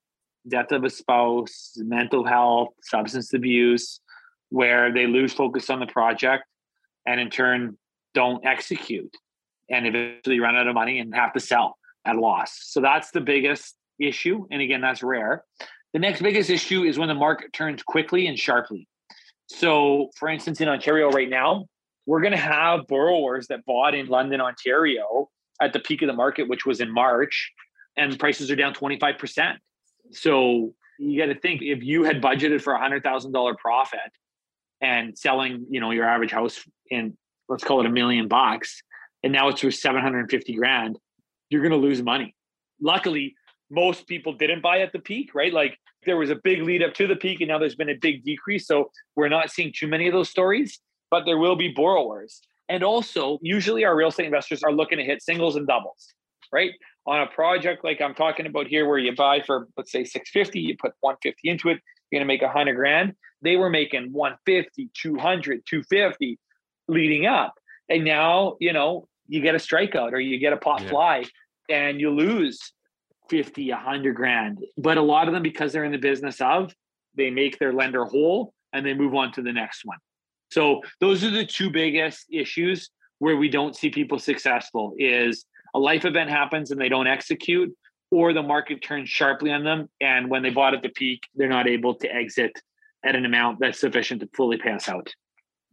death 0.47 0.71
of 0.71 0.83
a 0.83 0.89
spouse, 0.89 1.73
mental 1.77 2.23
health, 2.23 2.69
substance 2.83 3.33
abuse, 3.33 3.99
where 4.49 4.93
they 4.93 5.07
lose 5.07 5.33
focus 5.33 5.71
on 5.71 5.79
the 5.79 5.87
project 5.87 6.43
and 7.07 7.19
in 7.19 7.31
turn 7.31 7.77
don't 8.13 8.45
execute 8.45 9.15
and 9.71 9.87
eventually 9.87 10.39
run 10.39 10.55
out 10.55 10.67
of 10.67 10.75
money 10.75 10.99
and 10.99 11.15
have 11.15 11.33
to 11.33 11.39
sell 11.39 11.77
at 12.05 12.15
loss. 12.15 12.59
So 12.61 12.79
that's 12.79 13.09
the 13.09 13.21
biggest 13.21 13.75
issue. 13.99 14.45
And 14.51 14.61
again, 14.61 14.81
that's 14.81 15.01
rare. 15.01 15.43
The 15.93 15.99
next 15.99 16.21
biggest 16.21 16.51
issue 16.51 16.83
is 16.83 16.99
when 16.99 17.07
the 17.07 17.15
market 17.15 17.53
turns 17.53 17.81
quickly 17.81 18.27
and 18.27 18.37
sharply. 18.37 18.87
So, 19.47 20.09
for 20.15 20.29
instance, 20.29 20.61
in 20.61 20.67
Ontario 20.67 21.09
right 21.09 21.29
now, 21.29 21.65
we're 22.05 22.21
going 22.21 22.33
to 22.33 22.37
have 22.37 22.87
borrowers 22.87 23.47
that 23.47 23.65
bought 23.65 23.95
in 23.95 24.07
London, 24.07 24.41
Ontario 24.41 25.29
at 25.61 25.73
the 25.73 25.79
peak 25.79 26.01
of 26.01 26.07
the 26.07 26.13
market, 26.13 26.47
which 26.47 26.65
was 26.65 26.81
in 26.81 26.93
March, 26.93 27.51
and 27.97 28.17
prices 28.19 28.51
are 28.51 28.55
down 28.55 28.73
25%. 28.73 29.55
So, 30.11 30.73
you 30.97 31.19
got 31.19 31.33
to 31.33 31.39
think 31.39 31.61
if 31.61 31.83
you 31.83 32.03
had 32.03 32.21
budgeted 32.21 32.61
for 32.61 32.73
a 32.73 32.79
$100,000 32.79 33.57
profit 33.57 33.99
and 34.81 35.17
selling, 35.17 35.65
you 35.69 35.81
know, 35.81 35.91
your 35.91 36.05
average 36.05 36.31
house 36.31 36.59
in, 36.89 37.17
let's 37.49 37.63
call 37.63 37.81
it 37.81 37.85
a 37.85 37.89
million 37.89 38.27
bucks, 38.27 38.81
and 39.23 39.33
now 39.33 39.49
it's 39.49 39.63
worth 39.63 39.75
750 39.75 40.53
grand, 40.53 40.97
you're 41.49 41.61
going 41.61 41.71
to 41.71 41.77
lose 41.77 42.01
money. 42.01 42.35
Luckily, 42.81 43.35
most 43.69 44.07
people 44.07 44.33
didn't 44.33 44.61
buy 44.61 44.79
at 44.79 44.93
the 44.93 44.99
peak, 44.99 45.33
right? 45.33 45.51
Like 45.51 45.77
there 46.05 46.17
was 46.17 46.29
a 46.29 46.35
big 46.35 46.61
lead 46.61 46.83
up 46.83 46.93
to 46.95 47.07
the 47.07 47.15
peak 47.15 47.41
and 47.41 47.49
now 47.49 47.57
there's 47.57 47.75
been 47.75 47.89
a 47.89 47.95
big 47.95 48.23
decrease. 48.23 48.67
So 48.67 48.91
we're 49.15 49.29
not 49.29 49.49
seeing 49.49 49.73
too 49.75 49.87
many 49.87 50.07
of 50.07 50.13
those 50.13 50.29
stories, 50.29 50.79
but 51.11 51.25
there 51.25 51.37
will 51.37 51.55
be 51.55 51.69
borrowers. 51.69 52.41
And 52.69 52.83
also, 52.83 53.39
usually 53.41 53.85
our 53.85 53.95
real 53.95 54.09
estate 54.09 54.25
investors 54.25 54.63
are 54.63 54.71
looking 54.71 54.97
to 54.97 55.03
hit 55.03 55.21
singles 55.21 55.55
and 55.55 55.67
doubles, 55.67 56.13
right? 56.51 56.71
On 57.05 57.21
a 57.21 57.27
project 57.27 57.83
like 57.83 58.01
I'm 58.01 58.15
talking 58.15 58.47
about 58.47 58.67
here, 58.67 58.87
where 58.87 58.97
you 58.97 59.15
buy 59.15 59.41
for, 59.45 59.67
let's 59.77 59.91
say 59.91 60.03
650, 60.03 60.59
you 60.59 60.75
put 60.79 60.93
150 61.01 61.47
into 61.47 61.69
it, 61.69 61.79
you're 62.09 62.19
going 62.19 62.27
to 62.27 62.33
make 62.33 62.41
a 62.41 62.49
hundred 62.49 62.75
grand. 62.75 63.13
They 63.41 63.57
were 63.57 63.69
making 63.69 64.11
150, 64.11 64.89
200, 64.93 65.61
250 65.67 66.39
leading 66.87 67.27
up. 67.27 67.53
And 67.89 68.03
now, 68.03 68.55
you 68.59 68.73
know, 68.73 69.07
you 69.27 69.41
get 69.41 69.55
a 69.55 69.59
strikeout 69.59 70.11
or 70.13 70.19
you 70.19 70.39
get 70.39 70.53
a 70.53 70.57
pot 70.57 70.81
yeah. 70.81 70.89
fly 70.89 71.25
and 71.69 71.99
you 71.99 72.09
lose 72.09 72.59
50, 73.29 73.71
100 73.71 74.15
grand. 74.15 74.63
But 74.77 74.97
a 74.97 75.01
lot 75.01 75.27
of 75.27 75.33
them, 75.33 75.43
because 75.43 75.73
they're 75.73 75.83
in 75.83 75.91
the 75.91 75.97
business 75.97 76.41
of, 76.41 76.73
they 77.15 77.29
make 77.29 77.59
their 77.59 77.73
lender 77.73 78.05
whole 78.05 78.53
and 78.73 78.85
they 78.85 78.93
move 78.93 79.15
on 79.15 79.31
to 79.33 79.41
the 79.41 79.53
next 79.53 79.85
one. 79.85 79.97
So 80.55 80.79
those 81.01 81.21
are 81.25 81.29
the 81.29 81.45
two 81.45 81.69
biggest 81.69 82.27
issues 82.31 82.89
where 83.19 83.35
we 83.35 83.49
don't 83.49 83.75
see 83.75 83.89
people 83.89 84.19
successful 84.19 84.93
is 84.97 85.45
a 85.73 85.79
life 85.79 86.05
event 86.05 86.29
happens 86.29 86.71
and 86.71 86.79
they 86.79 86.87
don't 86.87 87.07
execute 87.07 87.75
or 88.09 88.31
the 88.31 88.41
market 88.41 88.81
turns 88.81 89.09
sharply 89.09 89.51
on 89.51 89.65
them 89.65 89.89
and 89.99 90.29
when 90.29 90.43
they 90.43 90.51
bought 90.51 90.73
at 90.73 90.81
the 90.81 90.87
peak 90.87 91.19
they're 91.35 91.49
not 91.49 91.67
able 91.67 91.93
to 91.95 92.07
exit 92.07 92.53
at 93.03 93.17
an 93.17 93.25
amount 93.25 93.59
that's 93.59 93.81
sufficient 93.81 94.21
to 94.21 94.29
fully 94.33 94.57
pass 94.57 94.87
out 94.87 95.13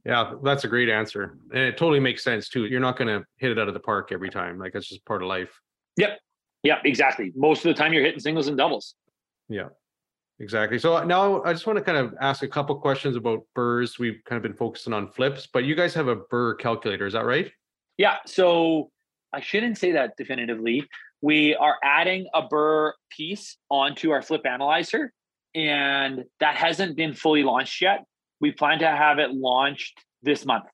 yeah, 0.05 0.33
that's 0.43 0.65
a 0.65 0.69
great 0.69 0.89
answer. 0.89 1.39
And 1.53 1.61
it 1.61 1.77
totally 1.77 2.01
makes 2.01 2.25
sense 2.25 2.49
too. 2.49 2.67
You're 2.67 2.81
not 2.81 2.99
going 2.99 3.07
to 3.07 3.25
hit 3.37 3.53
it 3.53 3.59
out 3.61 3.69
of 3.69 3.75
the 3.75 3.79
park 3.79 4.11
every 4.11 4.31
time. 4.31 4.59
Like 4.59 4.73
that's 4.73 4.89
just 4.89 5.05
part 5.05 5.23
of 5.23 5.29
life. 5.29 5.61
Yep. 5.97 6.19
Yep, 6.65 6.79
exactly. 6.85 7.31
Most 7.37 7.65
of 7.65 7.73
the 7.73 7.81
time 7.81 7.93
you're 7.93 8.03
hitting 8.03 8.19
singles 8.19 8.49
and 8.49 8.59
doubles. 8.59 8.97
Yeah. 9.49 9.69
Exactly. 10.43 10.77
So 10.77 11.05
now 11.05 11.41
I 11.45 11.53
just 11.53 11.69
want 11.69 11.79
to 11.79 11.85
kind 11.85 11.97
of 11.97 12.15
ask 12.21 12.43
a 12.43 12.49
couple 12.49 12.75
questions 12.75 13.15
about 13.15 13.47
burrs. 13.55 14.01
We've 14.01 14.21
kind 14.27 14.37
of 14.37 14.43
been 14.43 14.55
focusing 14.55 14.93
on 14.93 15.07
flips, 15.07 15.47
but 15.47 15.63
you 15.63 15.77
guys 15.77 15.95
have 15.95 16.09
a 16.09 16.17
burr 16.17 16.57
calculator, 16.57 17.07
is 17.07 17.13
that 17.13 17.25
right? 17.25 17.51
Yeah. 17.97 18.17
So 18.27 18.91
I 19.33 19.41
shouldn't 19.41 19.79
say 19.79 19.93
that 19.93 20.17
definitively. 20.17 20.85
We 21.21 21.55
are 21.55 21.77
adding 21.85 22.27
a 22.35 22.43
burr 22.43 22.93
piece 23.09 23.57
onto 23.71 24.11
our 24.11 24.21
flip 24.21 24.45
analyzer, 24.45 25.13
and 25.55 26.25
that 26.41 26.57
hasn't 26.57 26.97
been 26.97 27.15
fully 27.15 27.45
launched 27.45 27.81
yet. 27.81 28.05
We 28.41 28.51
plan 28.51 28.81
to 28.81 28.89
have 28.89 29.21
it 29.21 29.31
launched 29.31 30.01
this 30.25 30.45
month. 30.45 30.65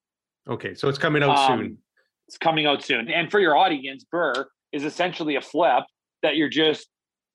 Okay, 0.48 0.74
so 0.74 0.88
it's 0.88 0.96
coming 0.96 1.22
out 1.22 1.36
um, 1.36 1.58
soon. 1.58 1.78
It's 2.26 2.38
coming 2.38 2.64
out 2.64 2.82
soon. 2.82 3.10
And 3.10 3.30
for 3.30 3.38
your 3.38 3.54
audience, 3.54 4.06
burr 4.10 4.48
is 4.72 4.84
essentially 4.84 5.36
a 5.36 5.42
flip 5.42 5.84
that 6.22 6.36
you're 6.36 6.48
just 6.48 6.88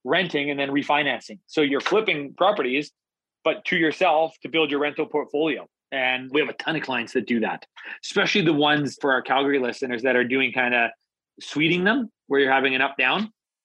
renting 0.03 0.49
and 0.49 0.59
then 0.59 0.69
refinancing. 0.69 1.39
So 1.47 1.61
you're 1.61 1.81
flipping 1.81 2.33
properties, 2.33 2.91
but 3.43 3.63
to 3.65 3.77
yourself 3.77 4.35
to 4.41 4.49
build 4.49 4.71
your 4.71 4.79
rental 4.79 5.05
portfolio. 5.05 5.67
And 5.91 6.31
we 6.31 6.39
have 6.39 6.49
a 6.49 6.53
ton 6.53 6.75
of 6.75 6.81
clients 6.81 7.13
that 7.13 7.27
do 7.27 7.39
that, 7.41 7.65
especially 8.03 8.41
the 8.41 8.53
ones 8.53 8.97
for 8.99 9.13
our 9.13 9.21
Calgary 9.21 9.59
listeners 9.59 10.01
that 10.01 10.15
are 10.15 10.23
doing 10.23 10.51
kind 10.51 10.73
of 10.73 10.89
suiting 11.39 11.83
them, 11.83 12.11
where 12.27 12.39
you're 12.39 12.51
having 12.51 12.73
an 12.73 12.81
up 12.81 12.97
down 12.97 13.21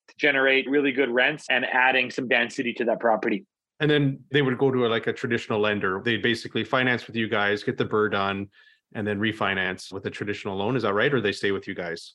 to 0.09 0.15
generate 0.19 0.69
really 0.69 0.93
good 0.93 1.11
rents 1.11 1.47
and 1.49 1.65
adding 1.65 2.11
some 2.11 2.29
density 2.29 2.75
to 2.75 2.85
that 2.85 3.01
property. 3.01 3.47
And 3.81 3.91
then 3.91 4.21
they 4.31 4.43
would 4.43 4.59
go 4.59 4.71
to 4.71 4.87
a, 4.87 4.89
like 4.89 5.07
a 5.07 5.13
traditional 5.13 5.61
lender. 5.61 6.03
They'd 6.05 6.23
basically 6.23 6.65
finance 6.65 7.07
with 7.07 7.17
you 7.17 7.29
guys, 7.29 7.63
get 7.63 7.79
the 7.79 7.85
bird 7.85 8.15
on, 8.15 8.49
and 8.95 9.07
then 9.07 9.19
refinance 9.19 9.93
with 9.93 10.05
a 10.07 10.11
traditional 10.11 10.57
loan. 10.57 10.77
Is 10.77 10.83
that 10.83 10.95
right? 10.95 11.13
Or 11.13 11.21
they 11.21 11.33
stay 11.33 11.53
with 11.53 11.69
you 11.69 11.75
guys? 11.75 12.15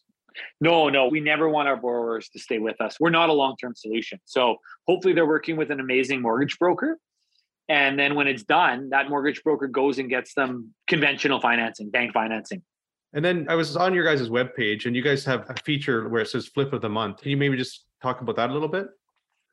No, 0.62 0.90
no, 0.90 1.08
we 1.08 1.20
never 1.20 1.50
want 1.50 1.68
our 1.68 1.78
borrowers 1.78 2.30
to 2.30 2.40
stay 2.40 2.60
with 2.60 2.80
us. 2.82 3.00
We're 3.00 3.10
not 3.10 3.30
a 3.30 3.34
long 3.34 3.56
term 3.60 3.76
solution. 3.76 4.20
So 4.26 4.58
hopefully 4.88 5.14
they're 5.14 5.28
working 5.28 5.58
with 5.58 5.72
an 5.72 5.80
amazing 5.80 6.22
mortgage 6.22 6.58
broker. 6.60 6.98
And 7.70 7.98
then 7.98 8.16
when 8.16 8.28
it's 8.28 8.44
done, 8.44 8.90
that 8.90 9.10
mortgage 9.10 9.44
broker 9.44 9.68
goes 9.68 9.98
and 9.98 10.10
gets 10.10 10.34
them 10.34 10.74
conventional 10.88 11.40
financing, 11.40 11.90
bank 11.90 12.14
financing. 12.14 12.62
And 13.14 13.24
then 13.24 13.46
I 13.48 13.56
was 13.56 13.78
on 13.78 13.94
your 13.94 14.04
guys' 14.04 14.28
webpage 14.28 14.86
and 14.86 14.96
you 14.96 15.02
guys 15.02 15.24
have 15.26 15.50
a 15.50 15.56
feature 15.64 16.10
where 16.10 16.24
it 16.24 16.28
says 16.28 16.48
flip 16.48 16.74
of 16.74 16.82
the 16.82 16.90
month. 16.90 17.22
Can 17.22 17.32
you 17.32 17.38
maybe 17.38 17.56
just 17.56 17.86
talk 18.02 18.22
about 18.22 18.36
that 18.36 18.50
a 18.50 18.54
little 18.54 18.68
bit? 18.68 18.88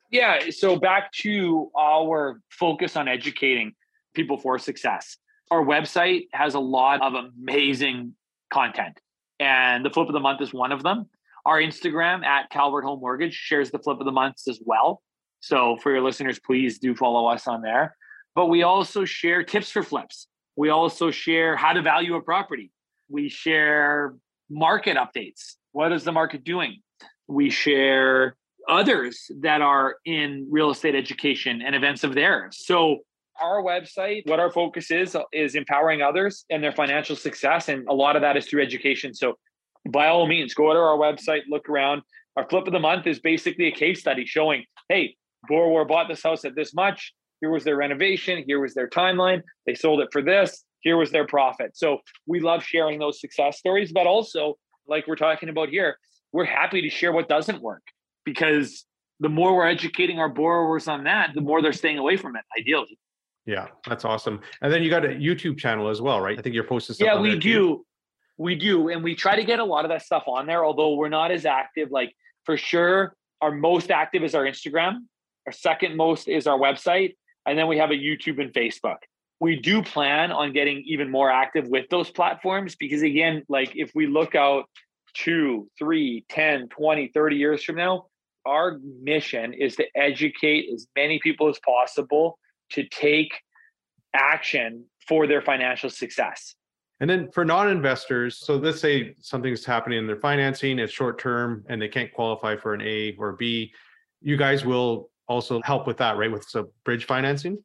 Yeah. 0.09 0.49
So 0.49 0.77
back 0.77 1.11
to 1.13 1.71
our 1.77 2.41
focus 2.49 2.95
on 2.97 3.07
educating 3.07 3.73
people 4.13 4.37
for 4.37 4.57
success. 4.59 5.17
Our 5.51 5.63
website 5.63 6.27
has 6.33 6.55
a 6.55 6.59
lot 6.59 7.01
of 7.01 7.13
amazing 7.13 8.15
content, 8.51 8.99
and 9.41 9.83
the 9.83 9.89
flip 9.89 10.07
of 10.07 10.13
the 10.13 10.19
month 10.19 10.39
is 10.39 10.53
one 10.53 10.71
of 10.71 10.83
them. 10.83 11.09
Our 11.45 11.59
Instagram 11.59 12.23
at 12.23 12.51
Calvert 12.51 12.83
Home 12.83 12.99
Mortgage 12.99 13.33
shares 13.33 13.71
the 13.71 13.79
flip 13.79 13.99
of 13.99 14.05
the 14.05 14.11
months 14.11 14.47
as 14.47 14.59
well. 14.63 15.01
So 15.39 15.77
for 15.81 15.91
your 15.91 16.01
listeners, 16.01 16.39
please 16.39 16.77
do 16.77 16.95
follow 16.95 17.25
us 17.25 17.47
on 17.47 17.63
there. 17.63 17.97
But 18.35 18.45
we 18.45 18.61
also 18.61 19.03
share 19.03 19.43
tips 19.43 19.71
for 19.71 19.81
flips. 19.81 20.27
We 20.55 20.69
also 20.69 21.09
share 21.09 21.55
how 21.57 21.73
to 21.73 21.81
value 21.81 22.15
a 22.15 22.21
property. 22.21 22.71
We 23.09 23.29
share 23.29 24.15
market 24.47 24.95
updates. 24.95 25.55
What 25.71 25.91
is 25.91 26.03
the 26.03 26.11
market 26.11 26.43
doing? 26.43 26.77
We 27.27 27.49
share 27.49 28.37
others 28.69 29.31
that 29.39 29.61
are 29.61 29.95
in 30.05 30.47
real 30.51 30.69
estate 30.69 30.93
education 30.93 31.63
and 31.63 31.73
events 31.73 32.03
of 32.03 32.13
theirs. 32.13 32.63
So 32.63 32.99
our 33.41 33.61
website, 33.61 34.27
what 34.27 34.39
our 34.39 34.51
focus 34.51 34.91
is, 34.91 35.15
is 35.33 35.55
empowering 35.55 36.01
others 36.01 36.45
and 36.49 36.63
their 36.63 36.71
financial 36.71 37.15
success. 37.15 37.69
And 37.69 37.87
a 37.87 37.93
lot 37.93 38.15
of 38.15 38.21
that 38.21 38.37
is 38.37 38.47
through 38.47 38.61
education. 38.61 39.13
So 39.13 39.37
by 39.89 40.07
all 40.07 40.27
means, 40.27 40.53
go 40.53 40.71
to 40.73 40.79
our 40.79 40.97
website, 40.97 41.41
look 41.49 41.69
around. 41.69 42.01
Our 42.37 42.47
flip 42.47 42.67
of 42.67 42.73
the 42.73 42.79
month 42.79 43.07
is 43.07 43.19
basically 43.19 43.67
a 43.67 43.71
case 43.71 43.99
study 43.99 44.25
showing, 44.25 44.65
hey, 44.89 45.15
Borrower 45.47 45.85
bought 45.85 46.07
this 46.07 46.23
house 46.23 46.45
at 46.45 46.55
this 46.55 46.73
much. 46.73 47.13
Here 47.41 47.49
was 47.49 47.63
their 47.63 47.75
renovation. 47.75 48.43
Here 48.45 48.59
was 48.59 48.73
their 48.73 48.87
timeline. 48.87 49.41
They 49.65 49.73
sold 49.73 50.01
it 50.01 50.09
for 50.11 50.21
this. 50.21 50.63
Here 50.81 50.97
was 50.97 51.11
their 51.11 51.25
profit. 51.25 51.75
So 51.75 51.99
we 52.27 52.39
love 52.39 52.63
sharing 52.63 52.99
those 52.99 53.19
success 53.19 53.57
stories, 53.57 53.91
but 53.91 54.07
also, 54.07 54.57
like 54.87 55.07
we're 55.07 55.15
talking 55.15 55.49
about 55.49 55.69
here, 55.69 55.97
we're 56.31 56.45
happy 56.45 56.81
to 56.81 56.89
share 56.89 57.11
what 57.11 57.27
doesn't 57.27 57.61
work 57.61 57.83
because 58.25 58.85
the 59.19 59.29
more 59.29 59.55
we're 59.55 59.67
educating 59.67 60.19
our 60.19 60.29
borrowers 60.29 60.87
on 60.87 61.03
that, 61.03 61.31
the 61.35 61.41
more 61.41 61.61
they're 61.61 61.73
staying 61.73 61.97
away 61.97 62.17
from 62.17 62.35
it, 62.35 62.43
ideally. 62.59 62.97
Yeah, 63.45 63.67
that's 63.87 64.05
awesome. 64.05 64.39
And 64.61 64.71
then 64.71 64.83
you 64.83 64.89
got 64.89 65.03
a 65.03 65.09
YouTube 65.09 65.57
channel 65.57 65.89
as 65.89 66.01
well, 66.01 66.21
right? 66.21 66.37
I 66.37 66.41
think 66.41 66.53
you're 66.53 66.63
posting 66.63 66.93
stuff. 66.93 67.05
Yeah, 67.05 67.19
we 67.19 67.37
do. 67.37 67.85
We 68.37 68.55
do. 68.55 68.89
And 68.89 69.03
we 69.03 69.15
try 69.15 69.35
to 69.35 69.43
get 69.43 69.59
a 69.59 69.63
lot 69.63 69.85
of 69.85 69.89
that 69.89 70.03
stuff 70.03 70.23
on 70.27 70.45
there, 70.45 70.63
although 70.63 70.95
we're 70.95 71.09
not 71.09 71.31
as 71.31 71.45
active. 71.45 71.89
Like 71.91 72.13
for 72.45 72.57
sure, 72.57 73.15
our 73.41 73.51
most 73.51 73.91
active 73.91 74.23
is 74.23 74.35
our 74.35 74.43
Instagram. 74.43 74.99
Our 75.47 75.51
second 75.51 75.95
most 75.97 76.27
is 76.27 76.47
our 76.47 76.57
website. 76.57 77.15
And 77.45 77.57
then 77.57 77.67
we 77.67 77.77
have 77.77 77.89
a 77.89 77.95
YouTube 77.95 78.39
and 78.39 78.53
Facebook. 78.53 78.97
We 79.39 79.55
do 79.55 79.81
plan 79.81 80.31
on 80.31 80.53
getting 80.53 80.83
even 80.85 81.09
more 81.09 81.31
active 81.31 81.67
with 81.67 81.89
those 81.89 82.11
platforms 82.11 82.75
because, 82.75 83.01
again, 83.01 83.43
like 83.49 83.75
if 83.75 83.91
we 83.95 84.05
look 84.05 84.35
out 84.35 84.65
two, 85.15 85.67
three, 85.79 86.25
10, 86.29 86.67
20, 86.69 87.07
30 87.07 87.35
years 87.35 87.63
from 87.63 87.77
now, 87.77 88.05
our 88.45 88.79
mission 89.01 89.53
is 89.53 89.75
to 89.77 89.85
educate 89.95 90.69
as 90.71 90.87
many 90.95 91.19
people 91.19 91.49
as 91.49 91.59
possible 91.65 92.37
to 92.71 92.87
take 92.87 93.31
action 94.13 94.85
for 95.07 95.27
their 95.27 95.41
financial 95.41 95.89
success. 95.89 96.55
And 96.99 97.09
then 97.09 97.31
for 97.31 97.43
non-investors, 97.43 98.37
so 98.37 98.57
let's 98.57 98.79
say 98.79 99.15
something's 99.19 99.65
happening 99.65 99.97
in 99.97 100.05
their 100.05 100.17
financing, 100.17 100.77
it's 100.77 100.93
short 100.93 101.17
term 101.17 101.63
and 101.67 101.81
they 101.81 101.87
can't 101.87 102.13
qualify 102.13 102.55
for 102.55 102.73
an 102.73 102.81
A 102.81 103.15
or 103.17 103.33
B, 103.33 103.73
you 104.21 104.37
guys 104.37 104.63
will 104.63 105.09
also 105.27 105.61
help 105.63 105.87
with 105.87 105.97
that, 105.97 106.17
right? 106.17 106.31
With 106.31 106.43
some 106.43 106.69
bridge 106.83 107.05
financing? 107.05 107.57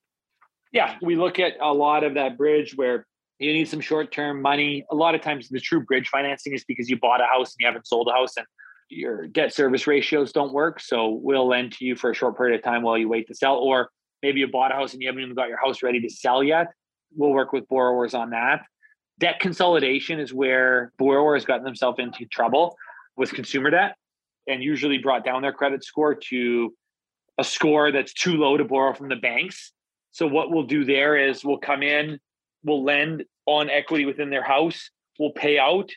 Yeah, 0.72 0.96
we 1.02 1.16
look 1.16 1.38
at 1.38 1.52
a 1.60 1.72
lot 1.72 2.02
of 2.02 2.14
that 2.14 2.38
bridge 2.38 2.74
where 2.76 3.06
you 3.38 3.52
need 3.52 3.68
some 3.68 3.80
short-term 3.80 4.40
money. 4.40 4.84
A 4.90 4.94
lot 4.94 5.14
of 5.14 5.20
times 5.20 5.48
the 5.50 5.60
true 5.60 5.84
bridge 5.84 6.08
financing 6.08 6.54
is 6.54 6.64
because 6.64 6.88
you 6.88 6.98
bought 6.98 7.20
a 7.20 7.26
house 7.26 7.48
and 7.48 7.56
you 7.60 7.66
haven't 7.66 7.86
sold 7.86 8.08
a 8.08 8.12
house 8.12 8.36
and 8.38 8.46
your 8.88 9.26
debt 9.26 9.52
service 9.52 9.86
ratios 9.86 10.32
don't 10.32 10.52
work. 10.52 10.80
So 10.80 11.20
we'll 11.22 11.46
lend 11.46 11.72
to 11.72 11.84
you 11.84 11.96
for 11.96 12.10
a 12.10 12.14
short 12.14 12.38
period 12.38 12.58
of 12.58 12.64
time 12.64 12.82
while 12.82 12.96
you 12.96 13.08
wait 13.08 13.26
to 13.28 13.34
sell. 13.34 13.56
Or 13.56 13.90
maybe 14.22 14.40
you 14.40 14.48
bought 14.48 14.72
a 14.72 14.74
house 14.74 14.92
and 14.92 15.02
you 15.02 15.08
haven't 15.08 15.22
even 15.22 15.34
got 15.34 15.48
your 15.48 15.58
house 15.58 15.82
ready 15.82 16.00
to 16.00 16.08
sell 16.08 16.42
yet. 16.42 16.68
We'll 17.14 17.30
work 17.30 17.52
with 17.52 17.68
borrowers 17.68 18.14
on 18.14 18.30
that. 18.30 18.62
Debt 19.18 19.40
consolidation 19.40 20.20
is 20.20 20.34
where 20.34 20.92
borrowers 20.98 21.44
gotten 21.44 21.64
themselves 21.64 21.98
into 21.98 22.26
trouble 22.26 22.76
with 23.16 23.32
consumer 23.32 23.70
debt 23.70 23.96
and 24.46 24.62
usually 24.62 24.98
brought 24.98 25.24
down 25.24 25.42
their 25.42 25.52
credit 25.52 25.82
score 25.84 26.14
to 26.14 26.74
a 27.38 27.44
score 27.44 27.92
that's 27.92 28.12
too 28.12 28.36
low 28.36 28.56
to 28.56 28.64
borrow 28.64 28.94
from 28.94 29.08
the 29.08 29.16
banks. 29.16 29.72
So 30.10 30.26
what 30.26 30.50
we'll 30.50 30.64
do 30.66 30.84
there 30.84 31.16
is 31.16 31.44
we'll 31.44 31.58
come 31.58 31.82
in, 31.82 32.18
we'll 32.64 32.84
lend 32.84 33.24
on 33.46 33.70
equity 33.70 34.04
within 34.04 34.30
their 34.30 34.42
house, 34.42 34.90
we'll 35.18 35.32
pay 35.32 35.58
out 35.58 35.90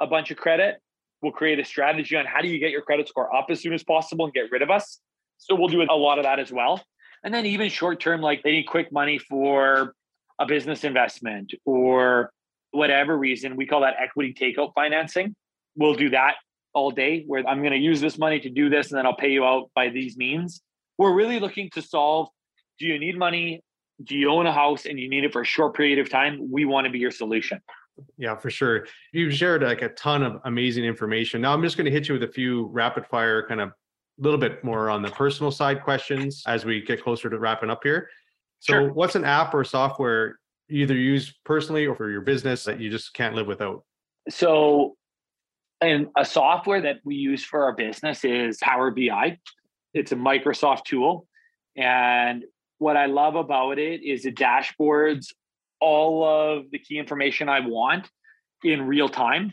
a 0.00 0.06
bunch 0.06 0.30
of 0.30 0.36
credit, 0.36 0.80
we'll 1.20 1.32
create 1.32 1.58
a 1.58 1.64
strategy 1.64 2.16
on 2.16 2.26
how 2.26 2.40
do 2.40 2.48
you 2.48 2.58
get 2.58 2.70
your 2.70 2.82
credit 2.82 3.08
score 3.08 3.34
up 3.34 3.46
as 3.50 3.60
soon 3.60 3.72
as 3.72 3.82
possible 3.82 4.24
and 4.24 4.34
get 4.34 4.50
rid 4.50 4.62
of 4.62 4.70
us. 4.70 5.00
So 5.38 5.54
we'll 5.54 5.68
do 5.68 5.82
a 5.82 5.94
lot 5.94 6.18
of 6.18 6.24
that 6.24 6.38
as 6.38 6.52
well. 6.52 6.82
And 7.24 7.32
then 7.32 7.46
even 7.46 7.68
short 7.68 8.00
term, 8.00 8.20
like 8.20 8.42
they 8.42 8.52
need 8.52 8.64
quick 8.64 8.92
money 8.92 9.18
for 9.18 9.94
a 10.38 10.46
business 10.46 10.84
investment 10.84 11.52
or 11.64 12.32
whatever 12.72 13.16
reason, 13.16 13.56
we 13.56 13.66
call 13.66 13.82
that 13.82 13.94
equity 13.98 14.34
takeout 14.34 14.72
financing. 14.74 15.34
We'll 15.76 15.94
do 15.94 16.10
that 16.10 16.34
all 16.74 16.90
day 16.90 17.24
where 17.26 17.46
I'm 17.46 17.60
going 17.60 17.72
to 17.72 17.78
use 17.78 18.00
this 18.00 18.18
money 18.18 18.40
to 18.40 18.48
do 18.48 18.68
this 18.68 18.90
and 18.90 18.98
then 18.98 19.06
I'll 19.06 19.16
pay 19.16 19.30
you 19.30 19.44
out 19.44 19.70
by 19.74 19.88
these 19.90 20.16
means. 20.16 20.62
We're 20.98 21.14
really 21.14 21.38
looking 21.38 21.70
to 21.74 21.82
solve 21.82 22.28
do 22.78 22.86
you 22.86 22.98
need 22.98 23.16
money? 23.16 23.62
Do 24.02 24.16
you 24.16 24.30
own 24.30 24.46
a 24.46 24.52
house 24.52 24.86
and 24.86 24.98
you 24.98 25.08
need 25.08 25.24
it 25.24 25.32
for 25.32 25.42
a 25.42 25.44
short 25.44 25.76
period 25.76 25.98
of 26.00 26.10
time? 26.10 26.48
We 26.50 26.64
want 26.64 26.86
to 26.86 26.90
be 26.90 26.98
your 26.98 27.12
solution. 27.12 27.60
Yeah, 28.16 28.36
for 28.36 28.50
sure. 28.50 28.86
You've 29.12 29.34
shared 29.34 29.62
like 29.62 29.82
a 29.82 29.90
ton 29.90 30.22
of 30.22 30.40
amazing 30.44 30.84
information. 30.84 31.40
Now 31.40 31.52
I'm 31.52 31.62
just 31.62 31.76
going 31.76 31.84
to 31.84 31.90
hit 31.90 32.08
you 32.08 32.14
with 32.14 32.24
a 32.24 32.32
few 32.32 32.66
rapid 32.68 33.06
fire 33.06 33.46
kind 33.46 33.60
of 33.60 33.72
little 34.18 34.38
bit 34.38 34.62
more 34.62 34.90
on 34.90 35.02
the 35.02 35.10
personal 35.10 35.50
side 35.50 35.82
questions 35.82 36.42
as 36.46 36.64
we 36.64 36.82
get 36.82 37.02
closer 37.02 37.30
to 37.30 37.38
wrapping 37.38 37.70
up 37.70 37.80
here. 37.82 38.08
So, 38.60 38.72
sure. 38.74 38.92
what's 38.92 39.14
an 39.14 39.24
app 39.24 39.54
or 39.54 39.64
software 39.64 40.38
you 40.68 40.82
either 40.82 40.96
use 40.96 41.34
personally 41.44 41.86
or 41.86 41.94
for 41.94 42.10
your 42.10 42.20
business 42.20 42.64
that 42.64 42.80
you 42.80 42.90
just 42.90 43.12
can't 43.14 43.34
live 43.34 43.46
without? 43.46 43.84
So, 44.28 44.96
and 45.80 46.08
a 46.16 46.24
software 46.24 46.80
that 46.82 46.98
we 47.04 47.16
use 47.16 47.44
for 47.44 47.64
our 47.64 47.72
business 47.72 48.24
is 48.24 48.58
Power 48.58 48.90
BI. 48.90 49.38
It's 49.94 50.12
a 50.12 50.16
Microsoft 50.16 50.84
tool. 50.84 51.26
And 51.76 52.44
what 52.78 52.96
I 52.96 53.06
love 53.06 53.34
about 53.34 53.78
it 53.78 54.02
is 54.02 54.24
it 54.24 54.36
dashboards 54.36 55.28
all 55.80 56.24
of 56.24 56.70
the 56.70 56.78
key 56.78 56.98
information 56.98 57.48
I 57.48 57.60
want 57.60 58.08
in 58.62 58.82
real 58.82 59.08
time. 59.08 59.52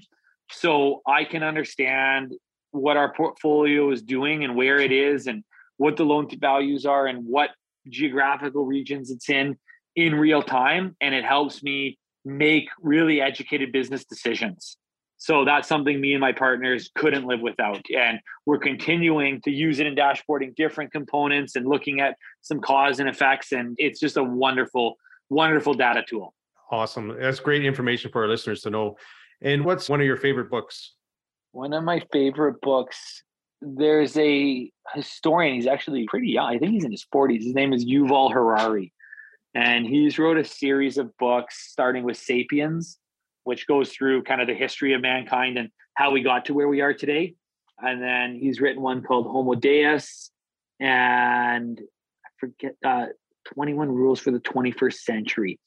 So 0.51 1.01
I 1.07 1.23
can 1.23 1.43
understand 1.43 2.33
what 2.71 2.97
our 2.97 3.13
portfolio 3.13 3.91
is 3.91 4.01
doing 4.01 4.43
and 4.43 4.55
where 4.55 4.79
it 4.79 4.91
is 4.91 5.27
and 5.27 5.43
what 5.77 5.97
the 5.97 6.03
loan 6.03 6.27
values 6.39 6.85
are 6.85 7.07
and 7.07 7.25
what 7.25 7.51
geographical 7.87 8.65
regions 8.65 9.11
it's 9.11 9.29
in 9.29 9.57
in 9.95 10.15
real 10.15 10.41
time. 10.41 10.95
And 11.01 11.15
it 11.15 11.25
helps 11.25 11.63
me 11.63 11.97
make 12.25 12.69
really 12.81 13.21
educated 13.21 13.71
business 13.71 14.05
decisions. 14.05 14.77
So 15.17 15.43
that's 15.43 15.67
something 15.67 15.99
me 15.99 16.13
and 16.13 16.21
my 16.21 16.31
partners 16.31 16.89
couldn't 16.95 17.25
live 17.25 17.41
without. 17.41 17.83
And 17.95 18.19
we're 18.45 18.57
continuing 18.57 19.41
to 19.41 19.51
use 19.51 19.79
it 19.79 19.87
in 19.87 19.93
dashboarding 19.93 20.55
different 20.55 20.93
components 20.93 21.57
and 21.57 21.67
looking 21.67 21.99
at 21.99 22.15
some 22.41 22.61
cause 22.61 22.99
and 22.99 23.09
effects. 23.09 23.51
And 23.51 23.75
it's 23.77 23.99
just 23.99 24.15
a 24.15 24.23
wonderful, 24.23 24.95
wonderful 25.29 25.73
data 25.73 26.05
tool. 26.07 26.33
Awesome. 26.71 27.17
That's 27.19 27.41
great 27.41 27.65
information 27.65 28.11
for 28.11 28.21
our 28.21 28.29
listeners 28.29 28.61
to 28.61 28.69
know. 28.69 28.95
And 29.41 29.65
what's 29.65 29.89
one 29.89 29.99
of 29.99 30.05
your 30.05 30.17
favorite 30.17 30.49
books? 30.49 30.93
One 31.51 31.73
of 31.73 31.83
my 31.83 32.01
favorite 32.11 32.61
books. 32.61 33.23
There's 33.61 34.17
a 34.17 34.71
historian. 34.93 35.55
He's 35.55 35.67
actually 35.67 36.05
pretty 36.07 36.29
young. 36.29 36.55
I 36.55 36.57
think 36.57 36.71
he's 36.71 36.85
in 36.85 36.91
his 36.91 37.05
40s. 37.13 37.43
His 37.43 37.53
name 37.53 37.73
is 37.73 37.85
Yuval 37.85 38.31
Harari. 38.31 38.93
And 39.53 39.85
he's 39.85 40.17
wrote 40.17 40.37
a 40.37 40.45
series 40.45 40.97
of 40.97 41.15
books 41.17 41.69
starting 41.69 42.03
with 42.03 42.17
Sapiens 42.17 42.99
which 43.49 43.65
goes 43.65 43.91
through 43.91 44.21
kind 44.21 44.41
of 44.41 44.47
the 44.47 44.53
history 44.53 44.93
of 44.93 45.01
mankind 45.01 45.57
and 45.57 45.69
how 45.95 46.11
we 46.11 46.21
got 46.21 46.45
to 46.45 46.53
where 46.53 46.67
we 46.67 46.81
are 46.81 46.93
today. 46.93 47.33
And 47.79 47.99
then 47.99 48.35
he's 48.35 48.61
written 48.61 48.79
one 48.79 49.01
called 49.01 49.25
Homo 49.25 49.55
Deus 49.55 50.29
and 50.79 51.81
I 52.25 52.29
forget 52.39 52.75
uh, 52.85 53.07
21 53.53 53.89
Rules 53.89 54.19
for 54.19 54.29
the 54.29 54.39
21st 54.39 54.93
Century. 54.93 55.59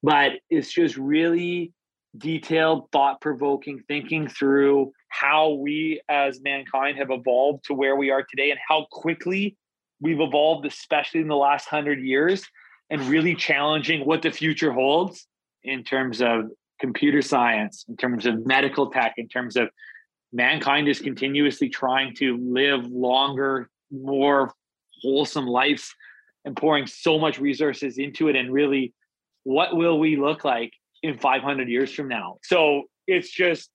But 0.00 0.32
it's 0.48 0.72
just 0.72 0.96
really 0.96 1.72
detailed, 2.16 2.88
thought 2.92 3.20
provoking 3.20 3.82
thinking 3.88 4.28
through 4.28 4.92
how 5.20 5.50
we 5.50 6.00
as 6.08 6.40
mankind 6.40 6.98
have 6.98 7.10
evolved 7.10 7.64
to 7.64 7.74
where 7.74 7.94
we 7.94 8.10
are 8.10 8.24
today 8.24 8.50
and 8.50 8.58
how 8.68 8.86
quickly 8.90 9.56
we've 10.00 10.20
evolved, 10.20 10.66
especially 10.66 11.20
in 11.20 11.28
the 11.28 11.36
last 11.36 11.68
hundred 11.68 12.00
years, 12.00 12.44
and 12.90 13.00
really 13.02 13.34
challenging 13.34 14.04
what 14.04 14.22
the 14.22 14.30
future 14.30 14.72
holds 14.72 15.26
in 15.62 15.84
terms 15.84 16.20
of 16.20 16.50
computer 16.80 17.22
science, 17.22 17.84
in 17.88 17.96
terms 17.96 18.26
of 18.26 18.44
medical 18.44 18.90
tech, 18.90 19.14
in 19.16 19.28
terms 19.28 19.56
of 19.56 19.68
mankind 20.32 20.88
is 20.88 21.00
continuously 21.00 21.68
trying 21.68 22.14
to 22.16 22.36
live 22.38 22.84
longer, 22.86 23.70
more 23.92 24.52
wholesome 25.00 25.46
lives 25.46 25.94
and 26.44 26.56
pouring 26.56 26.86
so 26.86 27.18
much 27.20 27.38
resources 27.38 27.98
into 27.98 28.28
it. 28.28 28.34
And 28.34 28.52
really, 28.52 28.92
what 29.44 29.76
will 29.76 29.98
we 29.98 30.16
look 30.16 30.44
like 30.44 30.72
in 31.04 31.18
500 31.18 31.68
years 31.68 31.92
from 31.92 32.08
now? 32.08 32.38
So 32.42 32.84
it's 33.06 33.30
just 33.30 33.70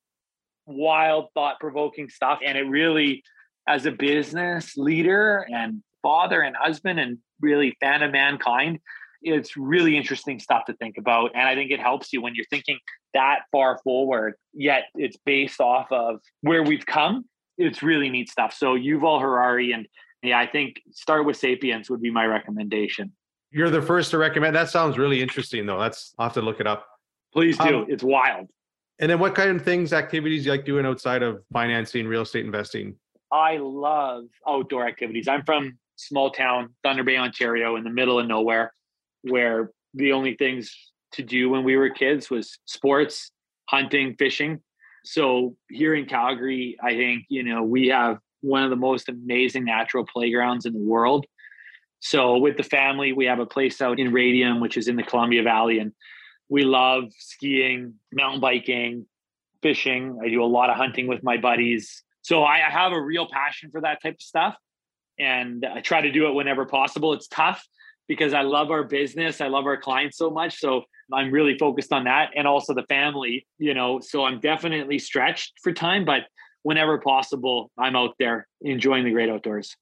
wild, 0.70 1.28
thought 1.34 1.60
provoking 1.60 2.10
stuff. 2.10 2.40
And 2.46 2.58
it 2.58 2.64
really, 2.64 3.24
as 3.68 3.86
a 3.86 3.92
business 3.92 4.78
leader 4.78 5.46
and 5.52 5.84
father 6.02 6.42
and 6.42 6.56
husband, 6.56 7.00
and 7.00 7.18
really 7.42 7.76
fan 7.80 8.04
of 8.04 8.12
mankind, 8.12 8.80
it's 9.22 9.58
really 9.58 9.98
interesting 9.98 10.40
stuff 10.40 10.66
to 10.66 10.74
think 10.74 10.98
about. 10.98 11.32
And 11.36 11.44
I 11.44 11.56
think 11.56 11.72
it 11.72 11.80
helps 11.80 12.14
you 12.14 12.22
when 12.22 12.36
you're 12.36 12.46
thinking 12.50 12.80
that 13.14 13.42
far 13.52 13.80
forward, 13.84 14.36
yet 14.54 14.84
it's 14.96 15.18
based 15.26 15.60
off 15.60 15.92
of 15.92 16.20
where 16.42 16.64
we've 16.64 16.86
come. 16.86 17.26
It's 17.58 17.84
really 17.84 18.10
neat 18.10 18.30
stuff. 18.30 18.54
So 18.54 18.78
Yuval 18.78 19.20
Harari 19.20 19.74
and 19.74 19.88
yeah, 20.22 20.40
I 20.40 20.48
think 20.48 20.82
start 20.92 21.26
with 21.26 21.38
Sapiens 21.38 21.90
would 21.90 22.02
be 22.02 22.12
my 22.12 22.26
recommendation. 22.26 23.14
You're 23.52 23.70
the 23.70 23.82
first 23.82 24.12
to 24.12 24.18
recommend. 24.18 24.56
That 24.56 24.70
sounds 24.70 24.98
really 24.98 25.22
interesting 25.22 25.66
though. 25.66 25.80
That's 25.80 26.14
I'll 26.20 26.28
have 26.28 26.34
to 26.34 26.42
look 26.42 26.60
it 26.60 26.68
up. 26.68 26.86
Please 27.34 27.58
do. 27.58 27.80
Um, 27.80 27.86
it's 27.90 28.04
wild. 28.04 28.48
And 29.00 29.10
then 29.10 29.20
what 29.20 29.34
kind 29.34 29.56
of 29.56 29.64
things, 29.64 29.94
activities 29.94 30.46
you 30.46 30.52
like 30.52 30.66
doing 30.66 30.86
outside 30.86 31.24
of 31.24 31.42
financing, 31.54 32.06
real 32.08 32.24
estate 32.24 32.46
investing? 32.46 32.96
I 33.32 33.58
love 33.58 34.26
outdoor 34.48 34.88
activities. 34.88 35.28
I'm 35.28 35.44
from 35.46 35.78
small 35.96 36.32
town, 36.32 36.74
Thunder 36.84 37.04
Bay, 37.04 37.18
Ontario, 37.18 37.76
in 37.76 37.84
the 37.84 37.90
middle 37.90 38.20
of 38.20 38.28
nowhere 38.28 38.74
where 39.22 39.72
the 39.94 40.12
only 40.12 40.36
things 40.36 40.74
to 41.14 41.24
do 41.24 41.50
when 41.50 41.64
we 41.64 41.78
were 41.78 41.90
kids 41.90 42.30
was 42.30 42.60
sports, 42.66 43.32
hunting, 43.70 44.16
fishing. 44.18 44.62
So 45.04 45.56
here 45.70 45.96
in 45.96 46.06
Calgary, 46.06 46.78
I 46.84 46.94
think, 46.94 47.26
you 47.30 47.44
know, 47.44 47.64
we 47.64 47.88
have 47.88 48.18
one 48.42 48.64
of 48.64 48.70
the 48.70 48.76
most 48.76 49.10
amazing 49.10 49.66
natural 49.66 50.06
playgrounds 50.06 50.66
in 50.66 50.74
the 50.74 50.80
world. 50.80 51.26
So 52.00 52.38
with 52.38 52.58
the 52.58 52.64
family, 52.64 53.12
we 53.12 53.26
have 53.26 53.40
a 53.40 53.46
place 53.46 53.82
out 53.82 54.00
in 54.00 54.14
Radium, 54.14 54.60
which 54.60 54.78
is 54.78 54.88
in 54.88 54.96
the 54.96 55.04
Columbia 55.04 55.44
Valley, 55.44 55.80
and 55.80 55.92
we 56.50 56.64
love 56.64 57.06
skiing, 57.18 57.96
mountain 58.12 58.42
biking, 58.42 59.06
fishing. 59.62 60.20
I 60.24 60.30
do 60.30 60.44
a 60.44 60.46
lot 60.46 60.70
of 60.70 60.78
hunting 60.78 61.08
with 61.08 61.24
my 61.24 61.38
buddies. 61.38 62.04
So 62.22 62.44
I 62.44 62.60
have 62.60 62.92
a 62.92 63.02
real 63.02 63.28
passion 63.32 63.72
for 63.72 63.82
that 63.82 64.02
type 64.02 64.16
of 64.16 64.22
stuff. 64.22 64.56
And 65.18 65.66
I 65.66 65.82
try 65.82 66.02
to 66.02 66.12
do 66.12 66.28
it 66.28 66.34
whenever 66.34 66.66
possible. 66.66 67.14
It's 67.14 67.28
tough 67.28 67.64
because 68.08 68.34
I 68.34 68.42
love 68.42 68.72
our 68.72 68.84
business. 68.84 69.42
I 69.42 69.48
love 69.48 69.66
our 69.66 69.78
clients 69.78 70.18
so 70.18 70.30
much. 70.30 70.60
So 70.60 70.84
I'm 71.14 71.32
really 71.32 71.58
focused 71.58 71.92
on 71.92 72.06
that 72.06 72.32
and 72.36 72.48
also 72.48 72.74
the 72.74 72.84
family, 72.84 73.46
you 73.58 73.74
know. 73.74 74.00
So 74.00 74.26
I'm 74.26 74.40
definitely 74.40 75.00
stretched 75.00 75.54
for 75.62 75.72
time, 75.72 76.06
but 76.06 76.24
whenever 76.64 76.98
possible, 77.00 77.72
I'm 77.78 77.96
out 77.96 78.16
there 78.20 78.48
enjoying 78.62 79.06
the 79.06 79.12
great 79.12 79.30
outdoors. 79.30 79.76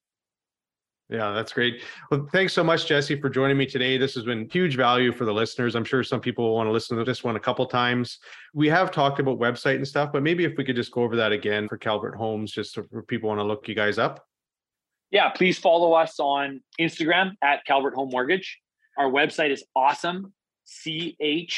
Yeah, 1.09 1.31
that's 1.31 1.53
great. 1.53 1.83
Well, 2.11 2.27
thanks 2.33 2.51
so 2.51 2.65
much, 2.65 2.85
Jesse, 2.85 3.19
for 3.21 3.29
joining 3.29 3.57
me 3.57 3.65
today. 3.65 3.97
This 3.97 4.13
has 4.15 4.25
been 4.25 4.49
huge 4.51 4.75
value 4.75 5.13
for 5.13 5.23
the 5.23 5.33
listeners. 5.33 5.73
I'm 5.73 5.85
sure 5.85 6.03
some 6.03 6.19
people 6.19 6.53
want 6.53 6.67
to 6.67 6.71
listen 6.71 6.97
to 6.97 7.05
this 7.05 7.23
one 7.23 7.37
a 7.37 7.39
couple 7.39 7.65
times. 7.65 8.19
We 8.53 8.67
have 8.67 8.91
talked 8.91 9.21
about 9.21 9.39
website 9.39 9.75
and 9.75 9.87
stuff, 9.87 10.11
but 10.11 10.21
maybe 10.21 10.43
if 10.43 10.57
we 10.57 10.65
could 10.65 10.75
just 10.75 10.91
go 10.91 11.03
over 11.03 11.15
that 11.15 11.31
again 11.31 11.69
for 11.69 11.77
Calvert 11.77 12.15
Homes, 12.15 12.51
just 12.51 12.73
so 12.73 12.83
for 12.91 13.03
people 13.03 13.29
want 13.29 13.39
to 13.39 13.45
look 13.45 13.69
you 13.69 13.75
guys 13.75 13.97
up. 13.97 14.25
Yeah, 15.09 15.29
please 15.29 15.57
follow 15.57 15.93
us 15.93 16.19
on 16.19 16.59
Instagram 16.77 17.35
at 17.41 17.63
Calvert 17.65 17.95
Home 17.95 18.09
Mortgage. 18.11 18.59
Our 18.97 19.09
website 19.09 19.51
is 19.51 19.63
awesome, 19.77 20.33
chmic.ca. 20.67 21.55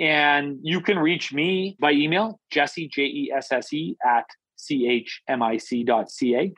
And 0.00 0.58
you 0.60 0.80
can 0.80 0.98
reach 0.98 1.32
me 1.32 1.76
by 1.80 1.92
email, 1.92 2.40
Jesse, 2.50 2.88
J 2.88 3.02
E 3.04 3.32
S 3.34 3.50
S 3.50 3.72
E, 3.72 3.96
at 4.04 4.26
chmic.ca. 4.58 6.52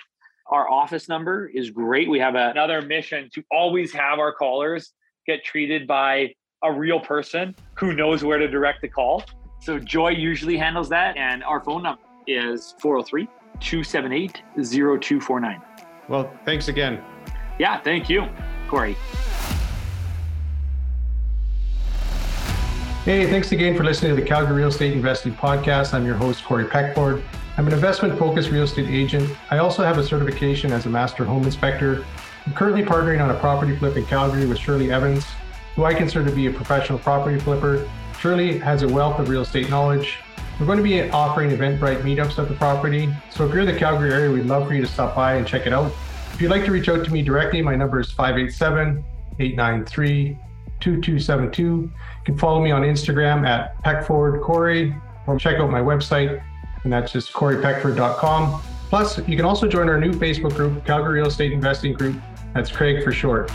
Our 0.48 0.70
office 0.70 1.08
number 1.08 1.48
is 1.48 1.70
great. 1.70 2.08
We 2.08 2.20
have 2.20 2.36
another 2.36 2.82
mission 2.82 3.28
to 3.34 3.42
always 3.50 3.92
have 3.92 4.18
our 4.18 4.32
callers 4.32 4.92
get 5.26 5.44
treated 5.44 5.86
by 5.86 6.34
a 6.62 6.72
real 6.72 7.00
person 7.00 7.54
who 7.74 7.92
knows 7.92 8.22
where 8.22 8.38
to 8.38 8.48
direct 8.48 8.80
the 8.82 8.88
call. 8.88 9.24
So 9.60 9.78
Joy 9.78 10.10
usually 10.10 10.56
handles 10.56 10.88
that. 10.90 11.16
And 11.16 11.42
our 11.42 11.62
phone 11.62 11.82
number 11.82 12.02
is 12.26 12.74
403 12.80 13.26
278 13.60 14.42
0249. 14.64 15.62
Well, 16.08 16.30
thanks 16.44 16.68
again. 16.68 17.02
Yeah, 17.58 17.80
thank 17.80 18.08
you, 18.08 18.28
Corey. 18.68 18.96
Hey, 23.04 23.30
thanks 23.30 23.52
again 23.52 23.76
for 23.76 23.84
listening 23.84 24.14
to 24.14 24.20
the 24.20 24.26
Calgary 24.26 24.56
Real 24.56 24.68
Estate 24.68 24.92
Investing 24.92 25.32
Podcast. 25.32 25.94
I'm 25.94 26.04
your 26.04 26.16
host, 26.16 26.44
Corey 26.44 26.64
Peckford. 26.64 27.22
I'm 27.58 27.66
an 27.66 27.72
investment 27.72 28.18
focused 28.18 28.50
real 28.50 28.64
estate 28.64 28.90
agent. 28.90 29.34
I 29.50 29.58
also 29.58 29.82
have 29.82 29.96
a 29.96 30.04
certification 30.04 30.72
as 30.72 30.84
a 30.84 30.90
master 30.90 31.24
home 31.24 31.44
inspector. 31.44 32.04
I'm 32.44 32.52
currently 32.52 32.82
partnering 32.82 33.22
on 33.22 33.30
a 33.30 33.38
property 33.40 33.74
flip 33.74 33.96
in 33.96 34.04
Calgary 34.04 34.44
with 34.44 34.58
Shirley 34.58 34.92
Evans, 34.92 35.24
who 35.74 35.84
I 35.84 35.94
consider 35.94 36.28
to 36.28 36.36
be 36.36 36.48
a 36.48 36.52
professional 36.52 36.98
property 36.98 37.40
flipper. 37.40 37.88
Shirley 38.20 38.58
has 38.58 38.82
a 38.82 38.88
wealth 38.88 39.18
of 39.20 39.30
real 39.30 39.40
estate 39.40 39.70
knowledge. 39.70 40.18
We're 40.60 40.66
going 40.66 40.76
to 40.76 40.84
be 40.84 41.08
offering 41.08 41.50
Eventbrite 41.50 42.02
meetups 42.02 42.38
at 42.38 42.50
the 42.50 42.54
property. 42.56 43.08
So 43.30 43.46
if 43.46 43.52
you're 43.52 43.62
in 43.62 43.66
the 43.66 43.78
Calgary 43.78 44.12
area, 44.12 44.30
we'd 44.30 44.44
love 44.44 44.68
for 44.68 44.74
you 44.74 44.82
to 44.82 44.88
stop 44.88 45.16
by 45.16 45.36
and 45.36 45.46
check 45.46 45.66
it 45.66 45.72
out. 45.72 45.90
If 46.34 46.42
you'd 46.42 46.50
like 46.50 46.66
to 46.66 46.72
reach 46.72 46.90
out 46.90 47.06
to 47.06 47.10
me 47.10 47.22
directly, 47.22 47.62
my 47.62 47.74
number 47.74 47.98
is 48.00 48.10
587 48.10 49.02
893 49.38 50.38
2272. 50.80 51.62
You 51.62 51.90
can 52.26 52.36
follow 52.36 52.62
me 52.62 52.70
on 52.70 52.82
Instagram 52.82 53.46
at 53.46 53.82
Peckford 53.82 54.42
Corey 54.42 54.94
or 55.26 55.38
check 55.38 55.56
out 55.56 55.70
my 55.70 55.80
website, 55.80 56.42
and 56.86 56.92
that's 56.92 57.10
just 57.10 57.32
coreypeckford.com. 57.32 58.62
Plus, 58.88 59.18
you 59.26 59.36
can 59.36 59.44
also 59.44 59.66
join 59.66 59.88
our 59.88 59.98
new 59.98 60.12
Facebook 60.12 60.54
group, 60.54 60.84
Calgary 60.84 61.18
Real 61.18 61.26
Estate 61.26 61.50
Investing 61.50 61.92
Group. 61.92 62.16
That's 62.54 62.70
Craig 62.70 63.02
for 63.02 63.10
short. 63.10 63.50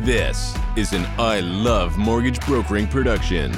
This 0.00 0.54
is 0.76 0.92
an 0.92 1.06
I 1.18 1.40
Love 1.40 1.96
Mortgage 1.96 2.38
Brokering 2.40 2.86
production. 2.86 3.50